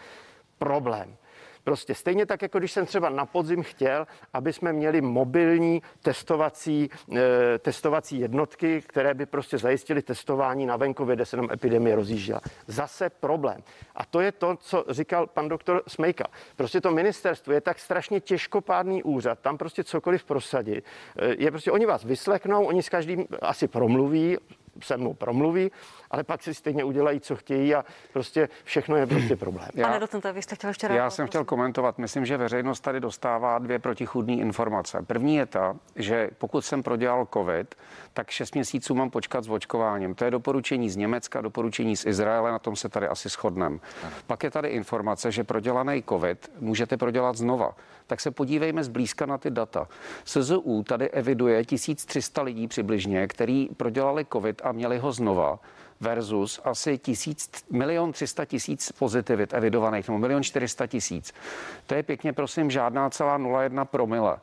Problém. 0.57 1.15
Prostě 1.66 1.95
stejně 1.95 2.26
tak, 2.26 2.41
jako 2.41 2.59
když 2.59 2.72
jsem 2.72 2.86
třeba 2.86 3.09
na 3.09 3.26
podzim 3.26 3.63
chtěl, 3.63 4.07
aby 4.34 4.53
jsme 4.53 4.74
měli 4.74 5.01
mobilní 5.01 5.82
testovací, 6.01 6.89
e, 7.16 7.59
testovací 7.59 8.20
jednotky, 8.20 8.82
které 8.88 9.13
by 9.13 9.26
prostě 9.26 9.57
zajistili 9.57 10.01
testování 10.01 10.66
na 10.66 10.78
venkově, 10.78 11.16
kde 11.16 11.26
se 11.26 11.38
nám 11.38 11.51
epidemie 11.51 11.95
rozjížděla. 11.95 12.41
Zase 12.68 13.09
problém. 13.09 13.63
A 13.95 14.05
to 14.05 14.22
je 14.22 14.32
to, 14.32 14.57
co 14.59 14.86
říkal 14.89 15.28
pan 15.28 15.49
doktor 15.49 15.84
Smejka. 15.88 16.26
Prostě 16.55 16.82
to 16.82 16.91
ministerstvo 16.91 17.53
je 17.53 17.61
tak 17.61 17.80
strašně 17.80 18.20
těžkopádný 18.20 19.03
úřad, 19.03 19.39
tam 19.39 19.57
prostě 19.57 19.84
cokoliv 19.84 20.24
prosadit. 20.24 20.86
E, 21.18 21.36
je 21.43 21.51
prostě, 21.51 21.72
oni 21.72 21.86
vás 21.86 22.03
vyslechnou, 22.03 22.66
oni 22.66 22.84
s 22.84 22.89
každým 22.89 23.28
asi 23.41 23.68
promluví, 23.68 24.38
se 24.84 24.97
mnou 24.97 25.13
promluví, 25.13 25.71
ale 26.11 26.23
pak 26.23 26.43
si 26.43 26.53
stejně 26.53 26.84
udělají, 26.84 27.19
co 27.19 27.36
chtějí 27.36 27.76
a 27.76 27.86
prostě 28.13 28.49
všechno 28.63 28.95
je 28.95 29.05
prostě 29.07 29.36
problém. 29.36 29.69
Já, 29.73 29.88
Pane 29.88 29.99
docente, 29.99 30.32
vy 30.34 30.41
jste 30.41 30.55
chtěl 30.55 30.67
ještě 30.67 30.88
Já 30.91 31.09
jsem 31.09 31.28
chtěl 31.28 31.45
komentovat, 31.45 31.97
myslím, 31.97 32.26
že 32.26 32.38
veřejnost 32.38 32.80
tady 32.80 32.99
dostává 32.99 33.59
dvě 33.59 33.80
protichudné 33.80 34.34
informace. 34.34 35.01
První 35.07 35.36
je 35.36 35.45
ta, 35.45 35.76
že 35.95 36.30
pokud 36.38 36.65
jsem 36.65 36.84
prodělal 36.84 37.28
COVID, 37.34 37.76
tak 38.13 38.30
6 38.30 38.53
měsíců 38.55 38.95
mám 38.95 39.09
počkat 39.09 39.43
s 39.43 39.49
očkováním. 39.49 40.15
To 40.15 40.26
je 40.26 40.32
doporučení 40.32 40.89
z 40.89 40.95
Německa, 40.95 41.41
doporučení 41.41 41.97
z 41.97 42.05
Izraele, 42.05 42.51
na 42.51 42.59
tom 42.59 42.76
se 42.76 42.89
tady 42.89 43.07
asi 43.07 43.30
shodneme. 43.30 43.78
Pak 44.28 44.43
je 44.43 44.51
tady 44.51 44.69
informace, 44.69 45.32
že 45.32 45.43
prodělaný 45.43 46.03
COVID 46.09 46.51
můžete 46.59 46.97
prodělat 46.97 47.36
znova. 47.36 47.76
Tak 48.08 48.22
se 48.22 48.32
podívejme 48.32 48.84
zblízka 48.84 49.26
na 49.26 49.38
ty 49.38 49.49
data. 49.49 49.88
SZU 50.26 50.84
tady 50.84 51.10
eviduje 51.10 51.66
1300 51.66 52.41
lidí 52.41 52.68
přibližně, 52.68 53.28
který 53.28 53.70
prodělali 53.78 54.26
COVID 54.34 54.62
a 54.64 54.72
měli 54.72 54.97
ho 54.97 55.12
znova 55.12 55.60
versus 55.99 56.62
asi 56.64 56.97
tisíc, 56.97 57.49
milion 57.72 58.12
300 58.12 58.45
tisíc 58.45 58.91
pozitivit 58.91 59.53
evidovaných, 59.53 60.08
nebo 60.08 60.20
milion 60.20 60.43
400 60.43 60.88
tisíc. 60.88 61.34
To 61.88 61.95
je 61.95 62.03
pěkně, 62.03 62.34
prosím, 62.34 62.72
žádná 62.72 63.10
celá 63.10 63.39
0,1 63.39 63.86
promile. 63.86 64.38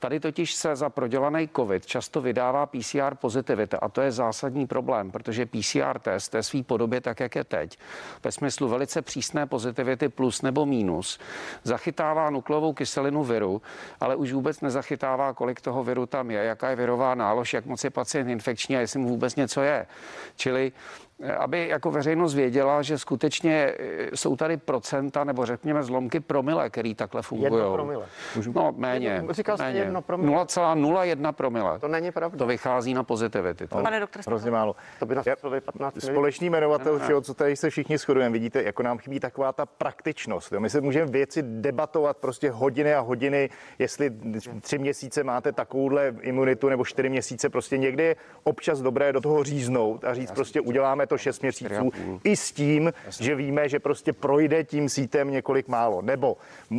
Tady 0.00 0.20
totiž 0.20 0.54
se 0.54 0.76
za 0.76 0.90
prodělaný 0.90 1.48
COVID 1.56 1.86
často 1.86 2.20
vydává 2.20 2.66
PCR 2.66 3.14
pozitivita 3.14 3.78
a 3.78 3.88
to 3.88 4.00
je 4.00 4.12
zásadní 4.12 4.66
problém, 4.66 5.10
protože 5.10 5.46
PCR 5.46 5.98
test 5.98 6.28
té 6.28 6.42
svý 6.42 6.62
podobě, 6.62 7.00
tak 7.00 7.20
jak 7.20 7.36
je 7.36 7.44
teď, 7.44 7.78
ve 8.24 8.32
smyslu 8.32 8.68
velice 8.68 9.02
přísné 9.02 9.46
pozitivity 9.46 10.08
plus 10.08 10.42
nebo 10.42 10.66
minus, 10.66 11.18
zachytává 11.62 12.30
nukleovou 12.30 12.72
kyselinu 12.72 13.24
viru, 13.24 13.62
ale 14.00 14.16
už 14.16 14.32
vůbec 14.32 14.60
nezachytává, 14.60 15.32
kolik 15.32 15.60
toho 15.60 15.84
viru 15.84 16.06
tam 16.06 16.30
je, 16.30 16.44
jaká 16.44 16.70
je 16.70 16.76
virová 16.76 17.14
nálož, 17.14 17.54
jak 17.54 17.66
moc 17.66 17.84
je 17.84 17.90
pacient 17.90 18.28
infekční 18.28 18.76
a 18.76 18.80
jestli 18.80 18.98
mu 18.98 19.08
vůbec 19.08 19.36
něco 19.36 19.62
je. 19.62 19.86
Čili 20.36 20.72
aby 21.38 21.68
jako 21.68 21.90
veřejnost 21.90 22.34
věděla, 22.34 22.82
že 22.82 22.98
skutečně 22.98 23.74
e, 23.78 24.16
jsou 24.16 24.36
tady 24.36 24.56
procenta 24.56 25.24
nebo 25.24 25.46
řekněme 25.46 25.82
zlomky 25.82 26.20
promile, 26.20 26.70
který 26.70 26.94
takhle 26.94 27.22
fungují. 27.22 27.52
Jedno 27.52 27.72
promile. 27.74 28.06
No 28.54 28.74
méně. 28.76 29.08
Jedno, 29.08 29.32
říkal 29.32 29.56
jste 29.56 29.70
jedno 29.70 30.02
promile. 30.02 30.44
0,01 30.44 31.32
promile. 31.32 31.78
To 31.78 31.88
není 31.88 32.10
pravda. 32.12 32.38
To 32.38 32.46
vychází 32.46 32.94
na 32.94 33.02
pozitivity. 33.04 33.66
To. 33.66 33.78
Pane 33.82 34.00
doktor, 34.00 34.22
Hrozně 34.26 34.50
málo. 34.50 34.76
To 34.98 35.06
by 35.06 35.14
nás 35.14 35.26
Já- 35.26 35.36
bylo 35.42 35.60
15 35.60 35.94
milionů. 35.94 36.14
Společný 36.14 36.50
jmenovatel 36.50 36.98
všeho, 36.98 37.20
co 37.20 37.34
tady 37.34 37.56
se 37.56 37.70
všichni 37.70 37.98
shodujeme, 37.98 38.32
vidíte, 38.32 38.62
jako 38.62 38.82
nám 38.82 38.98
chybí 38.98 39.20
taková 39.20 39.52
ta 39.52 39.66
praktičnost. 39.66 40.52
Jo? 40.52 40.60
My 40.60 40.70
se 40.70 40.80
můžeme 40.80 41.10
věci 41.10 41.42
debatovat 41.42 42.16
prostě 42.16 42.50
hodiny 42.50 42.94
a 42.94 43.00
hodiny, 43.00 43.50
jestli 43.78 44.10
tři 44.60 44.78
měsíce 44.78 45.24
máte 45.24 45.52
takovouhle 45.52 46.14
imunitu 46.20 46.68
nebo 46.68 46.84
čtyři 46.84 47.08
měsíce, 47.08 47.48
prostě 47.48 47.78
někdy 47.78 48.02
je 48.02 48.16
občas 48.44 48.80
dobré 48.80 49.12
do 49.12 49.20
toho 49.20 49.44
říznout 49.44 50.04
a 50.04 50.14
říct 50.14 50.30
prostě 50.30 50.60
uděláme 50.60 51.06
to 51.10 51.18
šest 51.18 51.42
měsíců 51.42 51.92
i 52.24 52.36
s 52.36 52.52
tím, 52.52 52.92
že 53.20 53.34
víme, 53.34 53.68
že 53.68 53.78
prostě 53.78 54.12
projde 54.12 54.64
tím 54.64 54.88
sítem 54.88 55.30
několik 55.30 55.68
málo. 55.68 56.02
Nebo 56.02 56.36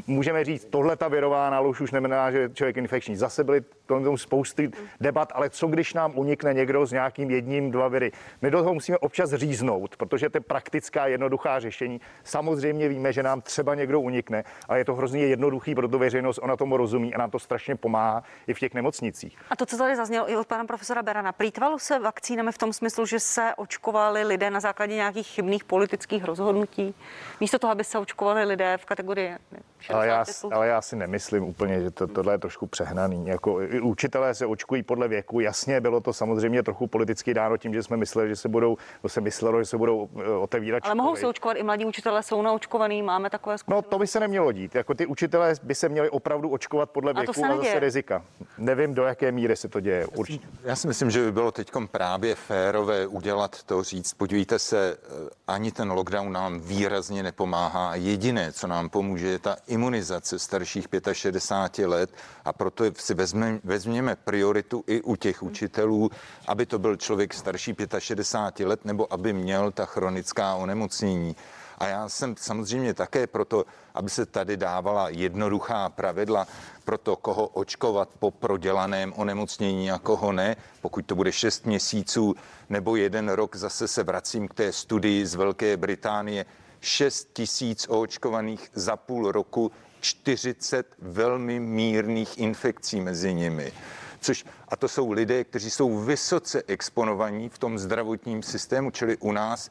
můžeme 0.07 0.43
říct, 0.43 0.65
tohle 0.65 0.95
ta 0.95 1.07
virová 1.07 1.49
nálož 1.49 1.81
už 1.81 1.91
neznamená, 1.91 2.31
že 2.31 2.39
je 2.39 2.49
člověk 2.49 2.77
infekční. 2.77 3.15
Zase 3.15 3.43
byly 3.43 3.61
tomu 3.85 4.05
tomu 4.05 4.17
spousty 4.17 4.71
debat, 5.01 5.31
ale 5.35 5.49
co 5.49 5.67
když 5.67 5.93
nám 5.93 6.11
unikne 6.15 6.53
někdo 6.53 6.85
s 6.85 6.91
nějakým 6.91 7.29
jedním, 7.29 7.71
dva 7.71 7.87
viry? 7.87 8.11
My 8.41 8.51
do 8.51 8.57
toho 8.57 8.73
musíme 8.73 8.97
občas 8.97 9.33
říznout, 9.33 9.97
protože 9.97 10.29
to 10.29 10.37
je 10.37 10.41
praktická, 10.41 11.07
jednoduchá 11.07 11.59
řešení. 11.59 12.01
Samozřejmě 12.23 12.89
víme, 12.89 13.13
že 13.13 13.23
nám 13.23 13.41
třeba 13.41 13.75
někdo 13.75 13.99
unikne, 13.99 14.43
ale 14.67 14.79
je 14.79 14.85
to 14.85 14.95
hrozně 14.95 15.27
jednoduchý 15.27 15.75
pro 15.75 15.87
tu 15.87 15.99
veřejnost, 15.99 16.39
ona 16.43 16.55
tomu 16.55 16.77
rozumí 16.77 17.13
a 17.13 17.17
nám 17.17 17.31
to 17.31 17.39
strašně 17.39 17.75
pomáhá 17.75 18.23
i 18.47 18.53
v 18.53 18.59
těch 18.59 18.73
nemocnicích. 18.73 19.37
A 19.49 19.55
to, 19.55 19.65
co 19.65 19.77
tady 19.77 19.95
zaznělo 19.95 20.31
i 20.31 20.35
od 20.35 20.47
pana 20.47 20.65
profesora 20.65 21.03
Berana, 21.03 21.31
plýtvalo 21.31 21.79
se 21.79 21.99
vakcínami 21.99 22.51
v 22.51 22.57
tom 22.57 22.73
smyslu, 22.73 23.05
že 23.05 23.19
se 23.19 23.53
očkovali 23.57 24.20
lidé 24.23 24.49
na 24.49 24.59
základě 24.59 24.95
nějakých 24.95 25.27
chybných 25.27 25.63
politických 25.63 26.23
rozhodnutí, 26.23 26.95
místo 27.39 27.59
toho, 27.59 27.71
aby 27.71 27.83
se 27.83 27.97
očkovali 27.97 28.43
lidé 28.43 28.77
v 28.77 28.85
kategorii 28.85 29.35
60 29.79 29.95
Ale 29.97 30.07
já, 30.07 30.25
ale 30.51 30.67
já 30.67 30.81
si 30.81 30.95
nemyslím 30.95 31.43
úplně, 31.43 31.81
že 31.81 31.91
to, 31.91 32.07
tohle 32.07 32.33
je 32.33 32.37
trošku 32.37 32.67
přehnaný. 32.67 33.27
Jako, 33.27 33.61
i 33.61 33.81
učitelé 33.81 34.35
se 34.35 34.45
očkují 34.45 34.83
podle 34.83 35.07
věku. 35.07 35.39
Jasně, 35.39 35.81
bylo 35.81 36.01
to 36.01 36.13
samozřejmě 36.13 36.63
trochu 36.63 36.87
politicky 36.87 37.33
dáno 37.33 37.57
tím, 37.57 37.73
že 37.73 37.83
jsme 37.83 37.97
mysleli, 37.97 38.29
že 38.29 38.35
se 38.35 38.49
budou, 38.49 38.77
to 39.01 39.09
se 39.09 39.21
myslelo, 39.21 39.59
že 39.59 39.65
se 39.65 39.77
budou 39.77 40.09
eh, 40.19 40.29
otevírat 40.29 40.83
Ale 40.85 40.95
mohou 40.95 41.15
se 41.15 41.27
očkovat 41.27 41.57
i 41.57 41.63
mladí 41.63 41.85
učitelé, 41.85 42.23
jsou 42.23 42.41
naočkovaný, 42.41 43.03
máme 43.03 43.29
takové 43.29 43.53
No 43.53 43.57
zkušenosti. 43.57 43.89
to 43.89 43.99
by 43.99 44.07
se 44.07 44.19
nemělo 44.19 44.51
dít. 44.51 44.75
Jako 44.75 44.93
ty 44.93 45.05
učitelé 45.05 45.53
by 45.63 45.75
se 45.75 45.89
měli 45.89 46.09
opravdu 46.09 46.49
očkovat 46.49 46.89
podle 46.89 47.11
A 47.11 47.13
to 47.13 47.19
věku 47.19 47.33
se 47.33 47.47
a, 47.47 47.57
zase 47.57 47.79
rizika. 47.79 48.23
Nevím, 48.57 48.93
do 48.93 49.03
jaké 49.03 49.31
míry 49.31 49.55
se 49.55 49.69
to 49.69 49.79
děje. 49.79 50.07
Určitě. 50.07 50.47
Já 50.63 50.75
si 50.75 50.87
myslím, 50.87 51.11
že 51.11 51.21
by 51.21 51.31
bylo 51.31 51.51
teď 51.51 51.71
právě 51.91 52.35
férové 52.35 53.07
udělat 53.07 53.63
to, 53.63 53.83
říct, 53.83 54.10
podívejte 54.13 54.59
se, 54.59 54.97
eh, 54.97 55.29
ani 55.47 55.71
ten 55.71 55.91
lockdown 55.91 56.31
nám 56.33 56.59
výrazně 56.59 57.23
nepomáhá. 57.23 57.95
Jediné, 57.95 58.51
co 58.51 58.67
nám 58.67 58.89
pomůže, 58.89 59.27
je 59.27 59.39
ta 59.39 59.57
imunizace 59.67 60.39
starších 60.39 60.87
65 61.11 61.87
let 61.87 62.09
a 62.45 62.53
proto 62.53 62.83
si 62.97 63.13
vezme, 63.13 63.59
vezměme 63.63 64.15
prioritu 64.15 64.83
i 64.87 65.01
u 65.01 65.15
těch 65.15 65.43
učitelů, 65.43 66.11
aby 66.47 66.65
to 66.65 66.79
byl 66.79 66.95
člověk 66.95 67.33
starší 67.33 67.75
65 67.99 68.65
let 68.65 68.85
nebo 68.85 69.13
aby 69.13 69.33
měl 69.33 69.71
ta 69.71 69.85
chronická 69.85 70.55
onemocnění. 70.55 71.35
A 71.81 71.87
já 71.87 72.09
jsem 72.09 72.35
samozřejmě 72.37 72.93
také 72.93 73.27
proto, 73.27 73.65
aby 73.93 74.09
se 74.09 74.25
tady 74.25 74.57
dávala 74.57 75.09
jednoduchá 75.09 75.89
pravidla 75.89 76.47
pro 76.83 76.97
to, 76.97 77.15
koho 77.15 77.47
očkovat 77.47 78.09
po 78.19 78.31
prodělaném 78.31 79.13
onemocnění 79.15 79.91
a 79.91 79.99
koho 79.99 80.31
ne. 80.31 80.55
Pokud 80.81 81.05
to 81.05 81.15
bude 81.15 81.31
6 81.31 81.65
měsíců 81.65 82.35
nebo 82.69 82.95
jeden 82.95 83.29
rok, 83.29 83.55
zase 83.55 83.87
se 83.87 84.03
vracím 84.03 84.47
k 84.47 84.53
té 84.53 84.73
studii 84.73 85.25
z 85.25 85.35
Velké 85.35 85.77
Británie. 85.77 86.45
6 86.79 87.29
tisíc 87.33 87.85
očkovaných 87.89 88.69
za 88.73 88.95
půl 88.95 89.31
roku, 89.31 89.71
40 90.01 90.87
velmi 90.99 91.59
mírných 91.59 92.37
infekcí 92.37 93.01
mezi 93.01 93.33
nimi. 93.33 93.73
Což, 94.19 94.45
a 94.67 94.75
to 94.75 94.87
jsou 94.87 95.11
lidé, 95.11 95.43
kteří 95.43 95.69
jsou 95.69 95.99
vysoce 95.99 96.63
exponovaní 96.67 97.49
v 97.49 97.57
tom 97.57 97.79
zdravotním 97.79 98.43
systému, 98.43 98.91
čili 98.91 99.17
u 99.17 99.31
nás 99.31 99.69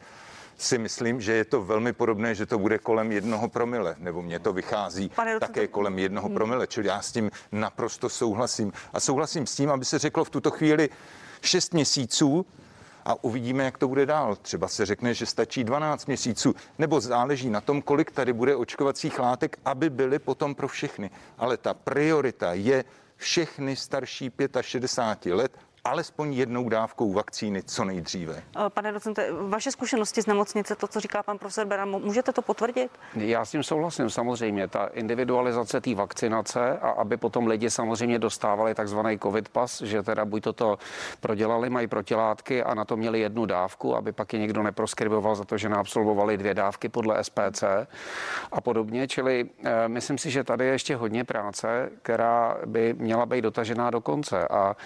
si 0.60 0.78
myslím, 0.78 1.20
že 1.20 1.32
je 1.32 1.44
to 1.44 1.62
velmi 1.62 1.92
podobné, 1.92 2.34
že 2.34 2.46
to 2.46 2.58
bude 2.58 2.78
kolem 2.78 3.12
jednoho 3.12 3.48
promile, 3.48 3.94
nebo 3.98 4.22
mně 4.22 4.38
to 4.38 4.52
vychází 4.52 5.08
Pane 5.08 5.40
také 5.40 5.68
kolem 5.68 5.98
jednoho 5.98 6.28
promile, 6.28 6.66
čili 6.66 6.86
já 6.88 7.02
s 7.02 7.12
tím 7.12 7.30
naprosto 7.52 8.08
souhlasím. 8.08 8.72
A 8.92 9.00
souhlasím 9.00 9.46
s 9.46 9.56
tím, 9.56 9.70
aby 9.70 9.84
se 9.84 9.98
řeklo 9.98 10.24
v 10.24 10.30
tuto 10.30 10.50
chvíli 10.50 10.88
6 11.42 11.74
měsíců 11.74 12.46
a 13.04 13.24
uvidíme, 13.24 13.64
jak 13.64 13.78
to 13.78 13.88
bude 13.88 14.06
dál. 14.06 14.36
Třeba 14.36 14.68
se 14.68 14.86
řekne, 14.86 15.14
že 15.14 15.26
stačí 15.26 15.64
12 15.64 16.06
měsíců, 16.06 16.54
nebo 16.78 17.00
záleží 17.00 17.50
na 17.50 17.60
tom, 17.60 17.82
kolik 17.82 18.10
tady 18.10 18.32
bude 18.32 18.56
očkovacích 18.56 19.18
látek, 19.18 19.58
aby 19.64 19.90
byly 19.90 20.18
potom 20.18 20.54
pro 20.54 20.68
všechny. 20.68 21.10
Ale 21.38 21.56
ta 21.56 21.74
priorita 21.74 22.52
je 22.52 22.84
všechny 23.16 23.76
starší 23.76 24.30
65 24.60 25.34
let 25.34 25.52
alespoň 25.84 26.32
jednou 26.32 26.68
dávkou 26.68 27.12
vakcíny 27.12 27.62
co 27.62 27.84
nejdříve. 27.84 28.42
Eh, 28.66 28.70
pane 28.70 28.92
docente, 28.92 29.32
vaše 29.32 29.70
zkušenosti 29.70 30.22
z 30.22 30.26
nemocnice, 30.26 30.76
to, 30.76 30.86
co 30.86 31.00
říká 31.00 31.22
pan 31.22 31.38
profesor 31.38 31.66
Beran, 31.66 31.88
můžete 31.88 32.32
to 32.32 32.42
potvrdit? 32.42 32.90
Já 33.14 33.44
s 33.44 33.50
tím 33.50 33.62
souhlasím 33.62 34.10
samozřejmě. 34.10 34.68
Ta 34.68 34.86
individualizace 34.86 35.80
té 35.80 35.94
vakcinace 35.94 36.78
a 36.78 36.88
aby 36.90 37.16
potom 37.16 37.46
lidi 37.46 37.70
samozřejmě 37.70 38.18
dostávali 38.18 38.74
takzvaný 38.74 39.18
covid 39.18 39.48
pas, 39.48 39.82
že 39.82 40.02
teda 40.02 40.24
buď 40.24 40.42
toto 40.42 40.78
prodělali, 41.20 41.70
mají 41.70 41.86
protilátky 41.86 42.62
a 42.62 42.74
na 42.74 42.84
to 42.84 42.96
měli 42.96 43.20
jednu 43.20 43.46
dávku, 43.46 43.96
aby 43.96 44.12
pak 44.12 44.32
je 44.32 44.38
někdo 44.38 44.62
neproskriboval 44.62 45.34
za 45.34 45.44
to, 45.44 45.58
že 45.58 45.68
neabsolvovali 45.68 46.36
dvě 46.36 46.54
dávky 46.54 46.88
podle 46.88 47.24
SPC 47.24 47.64
a 48.52 48.60
podobně. 48.60 49.08
Čili 49.08 49.50
e, 49.64 49.88
myslím 49.88 50.18
si, 50.18 50.30
že 50.30 50.44
tady 50.44 50.64
je 50.64 50.72
ještě 50.72 50.96
hodně 50.96 51.24
práce, 51.24 51.90
která 52.02 52.56
by 52.66 52.94
měla 52.98 53.26
být 53.26 53.42
dotažená 53.42 53.90
do 53.90 54.00
konce 54.00 54.48
a 54.48 54.76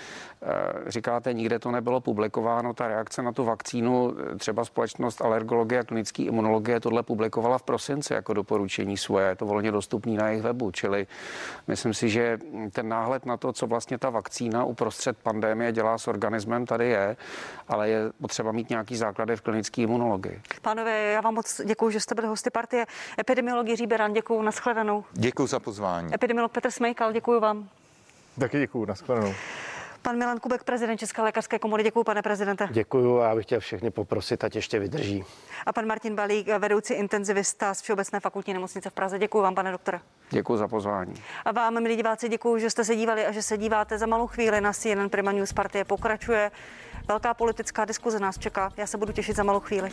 říkáte, 0.86 1.32
nikde 1.32 1.58
to 1.58 1.70
nebylo 1.70 2.00
publikováno, 2.00 2.74
ta 2.74 2.88
reakce 2.88 3.22
na 3.22 3.32
tu 3.32 3.44
vakcínu, 3.44 4.14
třeba 4.38 4.64
společnost 4.64 5.22
alergologie 5.22 5.80
a 5.80 5.84
klinické 5.84 6.22
imunologie 6.22 6.80
tohle 6.80 7.02
publikovala 7.02 7.58
v 7.58 7.62
prosinci 7.62 8.12
jako 8.12 8.34
doporučení 8.34 8.96
svoje, 8.96 9.28
je 9.28 9.36
to 9.36 9.46
volně 9.46 9.72
dostupný 9.72 10.16
na 10.16 10.28
jejich 10.28 10.42
webu, 10.42 10.70
čili 10.70 11.06
myslím 11.68 11.94
si, 11.94 12.08
že 12.08 12.38
ten 12.72 12.88
náhled 12.88 13.26
na 13.26 13.36
to, 13.36 13.52
co 13.52 13.66
vlastně 13.66 13.98
ta 13.98 14.10
vakcína 14.10 14.64
uprostřed 14.64 15.18
pandémie 15.18 15.72
dělá 15.72 15.98
s 15.98 16.08
organismem, 16.08 16.66
tady 16.66 16.88
je, 16.88 17.16
ale 17.68 17.88
je 17.88 18.12
potřeba 18.20 18.52
mít 18.52 18.70
nějaký 18.70 18.96
základy 18.96 19.36
v 19.36 19.40
klinické 19.40 19.82
imunologii. 19.82 20.40
Pánové, 20.62 21.12
já 21.12 21.20
vám 21.20 21.34
moc 21.34 21.60
děkuji, 21.64 21.90
že 21.90 22.00
jste 22.00 22.14
byli 22.14 22.26
hosty 22.26 22.50
partie. 22.50 22.86
Epidemiolog 23.20 23.68
Jiří 23.68 23.86
Beran, 23.86 24.12
děkuji, 24.12 24.42
nashledanou. 24.42 25.04
Děkuji 25.12 25.46
za 25.46 25.60
pozvání. 25.60 26.14
Epidemiolog 26.14 26.52
Petr 26.52 26.70
Smejkal, 26.70 27.12
děkuji 27.12 27.40
vám. 27.40 27.68
Taky 28.38 28.58
děkuji, 28.58 28.84
nashledanou. 28.84 29.34
Pan 30.04 30.18
Milan 30.18 30.40
Kubek, 30.40 30.64
prezident 30.64 30.98
České 30.98 31.22
lékařské 31.22 31.58
komory. 31.58 31.82
Děkuji, 31.82 32.04
pane 32.04 32.22
prezidente. 32.22 32.68
Děkuji 32.70 33.20
a 33.20 33.28
já 33.28 33.34
bych 33.34 33.46
chtěl 33.46 33.60
všechny 33.60 33.90
poprosit, 33.90 34.44
ať 34.44 34.54
ještě 34.56 34.78
vydrží. 34.78 35.24
A 35.66 35.72
pan 35.72 35.86
Martin 35.86 36.14
Balík, 36.14 36.48
vedoucí 36.58 36.94
intenzivista 36.94 37.74
z 37.74 37.82
Všeobecné 37.82 38.20
fakultní 38.20 38.54
nemocnice 38.54 38.90
v 38.90 38.92
Praze. 38.92 39.18
Děkuji 39.18 39.40
vám, 39.42 39.54
pane 39.54 39.72
doktore. 39.72 40.00
Děkuji 40.30 40.56
za 40.56 40.68
pozvání. 40.68 41.14
A 41.44 41.52
vám, 41.52 41.82
milí 41.82 41.96
diváci, 41.96 42.28
děkuji, 42.28 42.58
že 42.58 42.70
jste 42.70 42.84
se 42.84 42.96
dívali 42.96 43.26
a 43.26 43.32
že 43.32 43.42
se 43.42 43.58
díváte 43.58 43.98
za 43.98 44.06
malou 44.06 44.26
chvíli 44.26 44.60
na 44.60 44.72
CNN 44.72 45.08
Prima 45.10 45.32
News 45.32 45.52
Partie. 45.52 45.84
Pokračuje. 45.84 46.50
Velká 47.08 47.34
politická 47.34 47.84
diskuze 47.84 48.20
nás 48.20 48.38
čeká. 48.38 48.72
Já 48.76 48.86
se 48.86 48.98
budu 48.98 49.12
těšit 49.12 49.36
za 49.36 49.42
malou 49.42 49.60
chvíli. 49.60 49.92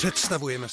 Představujeme 0.00 0.68